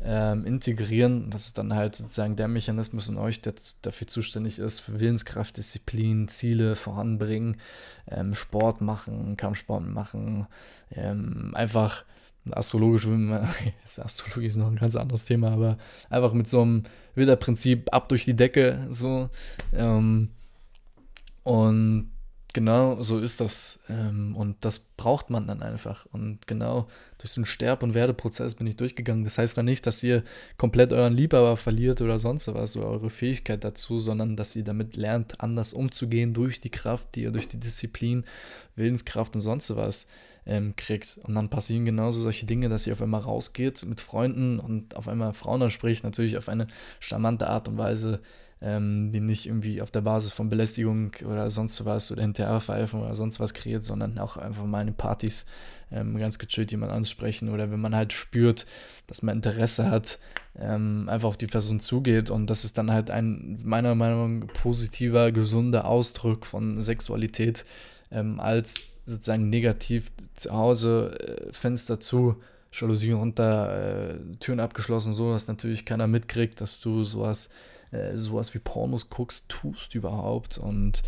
ähm, 0.03 0.45
integrieren. 0.45 1.31
Das 1.31 1.47
ist 1.47 1.59
dann 1.59 1.75
halt 1.75 1.97
sozusagen 1.97 2.37
der 2.37 2.49
Mechanismus 2.49 3.09
in 3.09 3.17
euch, 3.17 3.41
der 3.41 3.55
dafür 3.83 4.07
zuständig 4.07 4.59
ist, 4.59 4.81
für 4.81 5.01
Willenskraft, 5.01 5.57
Disziplin, 5.57 6.29
Ziele 6.29 6.77
voranbringen, 6.77 7.57
ähm, 8.09 8.35
Sport 8.35 8.81
machen, 8.81 9.37
Kampfsport 9.37 9.87
machen, 9.87 10.47
ähm, 10.91 11.53
einfach 11.55 12.05
astrologisch, 12.51 13.07
Astrologie 13.99 14.47
ist 14.47 14.57
noch 14.57 14.69
ein 14.69 14.77
ganz 14.77 14.97
anderes 14.97 15.25
Thema, 15.25 15.53
aber 15.53 15.79
einfach 16.11 16.33
mit 16.33 16.49
so 16.49 16.63
einem 16.63 16.85
Wilderprinzip 17.15 17.93
ab 17.93 18.09
durch 18.09 18.25
die 18.25 18.37
Decke, 18.37 18.87
so. 18.91 19.31
Ähm, 19.73 20.31
und 21.43 22.11
Genau, 22.55 23.03
so 23.03 23.19
ist 23.19 23.41
das. 23.41 23.81
Ähm, 23.89 24.37
und 24.37 24.65
das 24.65 24.79
braucht 24.79 25.29
man 25.29 25.49
dann 25.49 25.61
einfach. 25.61 26.07
Und 26.13 26.47
genau 26.47 26.87
durch 27.19 27.33
so 27.33 27.41
einen 27.41 27.47
Sterb- 27.47 27.83
und 27.83 27.95
Werdeprozess 27.95 28.55
bin 28.55 28.69
ich 28.69 28.77
durchgegangen. 28.77 29.25
Das 29.25 29.39
heißt 29.39 29.59
dann 29.59 29.65
nicht, 29.65 29.85
dass 29.89 30.05
ihr 30.05 30.23
komplett 30.57 30.93
euren 30.93 31.15
Liebhaber 31.15 31.57
verliert 31.57 32.01
oder 32.01 32.21
sonst 32.21 32.47
was, 32.55 32.77
oder 32.77 32.87
eure 32.87 33.11
Fähigkeit 33.11 33.65
dazu, 33.65 33.99
sondern 33.99 34.37
dass 34.37 34.55
ihr 34.55 34.63
damit 34.63 34.95
lernt, 34.95 35.41
anders 35.41 35.73
umzugehen 35.73 36.33
durch 36.33 36.61
die 36.61 36.71
Kraft, 36.71 37.17
die 37.17 37.23
ihr 37.23 37.33
durch 37.33 37.49
die 37.49 37.59
Disziplin, 37.59 38.25
Willenskraft 38.77 39.35
und 39.35 39.41
sonst 39.41 39.75
was 39.75 40.07
ähm, 40.47 40.75
kriegt. 40.77 41.19
Und 41.23 41.35
dann 41.35 41.51
passieren 41.51 41.85
genauso 41.85 42.21
solche 42.21 42.47
Dinge, 42.47 42.69
dass 42.69 42.87
ihr 42.87 42.93
auf 42.93 43.03
einmal 43.03 43.23
rausgeht 43.23 43.85
mit 43.87 44.01
Freunden 44.01 44.59
und 44.59 44.97
auf 44.97 45.09
einmal 45.09 45.33
Frauen 45.33 45.63
anspricht, 45.63 46.05
natürlich 46.05 46.37
auf 46.37 46.49
eine 46.49 46.67
charmante 47.01 47.49
Art 47.49 47.69
und 47.69 47.79
Weise 47.79 48.21
ähm, 48.65 49.13
die 49.13 49.21
nicht 49.21 49.47
irgendwie 49.47 49.83
auf 49.83 49.91
der 49.91 50.01
Basis 50.01 50.33
von 50.33 50.49
Belästigung 50.49 51.13
oder 51.27 51.51
sonst 51.51 51.85
was 51.85 52.11
oder 52.11 52.23
Hinterherpfeifen 52.23 53.01
oder 53.01 53.15
sonst 53.15 53.39
was 53.39 53.53
kreiert, 53.53 53.83
sondern 53.83 54.19
auch 54.19 54.39
einfach 54.39 54.65
mal 54.65 54.87
in 54.87 54.95
Partys 54.95 55.45
ähm, 55.93 56.17
ganz 56.17 56.39
gechillt 56.39 56.71
jemand 56.71 56.91
ansprechen 56.91 57.51
oder 57.51 57.71
wenn 57.71 57.81
man 57.81 57.95
halt 57.95 58.15
spürt, 58.15 58.65
dass 59.07 59.23
man 59.23 59.37
Interesse 59.37 59.91
hat, 59.91 60.19
ähm, 60.59 61.11
einfach 61.11 61.29
auf 61.29 61.37
die 61.37 61.47
Person 61.47 61.79
zugeht 61.79 62.31
und 62.31 62.49
das 62.49 62.65
ist 62.65 62.79
dann 62.79 62.91
halt 62.91 63.11
ein 63.11 63.59
meiner 63.65 63.95
Meinung 63.95 64.39
nach 64.41 64.47
positiver, 64.55 65.31
gesunder 65.31 65.85
Ausdruck 65.85 66.47
von 66.47 66.81
Sexualität 66.81 67.67
ähm, 68.11 68.41
als 68.41 68.77
sozusagen 69.07 69.51
negativ 69.51 70.13
zu 70.37 70.53
Hause, 70.53 71.19
äh, 71.19 71.53
Fenster 71.53 72.01
zu, 72.01 72.37
Jalousien 72.73 73.17
runter, 73.17 74.15
äh, 74.15 74.37
Türen 74.41 74.61
abgeschlossen, 74.61 75.13
so 75.13 75.33
dass 75.33 75.47
natürlich 75.47 75.85
keiner 75.85 76.07
mitkriegt, 76.07 76.61
dass 76.61 76.81
du 76.81 77.05
sowas 77.05 77.49
äh, 77.95 78.17
sowas 78.17 78.53
wie 78.55 78.59
Pornos 78.59 79.09
guckst, 79.09 79.49
tust 79.49 79.95
überhaupt. 79.95 80.59
Und 80.59 81.03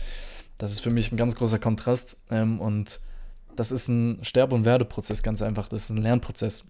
das 0.58 0.72
ist 0.72 0.80
für 0.80 0.90
mich 0.90 1.10
ein 1.10 1.16
ganz 1.16 1.34
großer 1.34 1.58
Kontrast. 1.58 2.16
Ähm, 2.30 2.60
und 2.60 3.00
das 3.56 3.72
ist 3.72 3.88
ein 3.88 4.20
Sterbe- 4.22 4.54
und 4.54 4.64
Werdeprozess, 4.64 5.22
ganz 5.22 5.42
einfach. 5.42 5.68
Das 5.68 5.84
ist 5.84 5.90
ein 5.90 6.02
Lernprozess. 6.02 6.64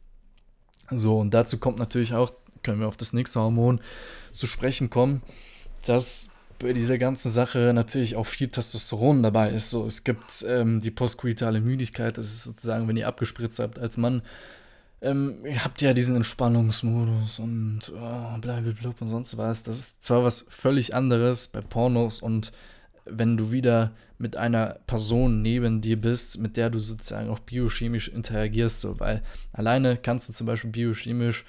So, 0.91 1.19
und 1.19 1.35
dazu 1.35 1.59
kommt 1.59 1.79
natürlich 1.79 2.15
auch, 2.15 2.33
können 2.63 2.81
wir 2.81 2.89
auf 2.89 2.97
das 2.97 3.13
nächste 3.13 3.41
Hormon 3.41 3.81
zu 4.33 4.47
sprechen 4.47 4.89
kommen, 4.89 5.23
dass 5.85 6.31
bei 6.59 6.73
dieser 6.73 6.99
ganzen 6.99 7.31
Sache 7.31 7.73
natürlich 7.75 8.17
auch 8.17 8.27
viel 8.27 8.49
Testosteron 8.49 9.23
dabei 9.23 9.51
ist. 9.51 9.71
So, 9.71 9.87
es 9.87 10.05
gibt 10.05 10.45
ähm, 10.49 10.81
die 10.81 10.91
postkoitale 10.91 11.61
Müdigkeit, 11.61 12.19
das 12.19 12.27
ist 12.27 12.45
sozusagen, 12.45 12.89
wenn 12.89 12.97
ihr 12.97 13.09
abgespritzt 13.09 13.59
habt 13.59 13.79
als 13.79 13.97
Mann, 13.97 14.23
ähm, 15.03 15.45
ihr 15.45 15.65
habt 15.65 15.83
ja 15.83 15.93
diesen 15.93 16.17
Entspannungsmodus 16.17 17.39
und 17.39 17.93
oh, 17.95 18.39
blablabla 18.41 18.95
und 18.99 19.09
sonst 19.09 19.37
was. 19.37 19.63
Das 19.63 19.79
ist 19.79 20.05
zwar 20.05 20.25
was 20.25 20.47
völlig 20.49 20.95
anderes 20.95 21.49
bei 21.49 21.61
Pornos 21.61 22.21
und 22.21 22.53
wenn 23.05 23.37
du 23.37 23.53
wieder 23.53 23.93
mit 24.19 24.37
einer 24.37 24.79
Person 24.87 25.43
neben 25.43 25.81
dir 25.81 26.01
bist, 26.01 26.39
mit 26.39 26.57
der 26.57 26.71
du 26.71 26.79
sozusagen 26.79 27.29
auch 27.29 27.39
biochemisch 27.39 28.09
interagierst, 28.09 28.81
so, 28.81 28.99
weil 28.99 29.23
alleine 29.53 29.97
kannst 29.97 30.29
du 30.29 30.33
zum 30.33 30.47
Beispiel 30.47 30.71
biochemisch 30.71 31.45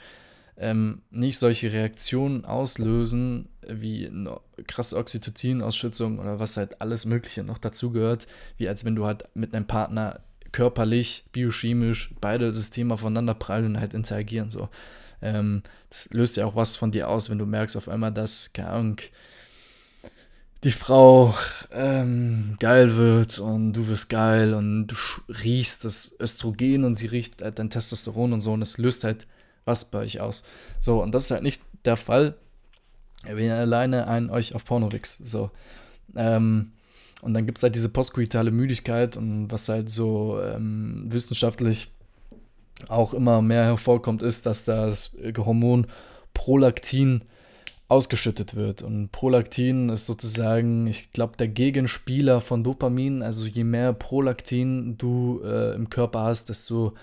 ähm, 0.58 1.02
nicht 1.12 1.38
solche 1.38 1.72
Reaktionen 1.72 2.46
auslösen, 2.46 3.50
wie 3.68 4.08
eine 4.08 4.40
krasse 4.66 4.98
Oxytocin-Ausschüttung 4.98 6.20
oder 6.20 6.40
was 6.40 6.58
halt 6.58 6.82
alles 6.82 7.06
Mögliche 7.06 7.44
noch 7.44 7.60
dazugehört, 7.60 8.28
wie 8.58 8.68
als 8.68 8.84
wenn 8.84 8.96
du 8.96 9.06
halt 9.06 9.26
mit 9.36 9.54
einem 9.54 9.68
Partner 9.68 10.22
körperlich, 10.52 11.26
biochemisch 11.32 12.12
beide 12.22 12.52
Systeme 12.52 12.94
aufeinander 12.94 13.36
prallen 13.36 13.76
und 13.76 13.80
halt 13.80 13.94
interagieren. 13.94 14.50
So. 14.50 14.70
Ähm, 15.22 15.62
das 15.90 16.10
löst 16.12 16.38
ja 16.38 16.46
auch 16.46 16.56
was 16.56 16.76
von 16.76 16.92
dir 16.92 17.10
aus, 17.10 17.30
wenn 17.30 17.38
du 17.38 17.46
merkst 17.46 17.78
auf 17.78 17.90
einmal, 17.90 18.12
dass, 18.12 18.54
keine 18.54 18.70
Ahnung, 18.70 18.98
die 20.64 20.72
Frau 20.72 21.36
ähm, 21.72 22.56
geil 22.60 22.96
wird 22.96 23.38
und 23.38 23.74
du 23.74 23.88
wirst 23.88 24.10
geil 24.10 24.56
und 24.56 24.88
du 24.88 24.96
riechst 25.44 25.86
das 25.86 26.16
Östrogen 26.20 26.84
und 26.84 26.96
sie 26.96 27.06
riecht 27.06 27.44
halt 27.44 27.60
dein 27.60 27.70
Testosteron 27.70 28.34
und 28.34 28.42
so 28.42 28.54
und 28.54 28.64
es 28.64 28.80
löst 28.80 29.04
halt 29.04 29.28
was 29.68 29.86
bei 29.86 30.00
euch 30.00 30.20
aus. 30.20 30.44
So, 30.80 31.02
und 31.02 31.14
das 31.14 31.26
ist 31.26 31.32
halt 31.32 31.44
nicht 31.44 31.62
der 31.86 31.98
Fall, 31.98 32.36
wenn 33.24 33.46
ihr 33.46 33.56
alleine 33.56 34.08
einen 34.08 34.30
euch 34.30 34.56
auf 34.56 34.66
Porno 34.66 34.92
wichst. 34.92 35.28
So. 35.28 35.52
Ähm, 36.16 36.72
und 37.22 37.34
dann 37.34 37.46
gibt 37.46 37.58
es 37.58 37.64
halt 37.64 37.76
diese 37.76 37.90
postkoitale 37.90 38.52
Müdigkeit 38.52 39.18
und 39.18 39.52
was 39.52 39.70
halt 39.70 39.90
so 39.90 40.40
ähm, 40.42 41.06
wissenschaftlich 41.08 41.90
auch 42.88 43.14
immer 43.14 43.42
mehr 43.42 43.66
hervorkommt, 43.66 44.22
ist, 44.22 44.46
dass 44.46 44.64
das 44.64 45.16
Hormon 45.38 45.88
Prolaktin 46.34 47.24
ausgeschüttet 47.90 48.56
wird. 48.56 48.82
Und 48.82 49.12
Prolaktin 49.12 49.90
ist 49.90 50.06
sozusagen, 50.06 50.88
ich 50.88 51.12
glaube, 51.12 51.38
der 51.38 51.48
Gegenspieler 51.48 52.42
von 52.42 52.64
Dopamin. 52.64 53.24
Also 53.24 53.46
je 53.46 53.64
mehr 53.64 53.94
Prolaktin 53.94 54.98
du 54.98 55.42
äh, 55.44 55.74
im 55.74 55.90
Körper 55.90 56.24
hast, 56.24 56.50
desto 56.50 56.94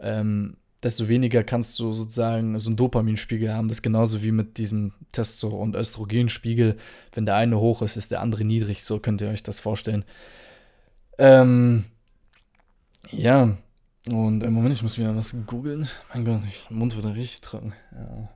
ähm, 0.00 0.56
desto 0.82 1.08
weniger 1.08 1.44
kannst 1.44 1.78
du 1.78 1.92
sozusagen 1.92 2.58
so 2.58 2.68
einen 2.68 2.76
Dopaminspiegel 2.76 3.52
haben. 3.52 3.68
Das 3.68 3.78
ist 3.78 3.82
genauso 3.82 4.22
wie 4.22 4.32
mit 4.32 4.58
diesem 4.58 4.92
Testo- 5.12 5.48
und 5.48 5.76
Östrogenspiegel. 5.76 6.76
Wenn 7.12 7.26
der 7.26 7.36
eine 7.36 7.60
hoch 7.60 7.82
ist, 7.82 7.96
ist 7.96 8.10
der 8.10 8.20
andere 8.20 8.44
niedrig. 8.44 8.82
So 8.82 8.98
könnt 8.98 9.20
ihr 9.20 9.28
euch 9.28 9.42
das 9.42 9.60
vorstellen. 9.60 10.04
Ähm, 11.18 11.84
ja, 13.10 13.56
und 14.08 14.42
im 14.42 14.52
Moment, 14.52 14.74
ich 14.74 14.82
muss 14.82 14.98
wieder 14.98 15.14
was 15.14 15.34
googeln. 15.46 15.88
Mein 16.12 16.24
Gott, 16.24 16.40
mein 16.70 16.78
Mund 16.78 16.96
wird 16.96 17.14
richtig 17.14 17.40
trocken. 17.40 17.72
Ja. 17.92 18.28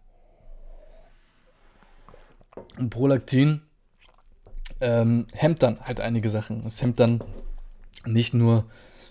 Und 2.79 2.91
Prolaktin 2.91 3.63
ähm, 4.81 5.27
hemmt 5.33 5.63
dann 5.63 5.81
halt 5.81 6.01
einige 6.01 6.29
Sachen. 6.29 6.65
Es 6.65 6.81
hemmt 6.81 7.01
dann 7.01 7.23
nicht 8.05 8.35
nur 8.35 8.67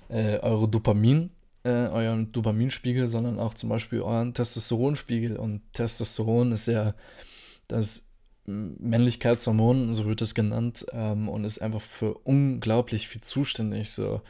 äh, 0.09 0.39
eure 0.39 0.69
Dopamin, 0.69 1.31
äh, 1.65 1.89
euren 1.89 2.31
Dopaminspiegel, 2.31 3.07
sondern 3.07 3.39
auch 3.39 3.55
zum 3.55 3.69
Beispiel 3.69 4.01
euren 4.01 4.33
Testosteronspiegel. 4.33 5.37
Und 5.37 5.61
Testosteron 5.73 6.51
ist 6.51 6.67
ja 6.67 6.93
das 7.67 8.07
Männlichkeitshormon, 8.45 9.93
so 9.93 10.05
wird 10.05 10.21
es 10.21 10.35
genannt, 10.35 10.85
ähm, 10.91 11.27
und 11.27 11.43
ist 11.43 11.61
einfach 11.61 11.81
für 11.81 12.13
unglaublich 12.19 13.07
viel 13.07 13.21
zuständig. 13.21 13.91
So. 13.91 14.21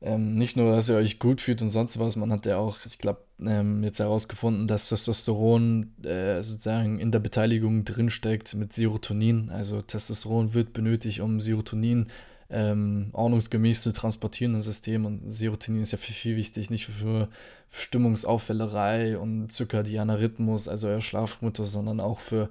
Ähm, 0.00 0.34
nicht 0.34 0.56
nur, 0.56 0.74
dass 0.74 0.88
ihr 0.88 0.96
euch 0.96 1.20
gut 1.20 1.40
fühlt 1.40 1.62
und 1.62 1.70
sonst 1.70 1.98
was, 1.98 2.16
man 2.16 2.32
hat 2.32 2.46
ja 2.46 2.56
auch, 2.58 2.78
ich 2.84 2.98
glaube, 2.98 3.22
ähm, 3.40 3.84
jetzt 3.84 4.00
herausgefunden, 4.00 4.66
dass 4.66 4.88
Testosteron 4.88 5.92
äh, 6.04 6.42
sozusagen 6.42 6.98
in 6.98 7.12
der 7.12 7.20
Beteiligung 7.20 7.84
drinsteckt 7.84 8.54
mit 8.54 8.72
Serotonin. 8.72 9.50
Also 9.50 9.80
Testosteron 9.80 10.54
wird 10.54 10.72
benötigt, 10.72 11.20
um 11.20 11.40
Serotonin 11.40 12.08
ähm, 12.50 13.10
ordnungsgemäß 13.12 13.82
zu 13.82 13.92
transportieren 13.92 14.54
im 14.54 14.60
System. 14.60 15.04
Und 15.04 15.30
Serotonin 15.30 15.82
ist 15.82 15.92
ja 15.92 15.98
viel, 15.98 16.14
viel 16.14 16.36
wichtig, 16.36 16.70
nicht 16.70 16.86
für, 16.86 16.92
für 16.92 17.28
Stimmungsaufwellerei 17.70 19.18
und 19.18 19.52
zirkadianer 19.52 20.20
Rhythmus, 20.20 20.68
also 20.68 20.88
euer 20.88 21.00
Schlafrhythmus, 21.00 21.72
sondern 21.72 22.00
auch 22.00 22.20
für, 22.20 22.48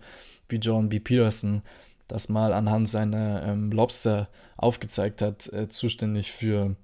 wie 0.49 0.57
John 0.57 0.89
B. 0.89 0.99
Peterson 0.99 1.61
das 2.07 2.29
mal 2.29 2.53
anhand 2.53 2.87
seiner 2.87 3.43
ähm, 3.43 3.71
Lobster 3.71 4.29
aufgezeigt 4.55 5.21
hat, 5.21 5.51
äh, 5.51 5.67
zuständig 5.67 6.31
für, 6.31 6.75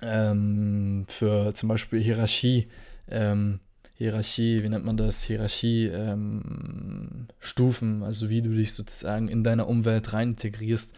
ähm, 0.00 1.04
für 1.06 1.54
zum 1.54 1.68
Beispiel 1.68 2.00
Hierarchie. 2.00 2.68
Ähm, 3.10 3.60
Hierarchie, 3.96 4.62
wie 4.62 4.68
nennt 4.68 4.86
man 4.86 4.96
das? 4.96 5.22
Hierarchie, 5.22 5.86
ähm, 5.86 7.28
Stufen, 7.40 8.02
also 8.02 8.30
wie 8.30 8.42
du 8.42 8.50
dich 8.50 8.72
sozusagen 8.72 9.28
in 9.28 9.44
deiner 9.44 9.68
Umwelt 9.68 10.12
rein 10.12 10.30
integrierst 10.30 10.94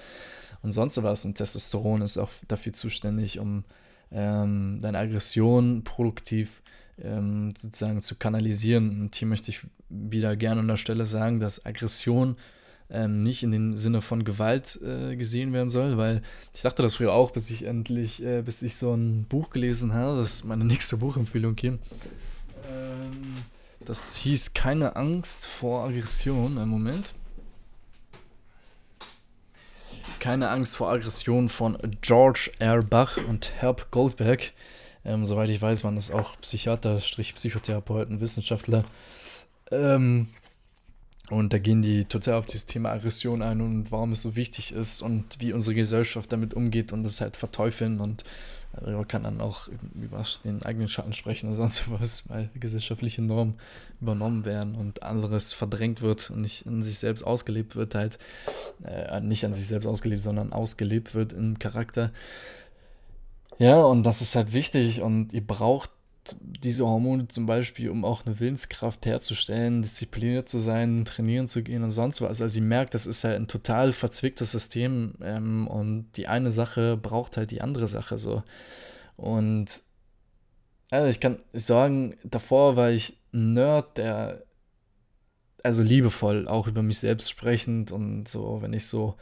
und 0.65 0.73
sonst 0.73 1.01
was. 1.03 1.25
Und 1.25 1.37
Testosteron 1.37 2.03
ist 2.03 2.19
auch 2.19 2.31
dafür 2.49 2.73
zuständig, 2.73 3.39
um 3.39 3.65
ähm, 4.11 4.79
deine 4.81 4.99
Aggression 4.99 5.85
produktiv 5.85 6.63
ähm, 7.01 7.51
sozusagen 7.57 8.03
zu 8.03 8.17
kanalisieren. 8.17 9.03
Und 9.03 9.15
hier 9.15 9.29
möchte 9.29 9.51
ich 9.51 9.61
wieder 9.91 10.35
gerne 10.37 10.61
an 10.61 10.69
der 10.69 10.79
Stelle 10.79 11.05
sagen, 11.05 11.39
dass 11.39 11.65
Aggression 11.67 12.37
ähm, 12.91 13.21
nicht 13.21 13.43
in 13.43 13.53
dem 13.53 13.77
Sinne 13.77 14.03
von 14.03 14.25
Gewalt 14.25 14.81
äh, 14.83 15.17
gesehen 15.17 15.53
werden 15.53 15.69
soll, 15.69 15.97
weil 15.97 16.23
ich 16.55 16.63
dachte 16.63 16.83
das 16.83 16.95
früher 16.95 17.13
auch, 17.13 17.31
bis 17.31 17.51
ich 17.51 17.65
endlich, 17.65 18.23
äh, 18.23 18.43
bis 18.43 18.63
ich 18.63 18.77
so 18.77 18.93
ein 18.93 19.25
Buch 19.29 19.51
gelesen 19.51 19.93
habe, 19.93 20.19
das 20.19 20.35
ist 20.35 20.45
meine 20.45 20.65
nächste 20.65 20.97
Buchempfehlung 20.97 21.57
hier. 21.59 21.79
Ähm, 22.71 23.35
das 23.85 24.17
hieß 24.17 24.55
Keine 24.55 24.97
Angst 24.97 25.45
vor 25.45 25.87
Aggression. 25.87 26.57
Einen 26.57 26.71
Moment. 26.71 27.15
Keine 30.25 30.49
Angst 30.49 30.79
vor 30.79 30.91
Aggression 30.91 31.51
von 31.51 31.77
George 32.01 32.51
R. 32.59 32.83
Bach 32.83 33.19
und 33.29 33.53
Herb 33.61 33.91
Goldberg. 33.91 34.53
Ähm, 35.05 35.27
soweit 35.27 35.51
ich 35.51 35.61
weiß, 35.61 35.85
waren 35.85 35.97
das 35.97 36.11
auch 36.11 36.41
Psychiater, 36.41 36.97
Psychotherapeuten, 36.97 38.23
Wissenschaftler. 38.23 38.87
Ähm, 39.71 40.29
und 41.29 41.53
da 41.53 41.59
gehen 41.59 41.83
die 41.83 42.07
total 42.07 42.37
auf 42.37 42.47
dieses 42.47 42.65
Thema 42.65 42.93
Aggression 42.93 43.43
ein 43.43 43.61
und 43.61 43.93
warum 43.93 44.13
es 44.13 44.23
so 44.23 44.35
wichtig 44.35 44.73
ist 44.73 45.03
und 45.03 45.27
wie 45.41 45.53
unsere 45.53 45.75
Gesellschaft 45.75 46.33
damit 46.33 46.55
umgeht 46.55 46.95
und 46.95 47.03
das 47.03 47.21
halt 47.21 47.37
verteufeln 47.37 48.01
und 48.01 48.25
man 48.83 49.09
kann 49.09 49.25
dann 49.25 49.41
auch 49.41 49.69
über 49.95 50.23
den 50.45 50.63
eigenen 50.63 50.89
Schatten 50.89 51.13
sprechen 51.13 51.49
oder 51.49 51.57
sonst 51.57 51.91
was, 51.91 52.29
weil 52.29 52.51
gesellschaftliche 52.55 53.23
Normen 53.23 53.55
übernommen 54.01 54.45
werden 54.45 54.75
und 54.75 55.03
anderes 55.03 55.53
verdrängt 55.53 56.03
wird 56.03 56.31
und 56.31 56.41
nicht 56.41 56.67
an 56.67 56.83
sich 56.83 56.99
selbst 56.99 57.23
ausgelebt 57.23 57.77
wird, 57.77 57.95
halt 57.95 58.19
äh, 58.85 59.21
nicht 59.21 59.45
an 59.45 59.53
sich 59.53 59.67
selbst 59.67 59.87
ausgelebt, 59.87 60.21
sondern 60.21 60.53
ausgelebt 60.53 61.15
wird 61.15 61.33
im 61.33 61.59
Charakter. 61.59 62.11
Ja, 63.59 63.83
und 63.83 64.03
das 64.03 64.21
ist 64.21 64.35
halt 64.35 64.53
wichtig 64.53 65.01
und 65.01 65.33
ihr 65.33 65.47
braucht 65.47 65.91
diese 66.41 66.87
Hormone 66.87 67.29
zum 67.29 67.47
Beispiel, 67.47 67.91
um 67.91 68.05
auch 68.05 68.25
eine 68.25 68.41
Willenskraft 68.41 69.05
herzustellen, 69.07 69.83
diszipliniert 69.83 70.49
zu 70.49 70.61
sein, 70.61 71.05
trainieren 71.05 71.47
zu 71.47 71.63
gehen 71.63 71.83
und 71.83 71.91
sonst 71.91 72.21
was. 72.21 72.41
Also 72.41 72.49
sie 72.49 72.61
merkt, 72.61 72.95
das 72.95 73.07
ist 73.07 73.25
halt 73.25 73.37
ein 73.37 73.49
total 73.49 73.93
verzwicktes 73.93 74.53
System 74.53 75.15
ähm, 75.23 75.67
und 75.67 76.13
die 76.17 76.27
eine 76.27 76.51
Sache 76.51 76.97
braucht 76.97 77.37
halt 77.37 77.51
die 77.51 77.63
andere 77.63 77.87
Sache 77.87 78.19
so. 78.19 78.43
Und 79.17 79.83
also 80.91 81.09
ich 81.09 81.21
kann 81.21 81.41
sagen, 81.53 82.17
davor 82.25 82.77
war 82.77 82.91
ich 82.91 83.19
ein 83.33 83.55
Nerd, 83.55 83.99
der 83.99 84.45
also 85.63 85.83
liebevoll 85.83 86.47
auch 86.47 86.67
über 86.69 86.83
mich 86.83 86.99
selbst 86.99 87.31
sprechend 87.31 87.91
und 87.91 88.29
so, 88.29 88.61
wenn 88.61 88.75
ich 88.75 88.87
so 88.87 89.17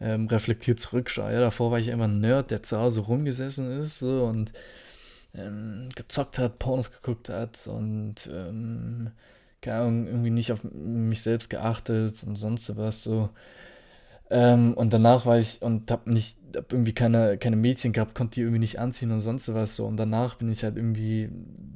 ähm, 0.00 0.26
reflektiert 0.26 0.80
zurückschaue. 0.80 1.32
Ja, 1.32 1.40
davor 1.40 1.70
war 1.70 1.78
ich 1.78 1.88
immer 1.88 2.04
ein 2.04 2.20
Nerd, 2.20 2.50
der 2.50 2.62
zu 2.62 2.78
Hause 2.78 3.00
rumgesessen 3.00 3.80
ist 3.80 4.00
so 4.00 4.24
und 4.24 4.52
ähm, 5.36 5.88
gezockt 5.94 6.38
hat, 6.38 6.58
Pornos 6.58 6.90
geguckt 6.90 7.28
hat 7.28 7.66
und 7.66 8.28
ähm, 8.32 9.12
irgendwie 9.66 10.30
nicht 10.30 10.52
auf 10.52 10.62
mich 10.62 11.22
selbst 11.22 11.48
geachtet 11.48 12.22
und 12.24 12.36
sonst 12.36 12.76
was 12.76 13.02
so. 13.02 13.30
Ähm, 14.30 14.74
und 14.74 14.92
danach 14.92 15.26
war 15.26 15.38
ich 15.38 15.62
und 15.62 15.90
hab 15.90 16.06
nicht, 16.06 16.38
hab 16.56 16.72
irgendwie 16.72 16.92
keine, 16.92 17.38
keine 17.38 17.56
Mädchen 17.56 17.92
gehabt, 17.92 18.14
konnte 18.14 18.34
die 18.36 18.40
irgendwie 18.40 18.58
nicht 18.58 18.78
anziehen 18.78 19.12
und 19.12 19.20
sonst 19.20 19.52
was 19.54 19.76
so. 19.76 19.86
Und 19.86 19.96
danach 19.96 20.36
bin 20.36 20.50
ich 20.50 20.64
halt 20.64 20.76
irgendwie 20.76 21.30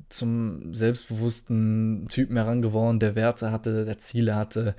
zum 0.08 0.74
selbstbewussten 0.74 2.06
Typen 2.08 2.36
herangeworden, 2.36 3.00
der 3.00 3.14
Werte 3.14 3.50
hatte, 3.52 3.84
der 3.84 3.98
Ziele 3.98 4.34
hatte, 4.34 4.74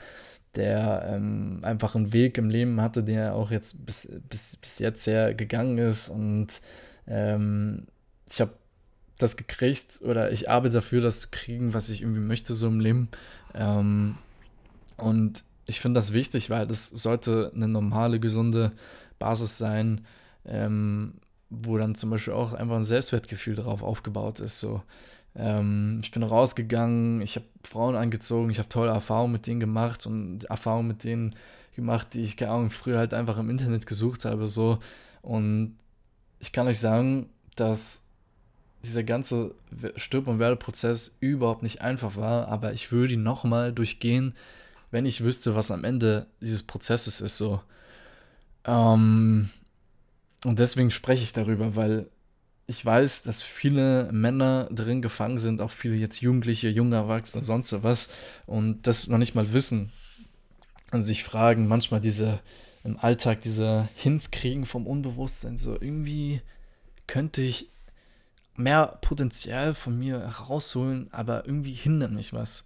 der 0.55 1.07
ähm, 1.13 1.59
einfach 1.61 1.95
einen 1.95 2.11
Weg 2.11 2.37
im 2.37 2.49
Leben 2.49 2.81
hatte, 2.81 3.03
der 3.03 3.35
auch 3.35 3.51
jetzt 3.51 3.85
bis, 3.85 4.11
bis, 4.29 4.57
bis 4.57 4.79
jetzt 4.79 5.03
sehr 5.03 5.33
gegangen 5.35 5.77
ist. 5.77 6.09
Und 6.09 6.61
ähm, 7.07 7.87
ich 8.29 8.41
habe 8.41 8.51
das 9.19 9.37
gekriegt 9.37 10.01
oder 10.01 10.31
ich 10.31 10.49
arbeite 10.49 10.75
dafür, 10.75 11.01
das 11.01 11.19
zu 11.19 11.27
kriegen, 11.29 11.73
was 11.73 11.89
ich 11.89 12.01
irgendwie 12.01 12.21
möchte 12.21 12.55
so 12.55 12.67
im 12.67 12.79
Leben. 12.79 13.09
Ähm, 13.53 14.15
und 14.97 15.43
ich 15.65 15.79
finde 15.79 15.99
das 15.99 16.13
wichtig, 16.13 16.49
weil 16.49 16.65
das 16.65 16.87
sollte 16.87 17.51
eine 17.53 17.67
normale, 17.67 18.19
gesunde 18.19 18.71
Basis 19.19 19.57
sein, 19.57 20.05
ähm, 20.45 21.13
wo 21.49 21.77
dann 21.77 21.95
zum 21.95 22.09
Beispiel 22.09 22.33
auch 22.33 22.53
einfach 22.53 22.77
ein 22.77 22.83
Selbstwertgefühl 22.83 23.55
darauf 23.55 23.83
aufgebaut 23.83 24.39
ist. 24.39 24.59
So. 24.59 24.81
Ähm, 25.35 25.99
ich 26.01 26.11
bin 26.11 26.23
rausgegangen, 26.23 27.21
ich 27.21 27.35
habe 27.35 27.45
Frauen 27.63 27.95
angezogen, 27.95 28.49
ich 28.49 28.57
habe 28.57 28.69
tolle 28.69 28.91
Erfahrungen 28.91 29.33
mit 29.33 29.47
denen 29.47 29.59
gemacht 29.59 30.05
und 30.05 30.45
Erfahrungen 30.45 30.87
mit 30.87 31.03
denen 31.03 31.35
gemacht, 31.75 32.13
die 32.13 32.21
ich, 32.21 32.37
keine 32.37 32.51
Ahnung, 32.51 32.71
früher 32.71 32.97
halt 32.97 33.13
einfach 33.13 33.37
im 33.37 33.49
Internet 33.49 33.85
gesucht 33.85 34.23
habe. 34.23 34.47
So. 34.47 34.79
Und 35.21 35.75
ich 36.39 36.53
kann 36.53 36.67
euch 36.67 36.79
sagen, 36.79 37.29
dass 37.55 38.01
dieser 38.83 39.03
ganze 39.03 39.55
Stirb- 39.95 40.27
und 40.27 40.39
Werdeprozess 40.39 41.17
überhaupt 41.19 41.63
nicht 41.63 41.81
einfach 41.81 42.15
war, 42.15 42.47
aber 42.47 42.73
ich 42.73 42.91
würde 42.91 43.13
ihn 43.13 43.23
nochmal 43.23 43.73
durchgehen, 43.73 44.33
wenn 44.91 45.05
ich 45.05 45.23
wüsste, 45.23 45.55
was 45.55 45.71
am 45.71 45.83
Ende 45.83 46.27
dieses 46.41 46.63
Prozesses 46.63 47.21
ist. 47.21 47.37
So. 47.37 47.61
Ähm, 48.65 49.49
und 50.45 50.59
deswegen 50.59 50.91
spreche 50.91 51.23
ich 51.23 51.33
darüber, 51.33 51.75
weil 51.75 52.07
ich 52.67 52.85
weiß, 52.85 53.23
dass 53.23 53.41
viele 53.41 54.09
Männer 54.11 54.69
drin 54.71 55.01
gefangen 55.01 55.39
sind, 55.39 55.59
auch 55.59 55.71
viele 55.71 55.95
jetzt 55.95 56.21
Jugendliche, 56.21 56.69
junge 56.69 56.95
Erwachsene, 56.95 57.43
sonst 57.43 57.83
was, 57.83 58.09
und 58.45 58.85
das 58.87 59.07
noch 59.07 59.17
nicht 59.17 59.35
mal 59.35 59.53
wissen 59.53 59.91
und 60.91 61.01
sich 61.01 61.23
fragen, 61.23 61.67
manchmal 61.67 61.99
diese 61.99 62.39
im 62.83 62.97
Alltag 62.97 63.41
diese 63.41 63.89
Hints 63.95 64.31
kriegen 64.31 64.65
vom 64.65 64.87
Unbewusstsein, 64.87 65.57
so 65.57 65.73
irgendwie 65.73 66.41
könnte 67.07 67.41
ich 67.41 67.67
mehr 68.59 68.99
Potenzial 69.01 69.73
von 69.73 69.97
mir 69.97 70.19
herausholen, 70.19 71.07
aber 71.11 71.45
irgendwie 71.45 71.73
hindert 71.73 72.11
mich 72.11 72.33
was. 72.33 72.65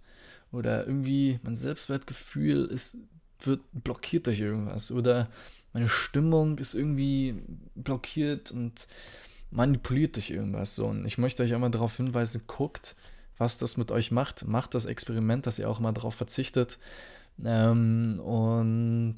Oder 0.52 0.86
irgendwie 0.86 1.40
mein 1.42 1.56
Selbstwertgefühl 1.56 2.66
ist, 2.66 2.98
wird 3.40 3.60
blockiert 3.72 4.26
durch 4.26 4.40
irgendwas. 4.40 4.90
Oder 4.90 5.28
meine 5.72 5.88
Stimmung 5.88 6.58
ist 6.58 6.74
irgendwie 6.74 7.42
blockiert 7.74 8.50
und 8.50 8.86
manipuliert 9.50 10.16
durch 10.16 10.30
irgendwas. 10.30 10.74
So. 10.74 10.86
Und 10.86 11.04
ich 11.04 11.18
möchte 11.18 11.42
euch 11.42 11.54
einmal 11.54 11.70
darauf 11.70 11.96
hinweisen, 11.96 12.42
guckt, 12.46 12.94
was 13.38 13.58
das 13.58 13.76
mit 13.76 13.90
euch 13.90 14.10
macht. 14.10 14.46
Macht 14.46 14.74
das 14.74 14.86
Experiment, 14.86 15.46
dass 15.46 15.58
ihr 15.58 15.68
auch 15.68 15.80
mal 15.80 15.92
darauf 15.92 16.14
verzichtet. 16.14 16.78
Ähm, 17.44 18.20
und 18.20 19.16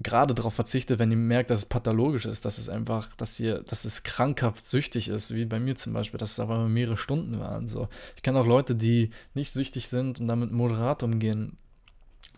gerade 0.00 0.34
darauf 0.34 0.54
verzichtet, 0.54 0.98
wenn 0.98 1.10
ihr 1.10 1.16
merkt, 1.16 1.50
dass 1.50 1.60
es 1.60 1.66
pathologisch 1.66 2.24
ist, 2.24 2.44
dass 2.44 2.58
es 2.58 2.68
einfach, 2.68 3.14
dass 3.16 3.38
ihr, 3.40 3.60
dass 3.62 3.84
es 3.84 4.04
krankhaft 4.04 4.64
süchtig 4.64 5.08
ist, 5.08 5.34
wie 5.34 5.44
bei 5.44 5.58
mir 5.58 5.74
zum 5.74 5.92
Beispiel, 5.92 6.18
dass 6.18 6.32
es 6.32 6.40
aber 6.40 6.68
mehrere 6.68 6.96
Stunden 6.96 7.40
waren. 7.40 7.66
So. 7.66 7.88
Ich 8.14 8.22
kenne 8.22 8.38
auch 8.40 8.46
Leute, 8.46 8.76
die 8.76 9.10
nicht 9.34 9.52
süchtig 9.52 9.88
sind 9.88 10.20
und 10.20 10.28
damit 10.28 10.52
moderat 10.52 11.02
umgehen. 11.02 11.56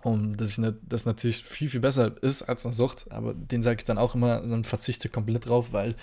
Und 0.03 0.39
dass 0.39 0.57
ich 0.57 0.67
das 0.83 1.05
natürlich 1.05 1.45
viel, 1.45 1.69
viel 1.69 1.81
besser 1.81 2.23
ist 2.23 2.43
als 2.43 2.65
eine 2.65 2.73
Sucht, 2.73 3.07
aber 3.11 3.35
den 3.35 3.63
sage 3.63 3.81
ich 3.81 3.85
dann 3.85 3.99
auch 3.99 4.15
immer, 4.15 4.41
dann 4.41 4.65
verzichte 4.65 5.11
komplett 5.11 5.47
drauf, 5.47 5.73
weil 5.73 5.95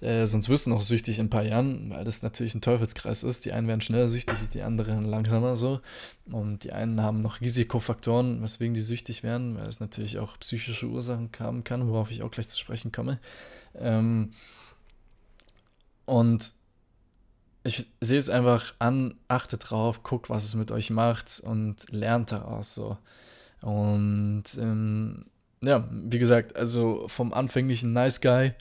äh, 0.00 0.26
sonst 0.26 0.48
wirst 0.48 0.66
du 0.66 0.70
noch 0.70 0.82
süchtig 0.82 1.18
in 1.18 1.26
ein 1.26 1.30
paar 1.30 1.42
Jahren, 1.42 1.90
weil 1.90 2.04
das 2.04 2.22
natürlich 2.22 2.54
ein 2.54 2.60
Teufelskreis 2.60 3.22
ist. 3.22 3.44
Die 3.44 3.52
einen 3.52 3.68
werden 3.68 3.80
schneller 3.80 4.08
süchtig, 4.08 4.36
die 4.52 4.62
anderen 4.62 5.04
langsamer 5.04 5.56
so. 5.56 5.80
Und 6.30 6.64
die 6.64 6.72
einen 6.72 7.02
haben 7.02 7.20
noch 7.20 7.40
Risikofaktoren, 7.40 8.42
weswegen 8.42 8.74
die 8.74 8.80
süchtig 8.80 9.22
werden, 9.22 9.56
weil 9.56 9.66
es 9.66 9.80
natürlich 9.80 10.18
auch 10.18 10.38
psychische 10.38 10.86
Ursachen 10.86 11.30
haben 11.38 11.64
kann, 11.64 11.88
worauf 11.88 12.10
ich 12.10 12.22
auch 12.22 12.30
gleich 12.30 12.48
zu 12.48 12.58
sprechen 12.58 12.92
komme. 12.92 13.18
Ähm, 13.74 14.32
und 16.04 16.52
ich 17.64 17.88
sehe 18.00 18.18
es 18.18 18.30
einfach 18.30 18.74
an, 18.78 19.14
achtet 19.28 19.70
drauf, 19.70 20.02
guckt, 20.02 20.30
was 20.30 20.44
es 20.44 20.54
mit 20.54 20.70
euch 20.70 20.90
macht 20.90 21.40
und 21.40 21.90
lernt 21.90 22.32
daraus 22.32 22.74
so. 22.74 22.96
Und 23.60 24.44
ähm, 24.58 25.24
ja, 25.62 25.88
wie 25.90 26.18
gesagt, 26.18 26.54
also 26.54 27.08
vom 27.08 27.32
anfänglichen 27.32 27.92
Nice 27.92 28.20
Guy 28.20 28.52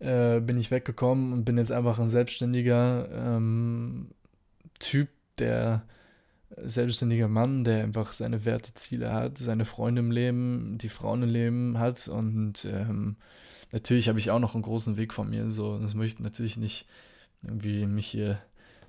äh, 0.00 0.40
bin 0.40 0.58
ich 0.58 0.70
weggekommen 0.70 1.32
und 1.32 1.44
bin 1.44 1.58
jetzt 1.58 1.72
einfach 1.72 1.98
ein 1.98 2.10
selbstständiger 2.10 3.08
ähm, 3.12 4.10
Typ, 4.78 5.08
der 5.38 5.84
selbstständiger 6.56 7.28
Mann, 7.28 7.64
der 7.64 7.84
einfach 7.84 8.12
seine 8.12 8.44
Werte, 8.44 8.74
Ziele 8.74 9.12
hat, 9.12 9.38
seine 9.38 9.64
Freunde 9.64 10.00
im 10.00 10.10
Leben, 10.10 10.78
die 10.78 10.88
Frauen 10.88 11.22
im 11.22 11.28
Leben 11.28 11.78
hat. 11.78 12.08
Und 12.08 12.64
ähm, 12.64 13.16
natürlich 13.72 14.08
habe 14.08 14.18
ich 14.18 14.30
auch 14.30 14.38
noch 14.38 14.54
einen 14.54 14.62
großen 14.62 14.96
Weg 14.96 15.12
von 15.12 15.30
mir, 15.30 15.50
so, 15.50 15.78
das 15.78 15.94
möchte 15.94 16.18
ich 16.18 16.24
natürlich 16.24 16.56
nicht 16.56 16.86
irgendwie 17.42 17.86
mich 17.86 18.06
hier 18.06 18.38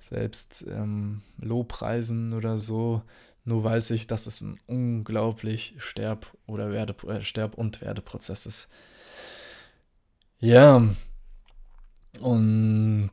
selbst 0.00 0.64
ähm, 0.68 1.22
lobpreisen 1.38 2.32
oder 2.32 2.58
so, 2.58 3.02
nur 3.44 3.62
weiß 3.62 3.90
ich, 3.90 4.06
dass 4.06 4.26
es 4.26 4.40
ein 4.40 4.58
unglaublich 4.66 5.74
Sterb- 5.78 6.32
oder 6.46 6.72
Werde, 6.72 6.94
äh, 7.08 7.22
Sterb- 7.22 7.54
und 7.54 7.80
Werdeprozess 7.80 8.46
ist. 8.46 8.68
Ja, 10.40 10.82
und 12.20 13.10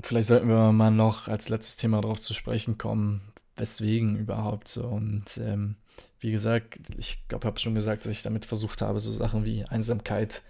vielleicht 0.00 0.28
sollten 0.28 0.48
wir 0.48 0.72
mal 0.72 0.92
noch 0.92 1.26
als 1.26 1.48
letztes 1.48 1.74
Thema 1.74 2.00
darauf 2.00 2.20
zu 2.20 2.34
sprechen 2.34 2.78
kommen, 2.78 3.32
weswegen 3.56 4.16
überhaupt 4.16 4.68
so. 4.68 4.84
Und 4.84 5.24
ähm, 5.38 5.74
wie 6.20 6.30
gesagt, 6.30 6.78
ich 6.98 7.26
glaube, 7.26 7.44
ich 7.44 7.46
habe 7.46 7.58
schon 7.58 7.74
gesagt, 7.74 8.04
dass 8.04 8.12
ich 8.12 8.22
damit 8.22 8.44
versucht 8.44 8.80
habe, 8.80 9.00
so 9.00 9.10
Sachen 9.10 9.44
wie 9.44 9.64
Einsamkeit, 9.64 10.42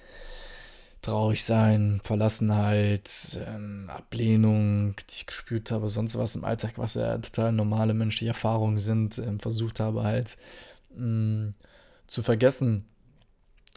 traurig 1.00 1.42
sein, 1.44 2.00
Verlassenheit, 2.04 3.40
ähm, 3.46 3.88
Ablehnung, 3.88 4.96
die 4.96 5.14
ich 5.14 5.26
gespürt 5.26 5.70
habe, 5.70 5.88
sonst 5.88 6.18
was 6.18 6.36
im 6.36 6.44
Alltag, 6.44 6.72
was 6.76 6.94
ja 6.94 7.16
total 7.18 7.52
normale 7.52 7.94
menschliche 7.94 8.28
Erfahrungen 8.28 8.78
sind, 8.78 9.16
ähm, 9.18 9.40
versucht 9.40 9.80
habe 9.80 10.02
halt 10.02 10.36
mh, 10.94 11.06
mm, 11.06 11.54
zu 12.06 12.22
vergessen 12.22 12.84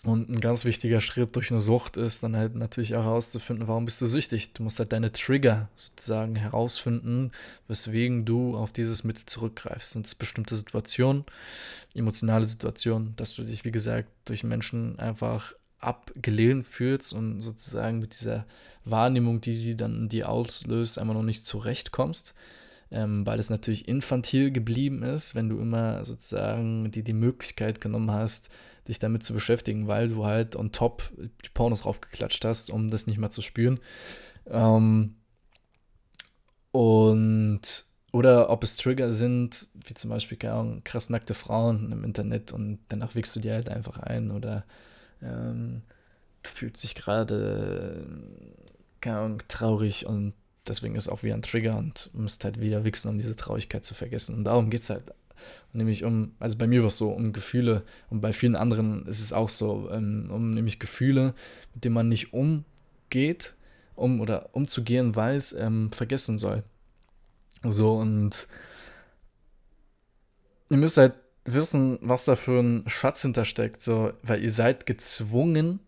und 0.03 0.29
ein 0.29 0.41
ganz 0.41 0.65
wichtiger 0.65 0.99
Schritt 0.99 1.35
durch 1.35 1.51
eine 1.51 1.61
Sucht 1.61 1.95
ist 1.95 2.23
dann 2.23 2.35
halt 2.35 2.55
natürlich 2.55 2.95
auch 2.95 3.03
herauszufinden, 3.03 3.67
warum 3.67 3.85
bist 3.85 4.01
du 4.01 4.07
süchtig. 4.07 4.51
Du 4.53 4.63
musst 4.63 4.79
halt 4.79 4.91
deine 4.93 5.11
Trigger 5.11 5.69
sozusagen 5.75 6.35
herausfinden, 6.35 7.31
weswegen 7.67 8.25
du 8.25 8.57
auf 8.57 8.71
dieses 8.71 9.03
Mittel 9.03 9.27
zurückgreifst. 9.27 9.91
Sind 9.91 10.07
es 10.07 10.15
bestimmte 10.15 10.55
Situationen, 10.55 11.23
emotionale 11.93 12.47
Situationen, 12.47 13.15
dass 13.15 13.35
du 13.35 13.43
dich, 13.43 13.63
wie 13.63 13.71
gesagt, 13.71 14.09
durch 14.25 14.43
Menschen 14.43 14.97
einfach 14.97 15.53
abgelehnt 15.79 16.65
fühlst 16.65 17.13
und 17.13 17.41
sozusagen 17.41 17.99
mit 17.99 18.19
dieser 18.19 18.45
Wahrnehmung, 18.85 19.39
die 19.39 19.59
die 19.59 19.77
dann 19.77 20.09
die 20.09 20.23
auslöst, 20.23 20.97
einfach 20.97 21.13
noch 21.13 21.21
nicht 21.21 21.45
zurechtkommst. 21.45 22.33
Ähm, 22.93 23.25
weil 23.25 23.39
es 23.39 23.49
natürlich 23.49 23.87
infantil 23.87 24.51
geblieben 24.51 25.03
ist, 25.03 25.33
wenn 25.33 25.47
du 25.47 25.59
immer 25.59 26.03
sozusagen 26.03 26.91
dir 26.91 27.03
die 27.03 27.13
Möglichkeit 27.13 27.79
genommen 27.79 28.11
hast, 28.11 28.49
dich 28.87 28.99
damit 28.99 29.23
zu 29.23 29.33
beschäftigen, 29.33 29.87
weil 29.87 30.09
du 30.09 30.25
halt 30.25 30.55
on 30.55 30.71
top 30.71 31.11
die 31.17 31.49
Pornos 31.53 31.85
raufgeklatscht 31.85 32.43
hast, 32.45 32.69
um 32.69 32.89
das 32.89 33.07
nicht 33.07 33.17
mehr 33.17 33.29
zu 33.29 33.41
spüren. 33.41 33.79
Ähm, 34.47 35.15
und 36.71 37.61
oder 38.13 38.49
ob 38.49 38.63
es 38.63 38.77
Trigger 38.77 39.11
sind, 39.11 39.67
wie 39.85 39.93
zum 39.93 40.09
Beispiel 40.09 40.37
keine 40.37 40.81
krass 40.83 41.09
nackte 41.09 41.33
Frauen 41.33 41.91
im 41.91 42.03
Internet 42.03 42.51
und 42.51 42.79
danach 42.89 43.15
wickst 43.15 43.35
du 43.35 43.39
dir 43.39 43.53
halt 43.53 43.69
einfach 43.69 43.97
ein 43.99 44.31
oder 44.31 44.65
ähm, 45.21 45.83
du 46.43 46.49
fühlst 46.49 46.95
gerade 46.95 48.05
traurig 49.47 50.05
und 50.05 50.33
deswegen 50.67 50.95
ist 50.95 51.07
auch 51.07 51.23
wieder 51.23 51.35
ein 51.35 51.41
Trigger 51.41 51.77
und 51.77 52.09
musst 52.13 52.43
halt 52.43 52.59
wieder 52.59 52.83
wichsen, 52.83 53.09
um 53.09 53.17
diese 53.17 53.35
Traurigkeit 53.35 53.83
zu 53.83 53.93
vergessen. 53.93 54.35
Und 54.35 54.43
darum 54.43 54.69
geht 54.69 54.81
es 54.81 54.89
halt 54.89 55.03
nämlich 55.73 56.03
um, 56.03 56.33
also 56.39 56.57
bei 56.57 56.67
mir 56.67 56.81
war 56.81 56.87
es 56.87 56.97
so, 56.97 57.11
um 57.11 57.33
Gefühle 57.33 57.83
und 58.09 58.21
bei 58.21 58.33
vielen 58.33 58.55
anderen 58.55 59.05
ist 59.05 59.21
es 59.21 59.33
auch 59.33 59.49
so, 59.49 59.89
ähm, 59.91 60.29
um 60.31 60.53
nämlich 60.53 60.79
Gefühle, 60.79 61.33
mit 61.73 61.83
denen 61.83 61.95
man 61.95 62.09
nicht 62.09 62.33
umgeht, 62.33 63.55
um 63.95 64.21
oder 64.21 64.49
umzugehen 64.53 65.15
weiß, 65.15 65.53
ähm, 65.53 65.91
vergessen 65.91 66.37
soll. 66.37 66.63
So 67.63 67.97
und 67.97 68.47
ihr 70.69 70.77
müsst 70.77 70.97
halt 70.97 71.13
wissen, 71.45 71.99
was 72.01 72.25
da 72.25 72.35
für 72.35 72.59
ein 72.59 72.83
Schatz 72.87 73.21
hintersteckt, 73.21 73.81
so, 73.81 74.13
weil 74.23 74.43
ihr 74.43 74.51
seid 74.51 74.85
gezwungen, 74.85 75.79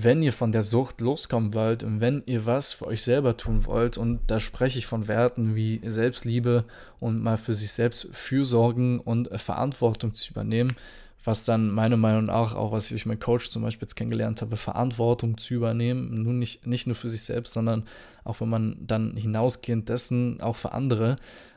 wenn 0.00 0.22
ihr 0.22 0.32
von 0.32 0.52
der 0.52 0.62
Sucht 0.62 1.00
loskommen 1.00 1.54
wollt 1.54 1.82
und 1.82 2.00
wenn 2.00 2.22
ihr 2.26 2.46
was 2.46 2.72
für 2.72 2.86
euch 2.86 3.02
selber 3.02 3.36
tun 3.36 3.66
wollt, 3.66 3.98
und 3.98 4.20
da 4.28 4.38
spreche 4.38 4.78
ich 4.78 4.86
von 4.86 5.08
Werten 5.08 5.56
wie 5.56 5.80
Selbstliebe 5.84 6.64
und 7.00 7.20
mal 7.20 7.36
für 7.36 7.52
sich 7.52 7.72
selbst 7.72 8.06
fürsorgen 8.12 9.00
und 9.00 9.28
Verantwortung 9.40 10.14
zu 10.14 10.30
übernehmen, 10.30 10.76
was 11.24 11.44
dann 11.44 11.72
meiner 11.72 11.96
Meinung 11.96 12.26
nach 12.26 12.54
auch, 12.54 12.70
was 12.70 12.84
ich 12.84 12.90
durch 12.90 13.06
meinen 13.06 13.18
Coach 13.18 13.50
zum 13.50 13.62
Beispiel 13.62 13.86
jetzt 13.86 13.96
kennengelernt 13.96 14.40
habe, 14.40 14.56
Verantwortung 14.56 15.36
zu 15.36 15.54
übernehmen, 15.54 16.22
nun 16.22 16.38
nicht, 16.38 16.64
nicht 16.64 16.86
nur 16.86 16.94
für 16.94 17.08
sich 17.08 17.22
selbst, 17.22 17.52
sondern 17.52 17.82
auch 18.22 18.40
wenn 18.40 18.50
man 18.50 18.76
dann 18.80 19.16
hinausgehend 19.16 19.88
dessen 19.88 20.40
auch 20.40 20.54
für 20.54 20.70
andere, 20.70 21.16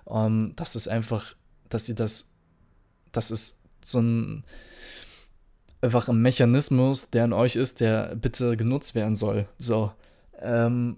ähm, 0.09 0.53
das 0.55 0.75
ist 0.75 0.87
einfach, 0.87 1.35
dass 1.69 1.87
ihr 1.87 1.95
das, 1.95 2.27
das 3.11 3.29
ist 3.29 3.59
so 3.83 3.99
ein, 3.99 4.43
einfach 5.81 6.07
ein 6.07 6.21
Mechanismus, 6.21 7.09
der 7.09 7.25
in 7.25 7.33
euch 7.33 7.55
ist, 7.55 7.79
der 7.79 8.15
bitte 8.15 8.55
genutzt 8.55 8.95
werden 8.95 9.15
soll. 9.15 9.47
So. 9.57 9.91
Ähm, 10.39 10.97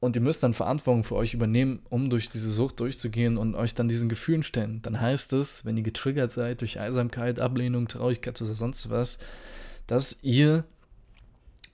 und 0.00 0.16
ihr 0.16 0.22
müsst 0.22 0.42
dann 0.42 0.54
Verantwortung 0.54 1.04
für 1.04 1.14
euch 1.14 1.34
übernehmen, 1.34 1.80
um 1.90 2.08
durch 2.08 2.30
diese 2.30 2.48
Sucht 2.48 2.80
durchzugehen 2.80 3.36
und 3.36 3.54
euch 3.54 3.74
dann 3.74 3.88
diesen 3.88 4.08
Gefühlen 4.08 4.42
stellen. 4.42 4.80
Dann 4.80 4.98
heißt 4.98 5.34
es, 5.34 5.66
wenn 5.66 5.76
ihr 5.76 5.82
getriggert 5.82 6.32
seid 6.32 6.62
durch 6.62 6.80
Einsamkeit, 6.80 7.38
Ablehnung, 7.38 7.86
Traurigkeit 7.86 8.40
oder 8.40 8.54
sonst 8.54 8.88
was, 8.88 9.18
dass 9.86 10.22
ihr 10.22 10.64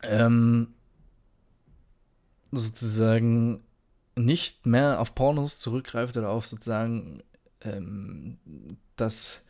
ähm, 0.03 0.75
sozusagen 2.51 3.63
nicht 4.17 4.67
mehr 4.67 5.01
auf 5.01 5.15
Pornos 5.15 5.61
zurückgreift 5.61 6.17
oder 6.17 6.31
auf 6.31 6.47
sozusagen 6.47 7.23
ähm, 7.61 8.39
das 8.97 9.43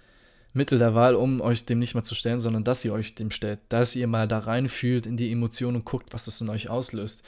Mittel 0.57 0.79
der 0.79 0.95
Wahl, 0.95 1.15
um 1.15 1.41
euch 1.41 1.65
dem 1.67 1.79
nicht 1.79 1.95
mehr 1.95 2.03
zu 2.03 2.15
stellen, 2.15 2.41
sondern 2.41 2.65
dass 2.65 2.85
ihr 2.85 2.93
euch 2.93 3.15
dem 3.15 3.31
stellt, 3.31 3.61
dass 3.69 3.95
ihr 3.95 4.07
mal 4.07 4.27
da 4.27 4.39
reinfühlt 4.39 5.07
in 5.07 5.17
die 5.17 5.31
Emotionen 5.31 5.77
und 5.77 5.85
guckt, 5.85 6.13
was 6.13 6.25
das 6.25 6.41
in 6.41 6.49
euch 6.49 6.69
auslöst. 6.71 7.23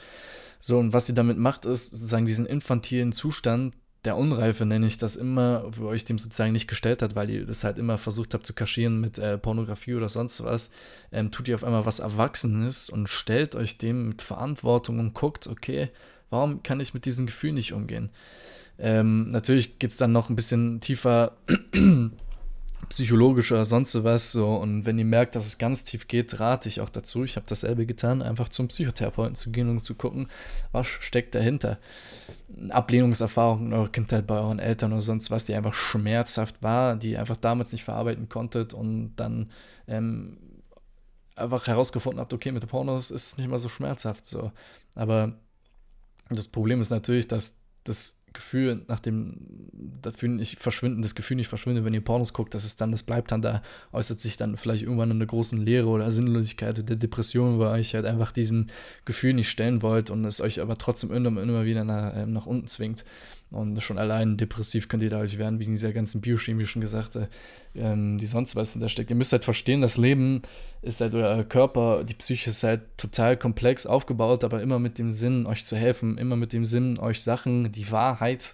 So, 0.59 0.77
und 0.77 0.91
was 0.91 1.05
sie 1.05 1.13
damit 1.13 1.37
macht, 1.37 1.65
ist 1.65 1.91
sozusagen 1.91 2.25
diesen 2.25 2.45
infantilen 2.45 3.11
Zustand 3.13 3.73
der 4.05 4.15
Unreife, 4.17 4.65
nenne 4.65 4.87
ich 4.87 4.97
das 4.97 5.17
immer, 5.17 5.65
wo 5.71 5.87
euch 5.87 6.05
dem 6.05 6.17
sozusagen 6.17 6.53
nicht 6.53 6.69
gestellt 6.69 7.01
hat, 7.01 7.15
weil 7.15 7.29
ihr 7.29 7.45
das 7.45 7.63
halt 7.63 7.77
immer 7.77 7.97
versucht 7.97 8.33
habt 8.33 8.45
zu 8.45 8.53
kaschieren 8.53 9.01
mit 9.01 9.17
äh, 9.17 9.37
Pornografie 9.37 9.95
oder 9.95 10.07
sonst 10.07 10.43
was, 10.43 10.71
ähm, 11.11 11.31
tut 11.31 11.47
ihr 11.47 11.55
auf 11.55 11.65
einmal 11.65 11.85
was 11.85 11.99
Erwachsenes 11.99 12.89
und 12.89 13.09
stellt 13.09 13.55
euch 13.55 13.77
dem 13.77 14.07
mit 14.09 14.21
Verantwortung 14.21 14.99
und 14.99 15.13
guckt, 15.13 15.47
okay, 15.47 15.89
warum 16.29 16.63
kann 16.63 16.79
ich 16.79 16.93
mit 16.93 17.05
diesem 17.05 17.25
Gefühl 17.25 17.51
nicht 17.51 17.73
umgehen? 17.73 18.09
Ähm, 18.77 19.31
natürlich 19.31 19.79
geht 19.79 19.91
es 19.91 19.97
dann 19.97 20.13
noch 20.13 20.29
ein 20.29 20.37
bisschen 20.37 20.79
tiefer 20.79 21.33
psychologisch 22.87 23.51
oder 23.51 23.65
sonst 23.65 24.03
was 24.03 24.31
so. 24.31 24.55
Und 24.55 24.85
wenn 24.85 24.97
ihr 24.97 25.05
merkt, 25.05 25.35
dass 25.35 25.45
es 25.45 25.57
ganz 25.57 25.83
tief 25.83 26.07
geht, 26.07 26.39
rate 26.39 26.69
ich 26.69 26.81
auch 26.81 26.89
dazu. 26.89 27.23
Ich 27.23 27.35
habe 27.35 27.45
dasselbe 27.47 27.85
getan, 27.85 28.21
einfach 28.21 28.49
zum 28.49 28.67
Psychotherapeuten 28.69 29.35
zu 29.35 29.51
gehen 29.51 29.69
und 29.69 29.83
zu 29.83 29.95
gucken, 29.95 30.27
was 30.71 30.87
steckt 30.87 31.35
dahinter. 31.35 31.77
Ablehnungserfahrungen 32.69 33.67
in 33.67 33.73
eurer 33.73 33.89
Kindheit 33.89 34.25
bei 34.25 34.39
euren 34.39 34.59
Eltern 34.59 34.93
oder 34.93 35.01
sonst 35.01 35.29
was, 35.29 35.45
die 35.45 35.53
einfach 35.53 35.73
schmerzhaft 35.73 36.63
war, 36.63 36.95
die 36.95 37.11
ihr 37.11 37.19
einfach 37.19 37.37
damals 37.37 37.71
nicht 37.71 37.83
verarbeiten 37.83 38.29
konntet 38.29 38.73
und 38.73 39.15
dann 39.17 39.51
ähm, 39.87 40.37
einfach 41.35 41.67
herausgefunden 41.67 42.19
habt, 42.19 42.33
okay, 42.33 42.51
mit 42.51 42.67
Pornos 42.67 43.11
ist 43.11 43.27
es 43.27 43.37
nicht 43.37 43.49
mal 43.49 43.59
so 43.59 43.69
schmerzhaft 43.69 44.25
so. 44.25 44.51
Aber 44.95 45.33
das 46.29 46.47
Problem 46.47 46.81
ist 46.81 46.89
natürlich, 46.89 47.27
dass 47.27 47.59
das 47.83 48.18
Gefühl, 48.33 48.83
nach 48.87 48.99
dem 48.99 49.37
dafür 50.01 50.29
nicht 50.29 50.59
verschwinden, 50.59 51.01
das 51.01 51.15
Gefühl 51.15 51.37
nicht 51.37 51.47
verschwindet, 51.47 51.85
wenn 51.85 51.93
ihr 51.93 52.03
Pornos 52.03 52.33
guckt, 52.33 52.53
dass 52.53 52.63
es 52.63 52.75
dann, 52.75 52.91
das 52.91 53.03
bleibt 53.03 53.31
dann 53.31 53.41
da, 53.41 53.61
äußert 53.91 54.21
sich 54.21 54.37
dann 54.37 54.57
vielleicht 54.57 54.83
irgendwann 54.83 55.11
in 55.11 55.17
einer 55.17 55.25
großen 55.25 55.59
Leere 55.63 55.87
oder 55.87 56.11
Sinnlosigkeit 56.11 56.79
oder 56.79 56.95
Depression, 56.95 57.59
weil 57.59 57.79
euch 57.79 57.95
halt 57.95 58.05
einfach 58.05 58.31
diesen 58.31 58.69
Gefühl 59.05 59.33
nicht 59.33 59.49
stellen 59.49 59.81
wollt 59.81 60.09
und 60.09 60.25
es 60.25 60.41
euch 60.41 60.61
aber 60.61 60.77
trotzdem 60.77 61.11
immer, 61.11 61.41
immer 61.41 61.65
wieder 61.65 61.83
nach, 61.83 62.15
äh, 62.15 62.25
nach 62.25 62.45
unten 62.45 62.67
zwingt. 62.67 63.03
Und 63.51 63.81
schon 63.81 63.97
allein 63.97 64.37
depressiv 64.37 64.89
könnt 64.89 65.01
ihr 65.01 65.09
dadurch 65.09 65.39
werden, 65.39 65.59
wegen 65.59 65.71
dieser 65.71 65.91
ganzen 65.91 66.21
biochemischen 66.21 66.81
Gesachte, 66.81 67.29
ähm, 67.73 68.19
die 68.19 68.27
sonst 68.27 68.55
was 68.55 68.77
da 68.77 68.87
steckt. 68.87 69.09
Ihr 69.09 69.15
müsst 69.15 69.31
halt 69.31 69.43
verstehen, 69.43 69.81
das 69.81 69.97
Leben 69.97 70.43
ist 70.83 71.01
halt, 71.01 71.15
euer 71.15 71.43
Körper, 71.43 72.03
die 72.03 72.13
Psyche 72.13 72.51
ist 72.51 72.63
halt 72.63 72.81
total 72.97 73.37
komplex 73.37 73.87
aufgebaut, 73.87 74.43
aber 74.43 74.61
immer 74.61 74.77
mit 74.77 74.99
dem 74.99 75.09
Sinn, 75.09 75.47
euch 75.47 75.65
zu 75.65 75.75
helfen, 75.75 76.19
immer 76.19 76.35
mit 76.35 76.53
dem 76.53 76.63
Sinn, 76.65 76.99
euch 76.99 77.23
Sachen, 77.23 77.71
die 77.71 77.91
Wahrheit 77.91 78.53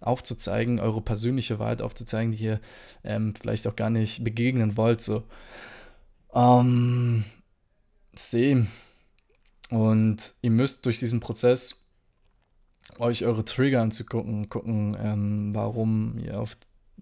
aufzuzeigen, 0.00 0.78
eure 0.78 1.00
persönliche 1.00 1.58
Wahrheit 1.58 1.80
aufzuzeigen, 1.80 2.32
die 2.32 2.44
ihr 2.44 2.60
ähm, 3.02 3.32
vielleicht 3.40 3.66
auch 3.66 3.76
gar 3.76 3.88
nicht 3.88 4.24
begegnen 4.24 4.76
wollt. 4.76 5.00
So. 5.00 5.22
Ähm, 6.34 7.24
sehen. 8.14 8.68
Und 9.70 10.34
ihr 10.42 10.50
müsst 10.50 10.84
durch 10.84 10.98
diesen 10.98 11.20
Prozess 11.20 11.83
euch 12.98 13.24
eure 13.24 13.44
Trigger 13.44 13.82
anzugucken, 13.82 14.48
gucken, 14.48 14.96
ähm, 15.00 15.54
warum 15.54 16.18
ihr 16.18 16.40
auf 16.40 16.56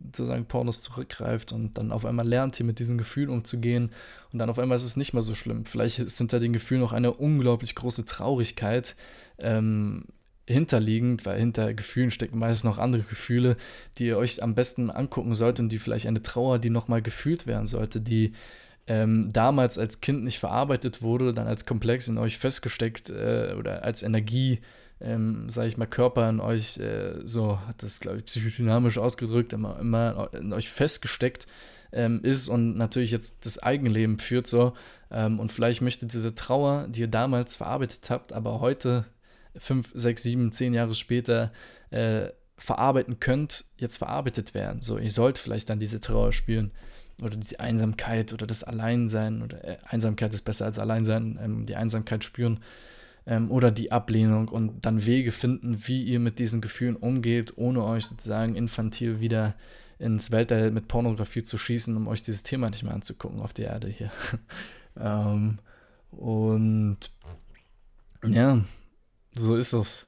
sozusagen 0.05 0.47
Pornos 0.47 0.83
zurückgreift 0.83 1.53
und 1.53 1.79
dann 1.79 1.93
auf 1.93 2.05
einmal 2.05 2.27
lernt 2.27 2.59
ihr 2.59 2.67
mit 2.67 2.79
diesem 2.79 2.99
Gefühl 2.99 3.29
umzugehen 3.29 3.91
und 4.33 4.39
dann 4.39 4.51
auf 4.51 4.59
einmal 4.59 4.77
ist 4.77 4.85
es 4.85 4.97
nicht 4.97 5.13
mehr 5.13 5.23
so 5.23 5.35
schlimm. 5.35 5.65
Vielleicht 5.65 5.99
ist 5.99 6.19
hinter 6.19 6.41
den 6.41 6.53
Gefühlen 6.53 6.81
noch 6.81 6.93
eine 6.93 7.13
unglaublich 7.13 7.75
große 7.75 8.05
Traurigkeit 8.05 8.97
ähm, 9.39 10.07
hinterliegend, 10.49 11.25
weil 11.25 11.39
hinter 11.39 11.73
Gefühlen 11.75 12.11
stecken 12.11 12.39
meist 12.39 12.65
noch 12.65 12.79
andere 12.79 13.03
Gefühle, 13.03 13.57
die 13.99 14.07
ihr 14.07 14.19
euch 14.19 14.43
am 14.43 14.55
besten 14.55 14.91
angucken 14.91 15.35
solltet 15.35 15.61
und 15.61 15.69
die 15.71 15.79
vielleicht 15.79 16.07
eine 16.07 16.23
Trauer, 16.23 16.59
die 16.59 16.71
nochmal 16.71 17.03
gefühlt 17.03 17.47
werden 17.47 17.67
sollte, 17.67 18.01
die 18.01 18.33
ähm, 18.89 19.33
damals 19.33 19.79
als 19.79 20.01
Kind 20.01 20.25
nicht 20.25 20.41
verarbeitet 20.41 21.03
wurde, 21.03 21.33
dann 21.33 21.47
als 21.47 21.67
Komplex 21.67 22.09
in 22.09 22.19
euch 22.19 22.39
festgesteckt 22.39 23.11
äh, 23.11 23.55
oder 23.57 23.85
als 23.85 24.03
Energie 24.03 24.59
ähm, 25.03 25.51
sage 25.51 25.69
ich 25.69 25.77
mal, 25.77 25.87
Körper 25.87 26.29
in 26.29 26.41
euch, 26.41 26.79
äh, 26.79 27.15
so 27.25 27.59
hat 27.67 27.83
das, 27.83 28.01
glaube 28.01 28.19
ich, 28.19 28.25
psychodynamisch 28.27 28.99
ausgedrückt, 28.99 29.53
immer, 29.53 29.79
immer 29.81 30.31
in 30.33 30.53
euch 30.53 30.71
festgesteckt 30.71 31.47
ähm, 31.93 32.21
ist 32.23 32.49
und 32.49 32.77
natürlich 32.77 33.11
jetzt 33.11 33.45
das 33.45 33.59
Eigenleben 33.59 34.19
führt 34.19 34.47
so. 34.47 34.75
Ähm, 35.11 35.41
und 35.41 35.53
vielleicht 35.53 35.83
möchte 35.83 36.07
diese 36.07 36.35
Trauer, 36.35 36.87
die 36.89 37.01
ihr 37.01 37.09
damals 37.09 37.57
verarbeitet 37.57 38.11
habt, 38.11 38.33
aber 38.33 38.61
heute, 38.61 39.05
fünf, 39.57 39.91
sechs, 39.95 40.23
sieben, 40.23 40.53
zehn 40.53 40.73
Jahre 40.73 40.95
später, 40.95 41.53
äh, 41.91 42.29
verarbeiten 42.57 43.19
könnt, 43.19 43.65
jetzt 43.79 43.97
verarbeitet 43.97 44.55
werden. 44.55 44.83
So, 44.83 44.99
ihr 44.99 45.11
sollt 45.11 45.39
vielleicht 45.39 45.69
dann 45.69 45.81
diese 45.81 46.01
Trauer 46.01 46.33
spüren 46.33 46.71
oder 47.21 47.37
diese 47.37 47.59
Einsamkeit 47.59 48.33
oder 48.33 48.47
das 48.47 48.63
Alleinsein 48.63 49.43
oder 49.43 49.65
äh, 49.65 49.79
Einsamkeit 49.85 50.33
ist 50.33 50.43
besser 50.43 50.67
als 50.67 50.79
Alleinsein, 50.79 51.39
ähm, 51.43 51.67
die 51.67 51.77
Einsamkeit 51.77 52.23
spüren 52.23 52.61
ähm, 53.27 53.51
oder 53.51 53.71
die 53.71 53.93
Ablehnung 53.93 54.49
und 54.49 54.85
dann 54.85 55.07
Wege 55.07 55.33
finden, 55.33 55.87
wie 55.87 56.03
ihr 56.03 56.21
mit 56.21 56.39
diesen 56.39 56.61
Gefühlen 56.61 56.97
umgeht, 56.97 57.55
ohne 57.57 57.85
euch 57.85 58.07
sozusagen 58.07 58.55
infantil 58.55 59.21
wieder 59.21 59.55
ins 59.99 60.31
Weltall 60.33 60.73
mit 60.73 60.89
Pornografie 60.89 61.43
zu 61.43 61.59
schießen, 61.59 61.97
um 61.97 62.09
euch 62.09 62.23
dieses 62.23 62.43
Thema 62.43 62.69
nicht 62.71 62.83
mehr 62.83 62.95
anzugucken 62.95 63.41
auf 63.41 63.55
der 63.55 63.69
Erde 63.69 63.89
hier. 63.89 64.11
ähm, 64.97 65.59
und 66.11 66.99
ja, 68.25 68.65
so 69.35 69.57
ist 69.57 69.73
es. 69.73 70.07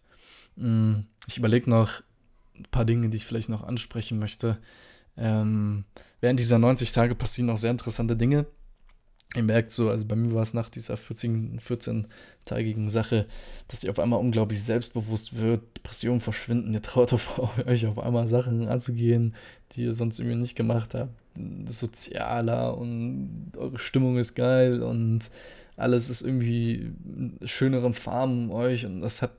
Hm, 0.57 1.07
ich 1.27 1.39
überlege 1.39 1.71
noch 1.71 2.03
ein 2.57 2.67
paar 2.71 2.85
Dinge, 2.85 3.09
die 3.09 3.17
ich 3.17 3.25
vielleicht 3.25 3.49
noch 3.49 3.63
ansprechen 3.63 4.19
möchte. 4.19 4.59
Ähm, 5.17 5.85
während 6.21 6.41
dieser 6.41 6.59
90 6.59 6.93
Tage 6.93 7.15
passieren 7.15 7.51
auch 7.51 7.57
sehr 7.57 7.71
interessante 7.71 8.17
Dinge. 8.17 8.47
Ihr 9.35 9.43
merkt 9.43 9.73
so, 9.73 9.91
also 9.91 10.05
bei 10.05 10.15
mir 10.15 10.33
war 10.33 10.43
es 10.43 10.55
nach 10.55 10.69
dieser 10.69 10.97
14, 10.97 11.61
14-tägigen 11.61 12.89
Sache, 12.89 13.27
dass 13.67 13.83
ihr 13.83 13.91
auf 13.91 13.99
einmal 13.99 14.21
unglaublich 14.21 14.63
selbstbewusst 14.63 15.37
wird, 15.37 15.63
Depressionen 15.77 16.21
verschwinden, 16.21 16.73
ihr 16.73 16.83
traut 16.83 17.13
auf 17.13 17.41
euch 17.67 17.87
auf 17.87 17.99
einmal 17.99 18.29
Sachen 18.29 18.69
anzugehen, 18.69 19.35
die 19.73 19.83
ihr 19.85 19.93
sonst 19.93 20.21
irgendwie 20.21 20.39
nicht 20.39 20.55
gemacht 20.55 20.95
habt. 20.95 21.13
Sozialer 21.69 22.79
und 22.79 23.53
eure 23.57 23.79
Stimmung 23.79 24.19
ist 24.19 24.35
geil 24.35 24.83
und 24.83 25.31
alles 25.77 26.09
ist 26.09 26.23
irgendwie 26.23 26.93
schöneren 27.45 27.93
Farben 27.93 28.45
um 28.45 28.51
euch 28.53 28.87
und 28.87 29.01
das 29.01 29.21
hat 29.21 29.33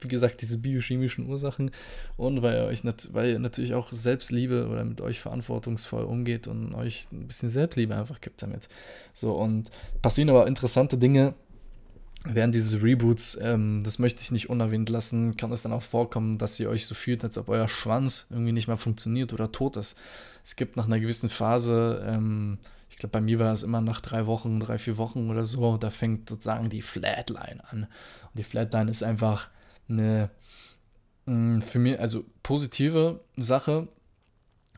wie 0.00 0.08
gesagt, 0.08 0.40
diese 0.40 0.58
biochemischen 0.58 1.26
Ursachen 1.28 1.70
und 2.16 2.42
weil 2.42 2.58
ihr 2.58 2.64
euch 2.66 2.84
nat 2.84 3.08
weil 3.12 3.30
ihr 3.30 3.38
natürlich 3.38 3.74
auch 3.74 3.92
Selbstliebe 3.92 4.68
oder 4.68 4.84
mit 4.84 5.00
euch 5.00 5.20
verantwortungsvoll 5.20 6.04
umgeht 6.04 6.46
und 6.46 6.74
euch 6.74 7.06
ein 7.12 7.26
bisschen 7.26 7.48
Selbstliebe 7.48 7.94
einfach 7.94 8.20
gibt 8.20 8.42
damit. 8.42 8.68
So, 9.14 9.32
und 9.32 9.70
passieren 10.02 10.30
aber 10.30 10.46
interessante 10.46 10.98
Dinge 10.98 11.34
während 12.34 12.54
dieses 12.54 12.82
Reboots, 12.82 13.38
ähm, 13.40 13.82
das 13.84 13.98
möchte 13.98 14.20
ich 14.20 14.32
nicht 14.32 14.50
unerwähnt 14.50 14.88
lassen, 14.88 15.36
kann 15.36 15.52
es 15.52 15.62
dann 15.62 15.72
auch 15.72 15.82
vorkommen, 15.82 16.38
dass 16.38 16.58
ihr 16.58 16.68
euch 16.68 16.86
so 16.86 16.94
fühlt, 16.94 17.24
als 17.24 17.38
ob 17.38 17.48
euer 17.48 17.68
Schwanz 17.68 18.26
irgendwie 18.30 18.52
nicht 18.52 18.68
mehr 18.68 18.76
funktioniert 18.76 19.32
oder 19.32 19.52
tot 19.52 19.76
ist. 19.76 19.96
Es 20.44 20.56
gibt 20.56 20.76
nach 20.76 20.86
einer 20.86 21.00
gewissen 21.00 21.28
Phase, 21.28 22.04
ähm, 22.06 22.58
ich 22.90 22.96
glaube, 22.96 23.12
bei 23.12 23.20
mir 23.20 23.38
war 23.38 23.52
es 23.52 23.62
immer 23.62 23.80
nach 23.80 24.00
drei 24.00 24.26
Wochen, 24.26 24.60
drei, 24.60 24.78
vier 24.78 24.96
Wochen 24.96 25.30
oder 25.30 25.44
so, 25.44 25.76
da 25.76 25.90
fängt 25.90 26.28
sozusagen 26.28 26.70
die 26.70 26.82
Flatline 26.82 27.62
an. 27.70 27.82
Und 27.84 28.38
die 28.38 28.44
Flatline 28.44 28.90
ist 28.90 29.02
einfach 29.02 29.50
eine 29.88 30.30
mm, 31.26 31.60
für 31.60 31.78
mich, 31.78 31.98
also 32.00 32.24
positive 32.42 33.20
Sache, 33.36 33.88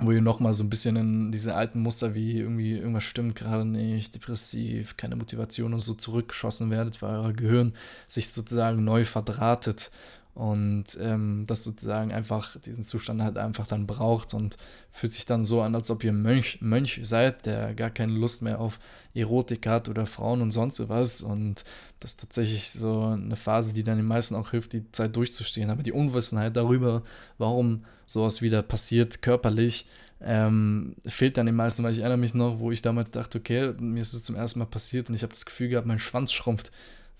wo 0.00 0.12
ihr 0.12 0.22
nochmal 0.22 0.54
so 0.54 0.62
ein 0.62 0.70
bisschen 0.70 0.96
in 0.96 1.32
diese 1.32 1.54
alten 1.54 1.80
Muster 1.80 2.14
wie 2.14 2.38
irgendwie 2.38 2.72
irgendwas 2.72 3.04
stimmt 3.04 3.34
gerade 3.34 3.64
nicht, 3.64 4.14
depressiv, 4.14 4.96
keine 4.96 5.16
Motivation 5.16 5.74
und 5.74 5.80
so 5.80 5.94
zurückgeschossen 5.94 6.70
werdet, 6.70 7.02
weil 7.02 7.18
euer 7.18 7.32
Gehirn 7.32 7.74
sich 8.06 8.32
sozusagen 8.32 8.84
neu 8.84 9.04
verdrahtet 9.04 9.90
und 10.38 10.84
ähm, 11.00 11.46
das 11.48 11.64
sozusagen 11.64 12.12
einfach 12.12 12.56
diesen 12.60 12.84
Zustand 12.84 13.20
halt 13.20 13.36
einfach 13.36 13.66
dann 13.66 13.88
braucht 13.88 14.34
und 14.34 14.56
fühlt 14.92 15.12
sich 15.12 15.26
dann 15.26 15.42
so 15.42 15.62
an, 15.62 15.74
als 15.74 15.90
ob 15.90 16.04
ihr 16.04 16.12
Mönch, 16.12 16.58
Mönch 16.60 17.00
seid, 17.02 17.44
der 17.44 17.74
gar 17.74 17.90
keine 17.90 18.12
Lust 18.12 18.40
mehr 18.40 18.60
auf 18.60 18.78
Erotik 19.14 19.66
hat 19.66 19.88
oder 19.88 20.06
Frauen 20.06 20.40
und 20.40 20.52
sonst 20.52 20.88
was 20.88 21.22
und 21.22 21.64
das 21.98 22.12
ist 22.12 22.20
tatsächlich 22.20 22.70
so 22.70 23.06
eine 23.06 23.34
Phase, 23.34 23.74
die 23.74 23.82
dann 23.82 23.96
den 23.96 24.06
meisten 24.06 24.36
auch 24.36 24.52
hilft, 24.52 24.74
die 24.74 24.88
Zeit 24.92 25.16
durchzustehen, 25.16 25.70
aber 25.70 25.82
die 25.82 25.90
Unwissenheit 25.90 26.56
darüber, 26.56 27.02
warum 27.38 27.84
sowas 28.06 28.40
wieder 28.40 28.62
passiert 28.62 29.22
körperlich, 29.22 29.86
ähm, 30.20 30.94
fehlt 31.04 31.36
dann 31.36 31.46
den 31.46 31.56
meisten, 31.56 31.82
weil 31.82 31.92
ich 31.92 31.98
erinnere 31.98 32.16
mich 32.16 32.34
noch, 32.34 32.60
wo 32.60 32.70
ich 32.70 32.80
damals 32.80 33.10
dachte, 33.10 33.38
okay, 33.38 33.72
mir 33.80 34.02
ist 34.02 34.14
es 34.14 34.22
zum 34.22 34.36
ersten 34.36 34.60
Mal 34.60 34.66
passiert 34.66 35.08
und 35.08 35.16
ich 35.16 35.24
habe 35.24 35.32
das 35.32 35.46
Gefühl 35.46 35.68
gehabt, 35.68 35.88
mein 35.88 35.98
Schwanz 35.98 36.30
schrumpft 36.30 36.70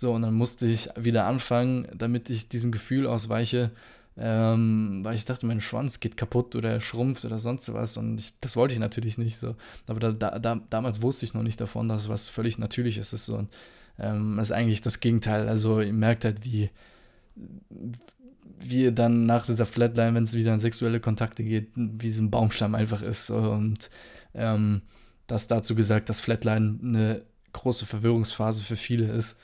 So, 0.01 0.12
und 0.12 0.22
dann 0.22 0.34
musste 0.34 0.68
ich 0.68 0.90
wieder 0.96 1.26
anfangen, 1.26 1.88
damit 1.92 2.30
ich 2.30 2.49
diesem 2.49 2.70
Gefühl 2.70 3.05
ausweiche, 3.05 3.72
ähm, 4.16 5.01
weil 5.03 5.16
ich 5.16 5.24
dachte, 5.24 5.44
mein 5.44 5.61
Schwanz 5.61 5.99
geht 5.99 6.16
kaputt 6.16 6.55
oder 6.55 6.70
er 6.70 6.80
schrumpft 6.80 7.24
oder 7.24 7.40
sonst 7.40 7.72
was. 7.74 7.96
Und 7.96 8.16
ich, 8.16 8.32
das 8.40 8.55
wollte 8.55 8.74
ich 8.74 8.78
natürlich 8.78 9.18
nicht 9.18 9.38
so. 9.38 9.57
Aber 9.88 9.99
da, 9.99 10.12
da, 10.12 10.38
da, 10.38 10.61
damals 10.70 11.03
wusste 11.03 11.26
ich 11.26 11.34
noch 11.34 11.42
nicht 11.42 11.61
davon, 11.61 11.88
dass 11.88 12.09
was 12.09 12.28
völlig 12.28 12.59
Natürliches 12.59 13.12
ist. 13.12 13.26
So. 13.26 13.38
Und 13.38 13.53
ähm, 13.99 14.36
das 14.36 14.51
ist 14.51 14.57
eigentlich 14.57 14.82
das 14.82 15.01
Gegenteil. 15.01 15.49
Also 15.49 15.80
ihr 15.80 15.92
merkt 15.92 16.24
halt, 16.24 16.44
wie, 16.44 16.70
wie 18.61 18.92
dann 18.92 19.26
nach 19.26 19.46
dieser 19.46 19.66
Flatline, 19.66 20.14
wenn 20.14 20.22
es 20.22 20.34
wieder 20.34 20.55
in 20.55 20.61
sexuelle 20.61 21.01
Kontakte 21.01 21.42
geht, 21.42 21.72
wie 21.74 22.12
so 22.12 22.22
ein 22.22 22.30
Baumstamm 22.30 22.76
einfach 22.76 23.03
ist. 23.03 23.30
Und 23.30 23.90
ähm, 24.32 24.82
das 25.26 25.49
dazu 25.49 25.74
gesagt, 25.74 26.09
dass 26.09 26.20
Flatline 26.20 26.78
eine 26.84 27.22
große 27.53 27.84
Verwirrungsphase 27.84 28.62
für 28.62 28.76
viele 28.76 29.11
ist 29.11 29.36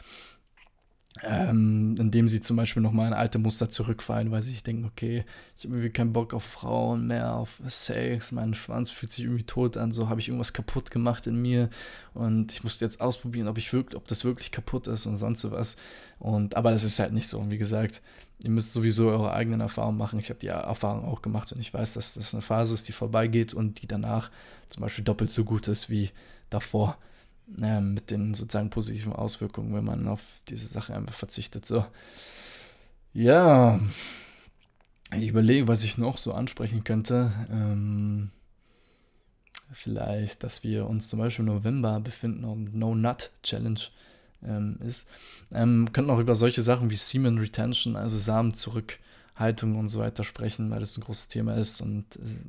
ähm, 1.23 1.95
indem 1.99 2.27
sie 2.27 2.41
zum 2.41 2.57
Beispiel 2.57 2.83
nochmal 2.83 3.07
in 3.07 3.13
alte 3.13 3.39
Muster 3.39 3.71
zurückfallen, 3.71 4.33
weil 4.33 4.43
sie 4.43 4.51
sich 4.51 4.65
denken, 4.65 4.85
okay, 4.85 5.25
ich 5.57 5.65
habe 5.65 5.75
irgendwie 5.75 5.93
keinen 5.93 6.13
Bock 6.13 6.35
auf 6.35 6.43
Frauen 6.43 7.07
mehr, 7.07 7.37
auf 7.37 7.61
Sex, 7.69 8.33
mein 8.33 8.55
Schwanz 8.55 8.91
fühlt 8.91 9.13
sich 9.13 9.25
irgendwie 9.25 9.45
tot 9.45 9.77
an, 9.77 9.93
so 9.93 10.09
habe 10.09 10.21
ich 10.21 10.29
irgendwas 10.29 10.53
kaputt 10.53 10.91
gemacht 10.91 11.29
in 11.29 11.41
mir 11.41 11.71
und 12.15 12.51
ich 12.53 12.65
musste 12.65 12.85
jetzt 12.85 13.01
ausprobieren, 13.01 13.47
ob 13.47 13.59
ich 13.59 13.73
wirklich, 13.73 13.97
ob 13.97 14.09
das 14.09 14.25
wirklich 14.25 14.51
kaputt 14.51 14.89
ist 14.89 15.07
und 15.07 15.17
sonst 15.17 15.49
was. 15.53 15.77
Und 16.19 16.57
aber 16.57 16.73
das 16.73 16.83
ist 16.83 16.99
halt 16.99 17.13
nicht 17.13 17.29
so. 17.29 17.39
Und 17.39 17.51
wie 17.51 17.59
gesagt, 17.59 18.03
ihr 18.43 18.51
müsst 18.51 18.73
sowieso 18.73 19.09
eure 19.09 19.33
eigenen 19.33 19.61
Erfahrungen 19.61 19.99
machen. 19.99 20.19
Ich 20.19 20.31
habe 20.31 20.41
die 20.41 20.49
Erfahrung 20.49 21.05
auch 21.05 21.23
gemacht 21.23 21.53
und 21.53 21.61
ich 21.61 21.73
weiß, 21.73 21.95
dass 21.95 22.15
das 22.15 22.35
eine 22.35 22.43
Phase 22.43 22.75
ist, 22.75 22.89
die 22.89 22.93
vorbeigeht 22.93 23.55
und 23.55 23.83
die 23.83 23.87
danach 23.87 24.31
zum 24.69 24.83
Beispiel 24.83 25.05
doppelt 25.05 25.31
so 25.31 25.45
gut 25.45 25.69
ist 25.69 25.91
wie 25.91 26.11
davor 26.51 26.99
äh, 27.61 27.81
mit 27.81 28.11
den 28.11 28.35
sozusagen 28.35 28.71
positiven 28.71 29.13
Auswirkungen, 29.13 29.75
wenn 29.75 29.85
man 29.85 30.09
auf 30.09 30.23
diese 30.49 30.67
Sache 30.67 30.95
einfach 30.95 31.15
verzichtet. 31.15 31.67
So, 31.67 31.85
ja, 33.13 33.81
ich 35.13 35.29
überlege, 35.29 35.69
was 35.69 35.85
ich 35.85 35.99
noch 35.99 36.19
so 36.19 36.33
ansprechen 36.33 36.85
könnte. 36.85 37.33
Ähm, 37.51 38.31
vielleicht, 39.73 40.43
dass 40.43 40.63
wir 40.63 40.87
uns 40.87 41.09
zum 41.09 41.19
Beispiel 41.19 41.47
im 41.47 41.55
November 41.55 42.01
befinden 42.01 42.45
und 42.45 42.75
No 42.75 42.95
Nut 42.95 43.31
Challenge 43.43 43.81
ähm, 44.43 44.79
ist. 44.87 45.09
Ähm, 45.53 45.91
könnten 45.93 46.11
auch 46.11 46.19
über 46.19 46.35
solche 46.35 46.63
Sachen 46.63 46.91
wie 46.91 46.97
Semen 46.97 47.39
Retention, 47.39 47.97
also 47.97 48.19
Samenzurückhaltung 48.19 49.77
und 49.77 49.89
so 49.89 50.01
weiter 50.01 50.25
sprechen, 50.25 50.71
weil 50.71 50.81
das 50.81 50.97
ein 50.97 51.05
großes 51.05 51.29
Thema 51.29 51.55
ist. 51.55 51.81
Und 51.81 52.07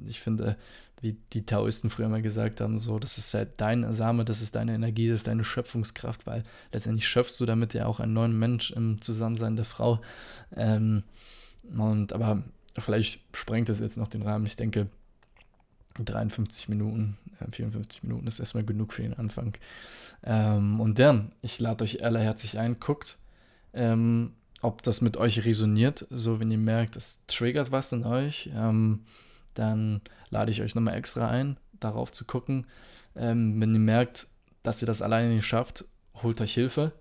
ich 0.08 0.20
finde, 0.20 0.58
wie 1.02 1.18
die 1.34 1.46
Taoisten 1.46 1.90
früher 1.90 2.08
mal 2.08 2.22
gesagt 2.22 2.62
haben, 2.62 2.80
so, 2.80 3.00
das 3.00 3.18
ist 3.18 3.34
halt 3.34 3.50
dein 3.58 3.92
Same, 3.94 4.26
das 4.26 4.42
ist 4.42 4.56
deine 4.56 4.74
Energie, 4.74 5.10
das 5.10 5.20
ist 5.20 5.28
deine 5.28 5.44
Schöpfungskraft, 5.44 6.26
weil 6.26 6.44
letztendlich 6.72 7.08
schöpfst 7.08 7.40
du 7.40 7.46
damit 7.46 7.74
ja 7.74 7.86
auch 7.86 8.00
einen 8.00 8.14
neuen 8.14 8.38
Mensch 8.38 8.72
im 8.72 9.02
Zusammensein 9.02 9.56
der 9.56 9.66
Frau. 9.66 10.02
Ähm, 10.56 11.04
und 11.78 12.14
aber 12.14 12.44
vielleicht 12.78 13.22
sprengt 13.34 13.70
das 13.70 13.80
jetzt 13.80 13.98
noch 13.98 14.08
den 14.08 14.22
Rahmen. 14.22 14.46
Ich 14.46 14.56
denke, 14.56 14.88
53 16.04 16.70
Minuten, 16.70 17.18
54 17.52 18.04
äh, 18.04 18.08
Minuten 18.08 18.28
ist 18.28 18.40
erstmal 18.40 18.66
genug 18.66 18.94
für 18.94 19.04
den 19.04 19.14
Anfang. 19.14 19.54
Ähm, 20.24 20.80
und 20.82 21.00
dann, 21.00 21.32
ich 21.42 21.60
lade 21.60 21.84
euch 21.84 22.04
alle 22.04 22.20
herzlich 22.20 22.60
ein, 22.60 22.80
guckt, 22.80 23.18
ähm, 23.74 24.34
ob 24.62 24.82
das 24.84 25.02
mit 25.02 25.18
euch 25.18 25.46
resoniert. 25.46 26.06
So, 26.10 26.40
wenn 26.40 26.52
ihr 26.52 26.58
merkt, 26.58 26.96
es 26.96 27.24
triggert 27.28 27.72
was 27.72 27.92
in 27.92 28.04
euch, 28.04 28.50
ähm, 28.54 29.06
dann 29.56 30.02
lade 30.30 30.52
ich 30.52 30.62
euch 30.62 30.76
nochmal 30.76 30.96
extra 30.96 31.28
ein, 31.28 31.58
darauf 31.80 32.12
zu 32.12 32.26
gucken. 32.26 32.68
Ähm, 33.16 33.60
wenn 33.60 33.74
ihr 33.74 33.80
merkt, 33.80 34.28
dass 34.64 34.82
ihr 34.82 34.86
das 34.86 35.02
alleine 35.02 35.34
nicht 35.34 35.46
schafft, 35.46 35.86
holt 36.22 36.40
euch 36.42 36.54
Hilfe. 36.54 36.92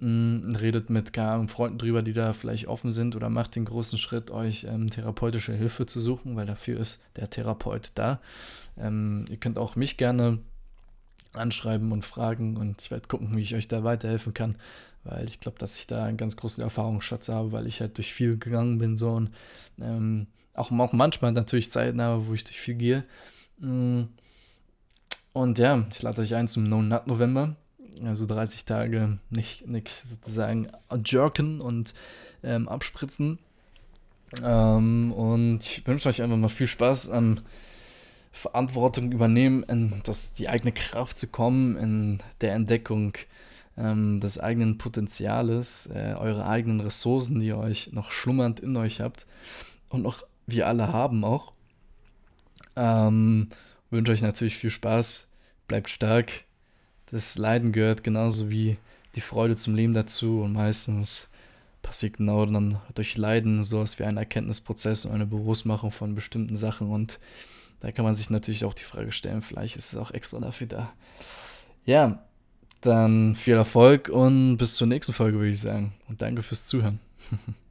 Mm, 0.00 0.54
redet 0.56 0.88
mit 0.88 1.16
Ahnung, 1.18 1.48
Freunden 1.48 1.76
drüber, 1.76 2.00
die 2.00 2.14
da 2.14 2.32
vielleicht 2.32 2.68
offen 2.68 2.90
sind 2.90 3.16
oder 3.16 3.28
macht 3.28 3.54
den 3.54 3.66
großen 3.66 3.98
Schritt, 3.98 4.30
euch 4.30 4.64
ähm, 4.64 4.88
therapeutische 4.88 5.52
Hilfe 5.52 5.84
zu 5.84 6.00
suchen, 6.00 6.36
weil 6.36 6.46
dafür 6.46 6.80
ist 6.80 7.00
der 7.16 7.28
Therapeut 7.28 7.92
da. 7.96 8.20
Ähm, 8.78 9.26
ihr 9.28 9.36
könnt 9.36 9.58
auch 9.58 9.76
mich 9.76 9.98
gerne 9.98 10.38
anschreiben 11.34 11.92
und 11.92 12.04
fragen 12.04 12.56
und 12.56 12.80
ich 12.80 12.90
werde 12.90 13.08
gucken, 13.08 13.36
wie 13.36 13.42
ich 13.42 13.54
euch 13.54 13.68
da 13.68 13.84
weiterhelfen 13.84 14.32
kann, 14.32 14.56
weil 15.04 15.28
ich 15.28 15.38
glaube, 15.38 15.58
dass 15.58 15.76
ich 15.76 15.86
da 15.86 16.04
einen 16.04 16.16
ganz 16.16 16.36
großen 16.36 16.64
Erfahrungsschatz 16.64 17.28
habe, 17.28 17.52
weil 17.52 17.66
ich 17.66 17.80
halt 17.80 17.98
durch 17.98 18.12
viel 18.12 18.38
gegangen 18.38 18.78
bin 18.78 18.96
so 18.96 19.10
und 19.10 19.30
ähm, 19.80 20.28
auch, 20.54 20.70
manchmal 20.70 21.32
natürlich 21.32 21.70
Zeiten 21.70 22.00
habe, 22.00 22.26
wo 22.26 22.34
ich 22.34 22.44
durch 22.44 22.60
viel 22.60 22.74
gehe. 22.74 23.04
Mm. 23.58 24.04
Und 25.32 25.58
ja, 25.58 25.86
ich 25.90 26.02
lade 26.02 26.22
euch 26.22 26.34
ein 26.34 26.48
zum 26.48 26.64
No 26.64 26.82
Nut 26.82 27.06
November. 27.06 27.56
Also 28.04 28.26
30 28.26 28.64
Tage 28.64 29.18
nicht, 29.28 29.66
nicht 29.66 29.90
sozusagen 29.90 30.68
jerken 31.04 31.60
und 31.60 31.94
ähm, 32.42 32.68
abspritzen. 32.68 33.38
Ähm, 34.42 35.12
und 35.12 35.60
ich 35.62 35.86
wünsche 35.86 36.08
euch 36.08 36.22
einfach 36.22 36.36
mal 36.36 36.48
viel 36.48 36.66
Spaß 36.66 37.10
an 37.10 37.40
Verantwortung 38.32 39.12
übernehmen, 39.12 39.64
in 39.64 40.00
das, 40.04 40.34
die 40.34 40.48
eigene 40.48 40.72
Kraft 40.72 41.18
zu 41.18 41.28
kommen, 41.28 41.76
in 41.76 42.18
der 42.40 42.54
Entdeckung 42.54 43.14
ähm, 43.76 44.20
des 44.20 44.38
eigenen 44.38 44.78
Potenziales, 44.78 45.88
äh, 45.92 46.14
eure 46.16 46.46
eigenen 46.46 46.80
Ressourcen, 46.80 47.40
die 47.40 47.48
ihr 47.48 47.58
euch 47.58 47.92
noch 47.92 48.12
schlummernd 48.12 48.60
in 48.60 48.76
euch 48.76 49.00
habt 49.00 49.26
und 49.88 50.02
noch 50.02 50.24
wir 50.50 50.66
alle 50.66 50.92
haben 50.92 51.24
auch. 51.24 51.52
Ähm, 52.76 53.48
wünsche 53.90 54.12
euch 54.12 54.22
natürlich 54.22 54.56
viel 54.56 54.70
Spaß, 54.70 55.26
bleibt 55.68 55.90
stark. 55.90 56.44
Das 57.10 57.36
Leiden 57.36 57.72
gehört 57.72 58.04
genauso 58.04 58.50
wie 58.50 58.76
die 59.14 59.20
Freude 59.20 59.56
zum 59.56 59.74
Leben 59.74 59.94
dazu 59.94 60.42
und 60.42 60.52
meistens 60.52 61.30
passiert 61.82 62.18
genau 62.18 62.46
dann 62.46 62.80
durch 62.94 63.16
Leiden 63.16 63.64
sowas 63.64 63.98
wie 63.98 64.04
ein 64.04 64.16
Erkenntnisprozess 64.16 65.04
und 65.04 65.12
eine 65.12 65.26
Bewusstmachung 65.26 65.90
von 65.90 66.14
bestimmten 66.14 66.56
Sachen 66.56 66.90
und 66.90 67.18
da 67.80 67.90
kann 67.92 68.04
man 68.04 68.14
sich 68.14 68.30
natürlich 68.30 68.64
auch 68.64 68.74
die 68.74 68.84
Frage 68.84 69.10
stellen, 69.10 69.42
vielleicht 69.42 69.76
ist 69.76 69.92
es 69.92 69.98
auch 69.98 70.10
extra 70.10 70.38
dafür 70.38 70.66
da. 70.66 70.92
Ja, 71.86 72.22
dann 72.82 73.34
viel 73.34 73.54
Erfolg 73.54 74.08
und 74.08 74.58
bis 74.58 74.76
zur 74.76 74.86
nächsten 74.86 75.12
Folge 75.12 75.38
würde 75.38 75.50
ich 75.50 75.60
sagen 75.60 75.94
und 76.08 76.22
danke 76.22 76.42
fürs 76.42 76.66
Zuhören. 76.66 77.00